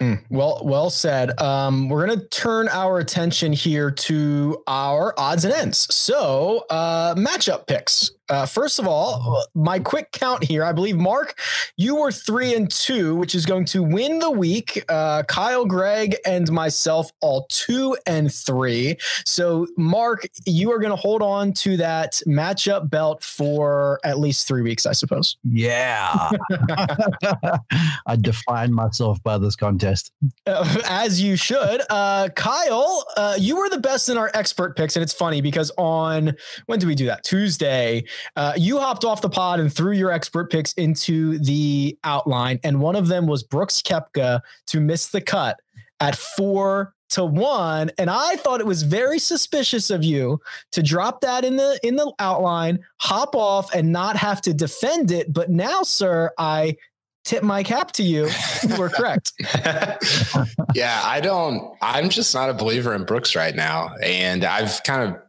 Mm, 0.00 0.22
well, 0.30 0.60
well 0.64 0.90
said. 0.90 1.40
Um, 1.40 1.88
we're 1.88 2.06
going 2.06 2.20
to 2.20 2.26
turn 2.28 2.68
our 2.68 2.98
attention 2.98 3.52
here 3.52 3.90
to 3.90 4.62
our 4.66 5.12
odds 5.18 5.44
and 5.44 5.52
ends. 5.52 5.92
So, 5.94 6.64
uh, 6.70 7.14
matchup 7.16 7.66
picks. 7.66 8.12
Uh, 8.28 8.46
first 8.46 8.78
of 8.78 8.86
all, 8.86 9.44
my 9.54 9.78
quick 9.78 10.12
count 10.12 10.44
here. 10.44 10.64
I 10.64 10.72
believe 10.72 10.96
Mark, 10.96 11.38
you 11.76 11.96
were 11.96 12.12
three 12.12 12.54
and 12.54 12.70
two, 12.70 13.16
which 13.16 13.34
is 13.34 13.46
going 13.46 13.64
to 13.66 13.82
win 13.82 14.18
the 14.18 14.30
week. 14.30 14.84
Uh, 14.88 15.22
Kyle, 15.24 15.64
Greg, 15.64 16.16
and 16.26 16.50
myself 16.50 17.10
all 17.20 17.46
two 17.48 17.96
and 18.06 18.32
three. 18.32 18.96
So, 19.24 19.66
Mark, 19.76 20.28
you 20.46 20.70
are 20.72 20.78
going 20.78 20.90
to 20.90 20.96
hold 20.96 21.22
on 21.22 21.52
to 21.54 21.76
that 21.78 22.20
matchup 22.26 22.90
belt 22.90 23.22
for 23.22 24.00
at 24.04 24.18
least 24.18 24.46
three 24.46 24.62
weeks, 24.62 24.86
I 24.86 24.92
suppose. 24.92 25.36
Yeah. 25.44 26.30
I 28.06 28.16
define 28.20 28.72
myself 28.72 29.22
by 29.22 29.38
this 29.38 29.56
contest. 29.56 30.12
Uh, 30.46 30.80
as 30.84 31.20
you 31.20 31.36
should. 31.36 31.82
Uh, 31.90 32.28
Kyle, 32.30 33.04
uh, 33.16 33.36
you 33.38 33.56
were 33.56 33.68
the 33.68 33.80
best 33.80 34.08
in 34.08 34.18
our 34.18 34.30
expert 34.34 34.76
picks, 34.76 34.96
and 34.96 35.02
it's 35.02 35.12
funny 35.12 35.40
because 35.40 35.70
on 35.78 36.34
when 36.66 36.78
do 36.78 36.86
we 36.86 36.94
do 36.94 37.06
that? 37.06 37.24
Tuesday. 37.24 38.04
Uh, 38.36 38.52
you 38.56 38.78
hopped 38.78 39.04
off 39.04 39.20
the 39.20 39.30
pod 39.30 39.60
and 39.60 39.72
threw 39.72 39.92
your 39.92 40.10
expert 40.10 40.50
picks 40.50 40.72
into 40.74 41.38
the 41.38 41.98
outline, 42.04 42.60
and 42.64 42.80
one 42.80 42.96
of 42.96 43.08
them 43.08 43.26
was 43.26 43.42
Brooks 43.42 43.82
Koepka 43.82 44.40
to 44.66 44.80
miss 44.80 45.08
the 45.08 45.20
cut 45.20 45.58
at 46.00 46.16
four 46.16 46.94
to 47.10 47.24
one. 47.24 47.90
And 47.98 48.10
i 48.10 48.36
thought 48.36 48.60
it 48.60 48.66
was 48.66 48.82
very 48.82 49.18
suspicious 49.18 49.90
of 49.90 50.04
you 50.04 50.40
to 50.72 50.82
drop 50.82 51.20
that 51.22 51.44
in 51.44 51.56
the 51.56 51.78
in 51.82 51.96
the 51.96 52.12
outline 52.18 52.80
hop 53.00 53.34
off 53.34 53.72
and 53.74 53.92
not 53.92 54.16
have 54.16 54.40
to 54.42 54.54
defend 54.54 55.10
it. 55.10 55.32
But 55.32 55.50
now 55.50 55.82
sir 55.82 56.30
i 56.38 56.76
tip 57.24 57.42
my 57.42 57.62
cap 57.62 57.92
to 57.92 58.02
you. 58.02 58.28
You 58.68 58.76
were 58.76 58.88
correct. 58.88 59.32
Yeah 60.74 61.00
i 61.02 61.20
don't 61.20 61.76
i'm 61.80 62.10
just 62.10 62.34
not 62.34 62.50
a 62.50 62.54
believer 62.54 62.94
in 62.94 63.04
brooks 63.04 63.34
right 63.34 63.54
now. 63.54 63.94
And 64.02 64.44
i've 64.44 64.82
kind 64.84 65.02
of 65.02 65.20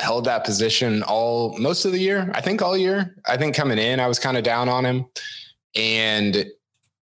held 0.00 0.24
that 0.24 0.44
position 0.44 1.02
all 1.02 1.56
most 1.58 1.84
of 1.84 1.92
the 1.92 1.98
year. 1.98 2.30
I 2.34 2.40
think 2.40 2.62
all 2.62 2.76
year. 2.76 3.16
I 3.26 3.36
think 3.36 3.54
coming 3.54 3.78
in, 3.78 4.00
I 4.00 4.06
was 4.06 4.18
kind 4.18 4.36
of 4.36 4.44
down 4.44 4.68
on 4.68 4.84
him, 4.84 5.06
and 5.74 6.46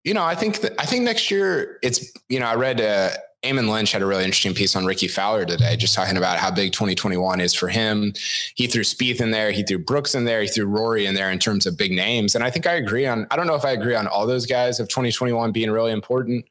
you 0.03 0.13
know, 0.13 0.23
I 0.23 0.35
think 0.35 0.61
that 0.61 0.73
I 0.79 0.85
think 0.85 1.03
next 1.03 1.29
year 1.29 1.79
it's 1.83 2.11
you 2.29 2.39
know 2.39 2.47
I 2.47 2.55
read 2.55 2.81
uh, 2.81 3.09
Eamon 3.43 3.71
Lynch 3.71 3.91
had 3.91 4.01
a 4.01 4.05
really 4.05 4.23
interesting 4.23 4.53
piece 4.53 4.75
on 4.75 4.85
Rickie 4.85 5.07
Fowler 5.07 5.45
today, 5.45 5.75
just 5.75 5.93
talking 5.93 6.17
about 6.17 6.37
how 6.37 6.51
big 6.51 6.73
2021 6.73 7.39
is 7.39 7.53
for 7.53 7.69
him. 7.69 8.13
He 8.55 8.67
threw 8.67 8.81
Spieth 8.81 9.21
in 9.21 9.31
there, 9.31 9.51
he 9.51 9.63
threw 9.63 9.77
Brooks 9.77 10.15
in 10.15 10.25
there, 10.25 10.41
he 10.41 10.47
threw 10.47 10.65
Rory 10.65 11.05
in 11.05 11.15
there 11.15 11.31
in 11.31 11.39
terms 11.39 11.65
of 11.65 11.77
big 11.77 11.91
names, 11.91 12.35
and 12.35 12.43
I 12.43 12.49
think 12.49 12.65
I 12.65 12.73
agree 12.73 13.05
on. 13.05 13.27
I 13.31 13.35
don't 13.35 13.47
know 13.47 13.55
if 13.55 13.65
I 13.65 13.71
agree 13.71 13.95
on 13.95 14.07
all 14.07 14.25
those 14.25 14.45
guys 14.45 14.79
of 14.79 14.89
2021 14.89 15.51
being 15.51 15.71
really 15.71 15.91
important, 15.91 16.45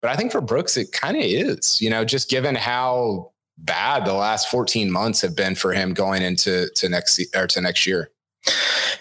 but 0.00 0.10
I 0.10 0.16
think 0.16 0.32
for 0.32 0.40
Brooks 0.40 0.76
it 0.76 0.92
kind 0.92 1.16
of 1.16 1.24
is. 1.24 1.80
You 1.80 1.90
know, 1.90 2.04
just 2.04 2.30
given 2.30 2.54
how 2.54 3.32
bad 3.58 4.04
the 4.04 4.14
last 4.14 4.48
14 4.48 4.90
months 4.90 5.20
have 5.20 5.36
been 5.36 5.54
for 5.54 5.72
him 5.72 5.94
going 5.94 6.22
into 6.22 6.68
to 6.76 6.88
next 6.88 7.20
or 7.34 7.46
to 7.46 7.60
next 7.60 7.86
year. 7.86 8.10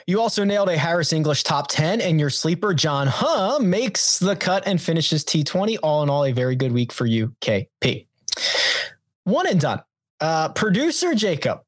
You 0.08 0.22
also 0.22 0.44
nailed 0.44 0.70
a 0.70 0.78
Harris 0.78 1.14
English 1.14 1.44
top 1.44 1.68
10, 1.68 2.02
and 2.02 2.20
your 2.20 2.30
sleeper, 2.30 2.74
John 2.74 3.08
Huh, 3.08 3.60
makes 3.60 4.20
the 4.20 4.36
cut 4.36 4.64
and 4.66 4.82
finishes 4.82 5.24
T20. 5.24 5.78
All 5.82 6.04
in 6.04 6.10
all, 6.10 6.26
a 6.26 6.32
very 6.32 6.56
good 6.56 6.72
week 6.72 6.92
for 6.92 7.06
you, 7.06 7.36
KP. 7.42 8.08
One 9.24 9.48
and 9.48 9.60
done. 9.60 9.82
Uh, 10.20 10.50
producer 10.50 11.16
Jacob 11.16 11.62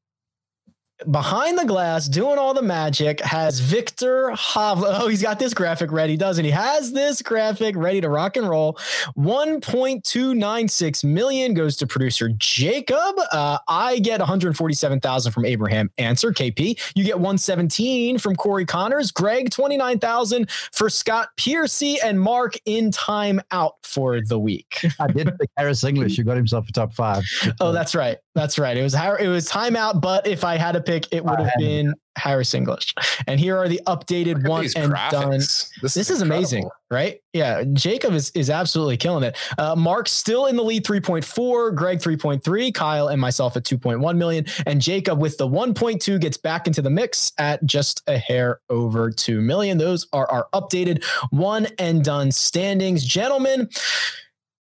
behind 1.10 1.58
the 1.58 1.64
glass 1.64 2.08
doing 2.08 2.38
all 2.38 2.54
the 2.54 2.62
magic 2.62 3.20
has 3.20 3.60
Viktor 3.60 4.30
Hovland. 4.30 4.96
Oh, 5.06 5.08
he's 5.08 5.20
got 5.22 5.38
this 5.38 5.52
graphic 5.52 5.92
ready, 5.92 6.16
doesn't 6.16 6.44
he? 6.44 6.50
Has 6.50 6.92
this 6.92 7.20
graphic 7.20 7.76
ready 7.76 8.00
to 8.00 8.08
rock 8.08 8.36
and 8.36 8.48
roll. 8.48 8.78
1.296 9.18 11.04
million 11.04 11.52
goes 11.52 11.76
to 11.76 11.86
producer 11.86 12.30
Jacob. 12.38 13.14
Uh, 13.30 13.58
I 13.68 13.98
get 13.98 14.20
147,000 14.20 15.32
from 15.32 15.44
Abraham 15.44 15.90
Ancer 15.98 16.32
KP. 16.32 16.80
You 16.94 17.04
get 17.04 17.16
117 17.16 18.16
from 18.18 18.36
Corey 18.36 18.64
Conners. 18.64 19.10
Greg, 19.10 19.50
29,000 19.50 20.50
for 20.50 20.88
Scott 20.88 21.28
Piercy 21.36 21.98
and 22.02 22.18
Mark 22.18 22.54
in 22.64 22.90
time 22.90 23.42
out 23.50 23.74
for 23.82 24.22
the 24.22 24.38
week. 24.38 24.86
I 24.98 25.08
did 25.08 25.26
pick 25.38 25.50
Harris 25.58 25.84
English. 25.84 26.16
You 26.16 26.24
got 26.24 26.36
himself 26.36 26.68
a 26.68 26.72
top 26.72 26.94
five. 26.94 27.22
oh, 27.60 27.72
that's 27.72 27.94
right. 27.94 28.18
That's 28.36 28.58
right. 28.58 28.76
It 28.76 28.82
was 28.82 28.94
it 28.94 29.28
was 29.28 29.48
timeout, 29.50 30.02
but 30.02 30.26
if 30.26 30.44
I 30.44 30.58
had 30.58 30.72
to 30.72 30.82
pick, 30.82 31.10
it 31.10 31.24
would 31.24 31.40
have 31.40 31.52
been 31.56 31.94
Harris 32.16 32.52
English. 32.52 32.94
And 33.26 33.40
here 33.40 33.56
are 33.56 33.66
the 33.66 33.80
updated 33.86 34.46
one 34.46 34.66
and 34.76 34.92
graphics. 34.92 35.10
done. 35.10 35.30
This, 35.30 35.70
this 35.80 35.96
is, 35.96 36.10
is 36.10 36.20
amazing, 36.20 36.68
right? 36.90 37.18
Yeah, 37.32 37.64
Jacob 37.72 38.12
is 38.12 38.30
is 38.32 38.50
absolutely 38.50 38.98
killing 38.98 39.24
it. 39.24 39.38
Uh, 39.56 39.74
Mark 39.74 40.06
still 40.06 40.44
in 40.44 40.56
the 40.56 40.62
lead, 40.62 40.86
three 40.86 41.00
point 41.00 41.24
four. 41.24 41.70
Greg 41.72 42.02
three 42.02 42.18
point 42.18 42.44
three. 42.44 42.70
Kyle 42.70 43.08
and 43.08 43.18
myself 43.18 43.56
at 43.56 43.64
two 43.64 43.78
point 43.78 44.00
one 44.00 44.18
million. 44.18 44.44
And 44.66 44.82
Jacob 44.82 45.18
with 45.18 45.38
the 45.38 45.46
one 45.46 45.72
point 45.72 46.02
two 46.02 46.18
gets 46.18 46.36
back 46.36 46.66
into 46.66 46.82
the 46.82 46.90
mix 46.90 47.32
at 47.38 47.64
just 47.64 48.02
a 48.06 48.18
hair 48.18 48.60
over 48.68 49.10
two 49.10 49.40
million. 49.40 49.78
Those 49.78 50.08
are 50.12 50.30
our 50.30 50.46
updated 50.52 51.02
one 51.30 51.68
and 51.78 52.04
done 52.04 52.32
standings, 52.32 53.02
gentlemen 53.02 53.70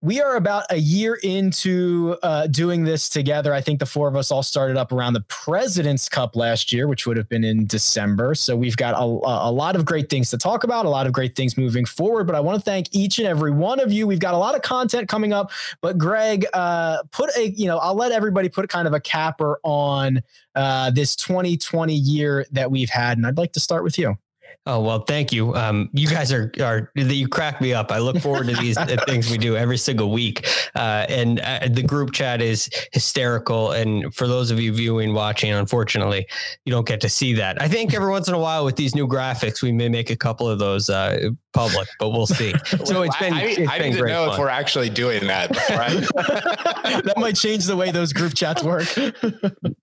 we 0.02 0.22
are 0.22 0.38
about 0.38 0.64
a 0.70 0.78
year 0.78 1.16
into 1.16 2.18
uh, 2.24 2.48
doing 2.48 2.86
this 2.86 3.10
together. 3.10 3.54
I 3.54 3.60
think 3.60 3.80
the 3.80 3.86
four 3.86 4.08
of 4.08 4.16
us 4.16 4.32
all 4.32 4.44
started 4.44 4.78
up 4.78 4.94
around 4.94 5.12
the 5.12 5.22
President's 5.22 6.08
Cup 6.08 6.38
last 6.38 6.72
year, 6.72 6.88
which 6.88 7.06
would 7.06 7.18
have 7.18 7.28
been 7.28 7.44
in 7.44 7.66
December. 7.66 8.34
So 8.34 8.56
we've 8.56 8.78
got 8.78 8.94
a, 8.94 9.04
a 9.04 9.52
lot 9.52 9.76
of 9.76 9.84
great 9.84 10.10
things 10.10 10.30
to 10.30 10.38
talk 10.38 10.64
about, 10.64 10.86
a 10.86 10.90
lot 10.90 11.06
of 11.06 11.12
great 11.12 11.36
things 11.36 11.58
moving 11.58 11.84
forward. 11.84 12.28
But 12.28 12.36
I 12.36 12.40
want 12.40 12.58
to 12.58 12.64
thank 12.64 12.88
each 12.96 13.20
and 13.20 13.28
every 13.28 13.52
one 13.52 13.82
of 13.82 13.92
you. 13.92 14.08
We've 14.08 14.22
got 14.22 14.34
a 14.34 14.38
lot 14.38 14.56
of 14.56 14.62
content 14.62 15.10
coming 15.10 15.34
up. 15.34 15.52
But 15.82 15.98
Greg, 15.98 16.46
uh, 16.54 17.04
put 17.12 17.36
a, 17.36 17.50
you 17.50 17.68
know, 17.68 17.78
I'll 17.80 17.96
let 17.96 18.14
everybody 18.14 18.48
put 18.48 18.70
kind 18.70 18.88
of 18.88 18.94
a 18.94 19.02
capper 19.02 19.60
on 19.64 20.24
uh, 20.56 20.92
this 20.92 21.18
2020 21.18 21.94
year 21.94 22.46
that 22.52 22.72
we've 22.72 22.90
had. 22.90 23.18
And 23.18 23.28
I'd 23.28 23.38
like 23.38 23.52
to 23.54 23.60
start 23.60 23.84
with 23.84 23.98
you. 23.98 24.18
Oh 24.66 24.82
well, 24.82 25.00
thank 25.00 25.34
you. 25.34 25.56
Um, 25.56 25.90
you 25.94 26.08
guys 26.08 26.32
are 26.32 26.52
are 26.62 26.92
you 26.96 27.28
crack 27.28 27.60
me 27.60 27.74
up. 27.74 27.92
I 27.92 27.98
look 27.98 28.18
forward 28.20 28.48
to 28.48 28.56
these 28.56 28.78
things 29.06 29.32
we 29.32 29.38
do 29.38 29.56
every 29.56 29.78
single 29.78 30.12
week, 30.12 30.48
uh, 30.76 31.06
and 31.10 31.40
uh, 31.40 31.68
the 31.72 31.82
group 31.82 32.12
chat 32.12 32.42
is 32.42 32.70
hysterical. 32.92 33.72
And 33.72 34.14
for 34.14 34.28
those 34.28 34.52
of 34.52 34.60
you 34.60 34.72
viewing, 34.72 35.14
watching, 35.14 35.52
unfortunately, 35.52 36.28
you 36.66 36.72
don't 36.72 36.88
get 36.88 37.02
to 37.02 37.10
see 37.10 37.34
that. 37.34 37.62
I 37.62 37.68
think 37.68 37.94
every 37.94 38.12
once 38.12 38.28
in 38.28 38.36
a 38.36 38.40
while 38.40 38.64
with 38.64 38.76
these 38.76 38.94
new 38.94 39.08
graphics, 39.08 39.64
we 39.64 39.72
may 39.72 39.90
make 39.90 40.10
a 40.12 40.16
couple 40.16 40.48
of 40.48 40.60
those 40.60 40.90
uh, 40.90 41.30
public, 41.54 41.88
but 42.00 42.10
we'll 42.10 42.28
see. 42.28 42.54
So 42.86 43.02
it's 43.04 43.18
been. 43.18 43.34
I, 43.34 43.42
it's 43.44 43.72
I 43.72 43.78
been 43.78 43.92
didn't 43.92 44.08
know 44.08 44.26
fun. 44.26 44.34
if 44.34 44.40
we're 44.40 44.50
actually 44.50 44.90
doing 44.90 45.28
that. 45.28 45.50
that 45.70 47.14
might 47.18 47.36
change 47.36 47.66
the 47.66 47.76
way 47.76 47.92
those 47.92 48.14
group 48.14 48.34
chats 48.34 48.64
work. 48.64 48.88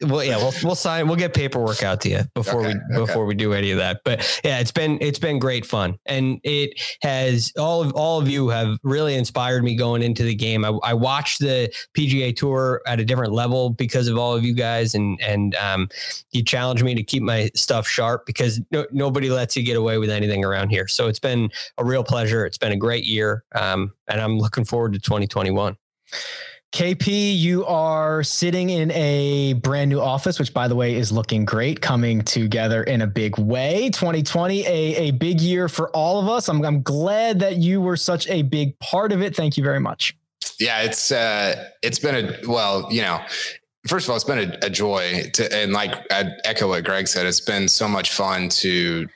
well, 0.03 0.25
yeah, 0.25 0.37
we'll 0.37 0.53
we'll 0.62 0.75
sign. 0.75 1.07
We'll 1.07 1.17
get 1.17 1.35
paperwork 1.35 1.83
out 1.83 2.01
to 2.03 2.09
you 2.09 2.21
before 2.35 2.61
okay, 2.61 2.75
we 2.91 2.97
okay. 2.97 3.07
before 3.07 3.27
we 3.27 3.35
do 3.35 3.53
any 3.53 3.71
of 3.71 3.79
that. 3.79 4.01
But 4.05 4.41
yeah, 4.45 4.56
it's 4.61 4.73
been 4.73 4.99
it's 5.01 5.19
been 5.19 5.39
great 5.39 5.65
fun, 5.65 5.99
and 6.07 6.41
it 6.45 6.81
has 7.03 7.53
all 7.59 7.83
of 7.83 7.93
all 7.93 8.21
of 8.21 8.29
you 8.29 8.49
have 8.49 8.79
really 8.83 9.15
inspired 9.15 9.65
me 9.65 9.75
going 9.75 10.03
into 10.03 10.23
the 10.23 10.35
game. 10.35 10.65
I, 10.65 10.71
I 10.83 10.95
watched 10.95 11.41
the 11.41 11.73
PGA 11.97 12.35
Tour 12.35 12.83
at 12.87 13.01
a 13.01 13.05
different 13.05 13.33
level 13.33 13.71
because 13.71 14.09
of 14.09 14.19
all 14.19 14.35
of 14.35 14.45
you 14.45 14.55
guys, 14.55 14.95
and 14.95 15.21
and 15.21 15.55
um, 15.57 15.89
you 16.33 16.43
challenged 16.43 16.85
me 16.85 16.95
to 16.95 17.03
keep 17.03 17.23
my 17.23 17.51
stuff 17.55 17.87
sharp 17.87 18.27
because 18.27 18.61
no, 18.71 18.87
nobody 18.93 19.31
lets 19.31 19.57
you 19.57 19.63
get 19.63 19.77
away 19.77 19.99
with 19.99 20.11
anything 20.11 20.45
around 20.45 20.71
here. 20.71 20.89
So 20.89 21.09
it's 21.09 21.19
been 21.19 21.51
a 21.79 21.85
real 21.85 22.05
pleasure. 22.05 22.45
It's 22.47 22.59
been 22.59 22.73
a 22.73 22.77
great 22.77 23.05
year, 23.05 23.45
um, 23.55 23.93
and 24.09 24.21
I'm 24.21 24.39
looking 24.39 24.65
forward 24.65 24.93
to 24.93 24.99
2021. 24.99 25.77
KP, 26.73 27.39
you 27.39 27.64
are 27.64 28.23
sitting 28.23 28.71
in 28.71 28.91
a 28.91 29.55
brand 29.55 29.89
new 29.89 30.01
office, 30.01 30.39
which, 30.39 30.53
by 30.53 30.69
the 30.69 30.75
way, 30.75 30.95
is 30.95 31.11
looking 31.11 31.45
great, 31.45 31.81
coming 31.81 32.21
together 32.23 32.83
in 32.83 33.03
a 33.03 33.07
big 33.07 33.39
way. 33.39 33.89
2020, 33.91 34.67
a, 34.67 34.69
a 34.97 35.11
big 35.12 35.41
year 35.41 35.69
for 35.69 35.89
all 35.91 36.21
of 36.21 36.29
us. 36.29 36.49
I'm, 36.49 36.62
I'm 36.64 36.83
glad 36.83 37.41
that 37.41 37.57
you 37.57 37.81
were 37.81 37.97
such 37.97 38.29
a 38.29 38.43
big 38.43 38.79
part 38.79 39.12
of 39.12 39.23
it. 39.23 39.35
Thank 39.35 39.57
you 39.57 39.64
very 39.64 39.81
much. 39.81 40.17
Yeah, 40.59 40.83
it's 40.83 41.12
uh, 41.12 41.69
it's 41.83 41.99
been 41.99 42.14
a 42.14 42.49
well, 42.49 42.89
you 42.91 43.03
know, 43.03 43.21
first 43.87 44.07
of 44.07 44.11
all, 44.11 44.17
it's 44.17 44.25
been 44.25 44.51
a, 44.51 44.67
a 44.67 44.71
joy 44.71 45.31
to, 45.35 45.55
and 45.55 45.73
like 45.73 45.95
I 46.11 46.31
echo 46.45 46.69
what 46.69 46.85
Greg 46.85 47.09
said, 47.09 47.27
it's 47.27 47.41
been 47.41 47.69
so 47.69 47.89
much 47.89 48.11
fun 48.11 48.49
to 48.51 49.07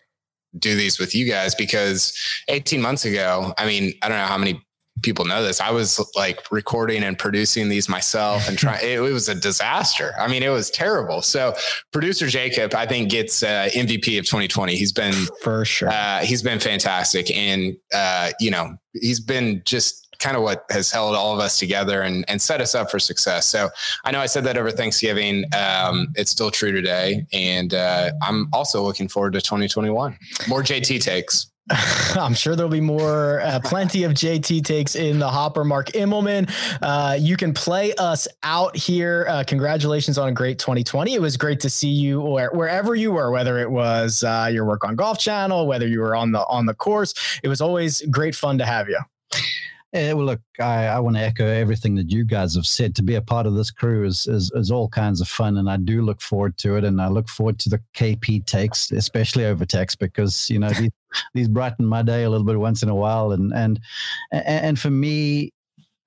do 0.59 0.75
these 0.75 0.99
with 0.99 1.15
you 1.15 1.27
guys 1.27 1.55
because 1.55 2.19
18 2.49 2.81
months 2.81 3.05
ago, 3.05 3.55
I 3.57 3.67
mean, 3.67 3.93
I 4.03 4.09
don't 4.09 4.19
know 4.19 4.27
how 4.27 4.39
many 4.39 4.63
people 5.03 5.25
know 5.25 5.43
this. 5.43 5.61
I 5.61 5.71
was 5.71 6.01
like 6.15 6.51
recording 6.51 7.03
and 7.03 7.19
producing 7.19 7.69
these 7.69 7.89
myself 7.89 8.49
and 8.49 8.59
trying, 8.59 8.81
it, 8.83 8.99
it, 8.99 9.13
was 9.13 9.29
a 9.29 9.35
disaster. 9.35 10.13
I 10.19 10.29
mean, 10.29 10.43
it 10.43 10.49
was 10.49 10.71
terrible. 10.71 11.23
So 11.23 11.55
producer 11.93 12.27
Jacob, 12.27 12.75
I 12.75 12.87
think 12.87 13.11
gets 13.11 13.43
uh, 13.43 13.69
MVP 13.73 14.19
of 14.19 14.27
2020. 14.27 14.75
He's 14.77 14.93
been 14.93 15.15
for 15.43 15.65
sure. 15.65 15.89
Uh, 15.89 16.21
he's 16.21 16.43
been 16.43 16.61
fantastic. 16.61 17.31
And, 17.31 17.77
uh, 17.93 18.31
you 18.41 18.51
know, 18.51 18.77
he's 18.95 19.21
been 19.21 19.63
just 19.65 20.01
kind 20.21 20.37
of 20.37 20.43
what 20.43 20.65
has 20.71 20.91
held 20.91 21.17
all 21.17 21.35
of 21.35 21.41
us 21.41 21.59
together 21.59 22.03
and, 22.03 22.25
and 22.29 22.41
set 22.41 22.61
us 22.61 22.75
up 22.75 22.91
for 22.91 22.99
success. 22.99 23.47
So 23.47 23.71
I 24.05 24.11
know 24.11 24.21
I 24.21 24.27
said 24.27 24.45
that 24.45 24.57
over 24.57 24.71
Thanksgiving. 24.71 25.45
Um, 25.57 26.09
it's 26.15 26.31
still 26.31 26.51
true 26.51 26.73
today. 26.73 27.27
And 27.33 27.75
uh, 27.75 28.11
I'm 28.23 28.49
also 28.53 28.83
looking 28.83 29.09
forward 29.09 29.33
to 29.33 29.41
2021. 29.41 30.17
More 30.47 30.63
JT 30.63 31.01
takes. 31.01 31.50
I'm 32.17 32.35
sure 32.35 32.57
there'll 32.57 32.71
be 32.71 32.81
more, 32.81 33.41
uh, 33.41 33.61
plenty 33.63 34.05
of 34.05 34.13
JT 34.13 34.65
takes 34.65 34.97
in 34.97 35.19
the 35.19 35.29
hopper. 35.29 35.65
Mark 35.65 35.89
Immelman, 35.93 36.51
uh, 36.83 37.17
you 37.19 37.37
can 37.37 37.53
play 37.53 37.93
us 37.95 38.27
out 38.43 38.77
here. 38.77 39.27
Uh, 39.29 39.45
congratulations 39.47 40.19
on 40.19 40.29
a 40.29 40.33
great 40.33 40.59
2020. 40.59 41.15
It 41.15 41.21
was 41.21 41.37
great 41.37 41.61
to 41.61 41.71
see 41.71 41.91
you 41.91 42.21
where, 42.21 42.51
wherever 42.51 42.95
you 42.95 43.13
were, 43.13 43.31
whether 43.31 43.59
it 43.59 43.71
was 43.71 44.25
uh, 44.25 44.49
your 44.53 44.65
work 44.65 44.85
on 44.85 44.97
Golf 44.97 45.19
Channel, 45.19 45.67
whether 45.67 45.87
you 45.87 46.01
were 46.01 46.17
on 46.17 46.33
the 46.33 46.45
on 46.47 46.67
the 46.67 46.75
course. 46.75 47.15
It 47.43 47.49
was 47.49 47.61
always 47.61 48.03
great 48.11 48.35
fun 48.35 48.59
to 48.59 48.67
have 48.67 48.89
you. 48.89 48.99
Yeah, 49.93 50.13
well, 50.13 50.27
look, 50.27 50.41
I, 50.61 50.87
I 50.87 51.01
want 51.01 51.17
to 51.17 51.23
echo 51.23 51.45
everything 51.45 51.97
that 51.97 52.11
you 52.11 52.25
guys 52.25 52.55
have 52.55 52.67
said. 52.67 52.95
To 52.95 53.03
be 53.03 53.17
a 53.17 53.23
part 53.23 53.47
of 53.47 53.55
this 53.55 53.73
crew 53.73 54.07
is, 54.07 54.29
is, 54.29 54.53
is 54.55 54.71
all 54.71 54.89
kinds 54.89 55.21
of 55.21 55.27
fun, 55.27 55.57
and 55.57 55.69
I 55.69 55.79
do 55.79 56.03
look 56.03 56.21
forward 56.21 56.57
to 56.59 56.77
it. 56.77 56.85
And 56.85 57.03
I 57.03 57.09
look 57.09 57.29
forward 57.29 57.59
to 57.61 57.69
the 57.69 57.81
KP 57.97 58.47
takes, 58.47 58.93
especially 58.93 59.47
over 59.47 59.67
text, 59.67 59.99
because 59.99 60.49
you 60.49 60.61
know 60.61 60.71
these, 60.71 60.91
these 61.35 61.49
brighten 61.49 61.87
my 61.87 62.03
day 62.03 62.25
a 62.25 62.31
little 62.31 62.47
bit 62.47 62.59
once 62.59 62.83
in 62.83 62.89
a 62.89 62.95
while. 62.95 63.33
And 63.33 63.53
and 63.55 63.81
and 64.33 64.79
for 64.79 64.91
me, 64.91 65.53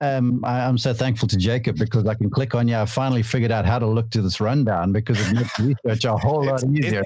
um, 0.00 0.44
I, 0.44 0.60
am 0.60 0.76
so 0.76 0.92
thankful 0.92 1.28
to 1.28 1.36
Jacob 1.36 1.76
because 1.76 2.06
I 2.06 2.14
can 2.14 2.28
click 2.28 2.54
on 2.54 2.68
you. 2.68 2.76
I 2.76 2.84
finally 2.84 3.22
figured 3.22 3.50
out 3.50 3.64
how 3.64 3.78
to 3.78 3.86
look 3.86 4.10
to 4.10 4.22
this 4.22 4.40
rundown 4.40 4.92
because 4.92 5.18
it 5.20 5.32
makes 5.34 5.58
research 5.58 6.04
a 6.04 6.16
whole 6.16 6.44
lot 6.44 6.64
easier. 6.64 7.02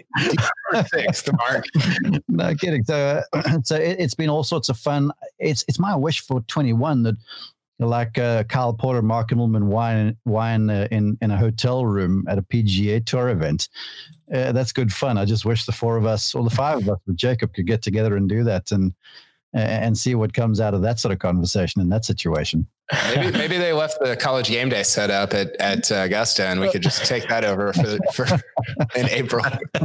Thanks, 0.73 1.25
Mark. 1.33 1.67
no 2.29 2.55
kidding. 2.55 2.85
So, 2.85 3.23
uh, 3.33 3.59
so 3.63 3.77
it, 3.77 4.01
has 4.01 4.15
been 4.15 4.31
all 4.31 4.43
sorts 4.43 4.69
of 4.69 4.79
fun. 4.79 5.13
It's 5.39 5.65
it's 5.69 5.79
my 5.79 5.95
wish 5.95 6.21
for 6.21 6.41
21 6.43 7.03
that 7.05 7.17
like 7.79 8.19
uh, 8.19 8.43
Kyle 8.45 8.73
Porter, 8.73 9.03
Mark 9.03 9.31
Immelman 9.31 9.65
wine 9.65 10.17
wine 10.25 10.69
uh, 10.71 10.89
in 10.91 11.17
in 11.21 11.31
a 11.31 11.37
hotel 11.37 11.87
room 11.87 12.25
at 12.29 12.39
a 12.39 12.43
PGA 12.43 13.05
Tour 13.05 13.29
event. 13.29 13.69
Uh, 14.33 14.53
that's 14.53 14.73
good 14.73 14.93
fun. 14.93 15.17
I 15.17 15.25
just 15.25 15.45
wish 15.45 15.65
the 15.65 15.73
four 15.73 15.97
of 15.97 16.05
us 16.05 16.35
or 16.35 16.45
the 16.45 16.51
five 16.51 16.79
of 16.79 16.89
us 16.89 16.99
with 17.07 17.17
Jacob 17.17 17.55
could 17.55 17.67
get 17.67 17.83
together 17.83 18.17
and 18.17 18.29
do 18.29 18.45
that 18.45 18.71
and 18.73 18.95
and 19.55 19.97
see 19.97 20.15
what 20.15 20.35
comes 20.35 20.61
out 20.61 20.75
of 20.75 20.83
that 20.83 21.01
sort 21.01 21.13
of 21.13 21.19
conversation 21.19 21.81
in 21.81 21.89
that 21.89 22.05
situation. 22.05 22.67
Maybe 23.15 23.37
maybe 23.37 23.59
they 23.59 23.75
left 23.75 24.01
the 24.01 24.17
college 24.17 24.49
game 24.49 24.71
day 24.71 24.83
set 24.83 25.11
up 25.11 25.35
at 25.35 25.55
at 25.61 25.93
uh, 25.93 25.97
Augusta, 25.97 26.47
and 26.47 26.59
we 26.59 26.71
could 26.71 26.81
just 26.81 27.05
take 27.05 27.29
that 27.29 27.45
over 27.45 27.71
for, 27.75 27.99
for 28.15 28.25
in 28.97 29.07
April. 29.11 29.45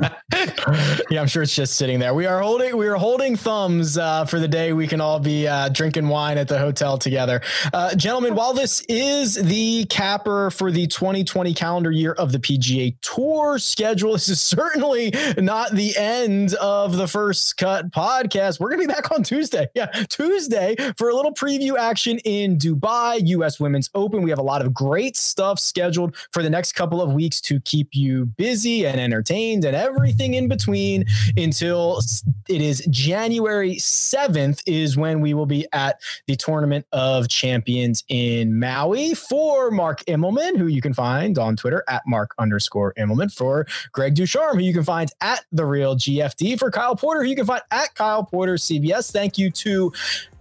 yeah, 1.09 1.19
I'm 1.19 1.27
sure 1.27 1.43
it's 1.43 1.53
just 1.53 1.75
sitting 1.75 1.99
there. 1.99 2.13
We 2.13 2.27
are 2.27 2.41
holding 2.41 2.77
we 2.77 2.87
are 2.87 2.95
holding 2.95 3.35
thumbs 3.35 3.97
uh, 3.97 4.23
for 4.23 4.39
the 4.39 4.47
day 4.47 4.71
we 4.71 4.87
can 4.87 5.01
all 5.01 5.19
be 5.19 5.45
uh, 5.47 5.67
drinking 5.67 6.07
wine 6.07 6.37
at 6.37 6.47
the 6.47 6.57
hotel 6.57 6.97
together, 6.97 7.41
uh, 7.73 7.93
gentlemen. 7.95 8.35
While 8.35 8.53
this 8.53 8.79
is 8.87 9.35
the 9.35 9.83
capper 9.89 10.49
for 10.49 10.71
the 10.71 10.87
2020 10.87 11.53
calendar 11.53 11.91
year 11.91 12.13
of 12.13 12.31
the 12.31 12.39
PGA 12.39 12.95
Tour 13.01 13.59
schedule, 13.59 14.13
this 14.13 14.29
is 14.29 14.39
certainly 14.39 15.13
not 15.37 15.73
the 15.73 15.97
end 15.97 16.53
of 16.55 16.95
the 16.95 17.09
first 17.09 17.57
cut 17.57 17.91
podcast. 17.91 18.61
We're 18.61 18.69
gonna 18.69 18.87
be 18.87 18.87
back 18.87 19.11
on 19.11 19.23
Tuesday. 19.23 19.67
Yeah, 19.75 19.87
Tuesday 20.07 20.77
for 20.95 21.09
a 21.09 21.15
little 21.15 21.33
preview 21.33 21.77
action 21.77 22.19
in 22.19 22.57
Dubai. 22.57 22.92
U.S. 23.23 23.59
Women's 23.59 23.89
Open. 23.95 24.21
We 24.21 24.29
have 24.29 24.39
a 24.39 24.43
lot 24.43 24.61
of 24.61 24.73
great 24.73 25.15
stuff 25.15 25.59
scheduled 25.59 26.15
for 26.31 26.43
the 26.43 26.49
next 26.49 26.73
couple 26.73 27.01
of 27.01 27.13
weeks 27.13 27.41
to 27.41 27.59
keep 27.61 27.89
you 27.93 28.25
busy 28.25 28.85
and 28.85 28.99
entertained 28.99 29.65
and 29.65 29.75
everything 29.75 30.33
in 30.33 30.47
between 30.47 31.05
until 31.37 32.01
it 32.49 32.61
is 32.61 32.85
January 32.89 33.75
7th, 33.75 34.61
is 34.65 34.97
when 34.97 35.21
we 35.21 35.33
will 35.33 35.45
be 35.45 35.65
at 35.73 35.99
the 36.27 36.35
Tournament 36.35 36.85
of 36.91 37.27
Champions 37.27 38.03
in 38.09 38.59
Maui 38.59 39.13
for 39.13 39.71
Mark 39.71 40.03
Immelman, 40.05 40.57
who 40.57 40.67
you 40.67 40.81
can 40.81 40.93
find 40.93 41.37
on 41.37 41.55
Twitter 41.55 41.83
at 41.87 42.03
Mark 42.05 42.33
underscore 42.37 42.93
Immelman, 42.93 43.33
for 43.33 43.65
Greg 43.91 44.15
Ducharme, 44.15 44.57
who 44.57 44.63
you 44.63 44.73
can 44.73 44.83
find 44.83 45.11
at 45.21 45.45
The 45.51 45.65
Real 45.65 45.95
GFD, 45.95 46.59
for 46.59 46.71
Kyle 46.71 46.95
Porter, 46.95 47.23
who 47.23 47.29
you 47.29 47.35
can 47.35 47.45
find 47.45 47.61
at 47.71 47.93
Kyle 47.95 48.23
Porter 48.23 48.55
CBS. 48.55 49.11
Thank 49.11 49.37
you 49.37 49.49
to 49.51 49.91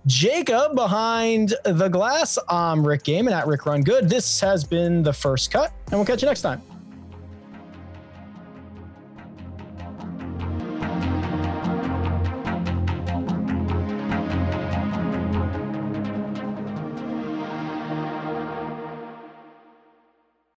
Jacob 0.07 0.75
behind 0.75 1.55
the 1.65 1.89
glass. 1.89 2.39
I'm 2.49 2.87
Rick 2.87 3.05
Gehman 3.05 3.33
at 3.33 3.47
Rick 3.47 3.67
Run 3.67 3.83
Good. 3.83 4.09
This 4.09 4.41
has 4.41 4.65
been 4.65 5.03
the 5.03 5.13
first 5.13 5.51
cut, 5.53 5.73
and 5.87 5.95
we'll 5.95 6.05
catch 6.05 6.23
you 6.23 6.29
next 6.29 6.43
time. 6.43 6.61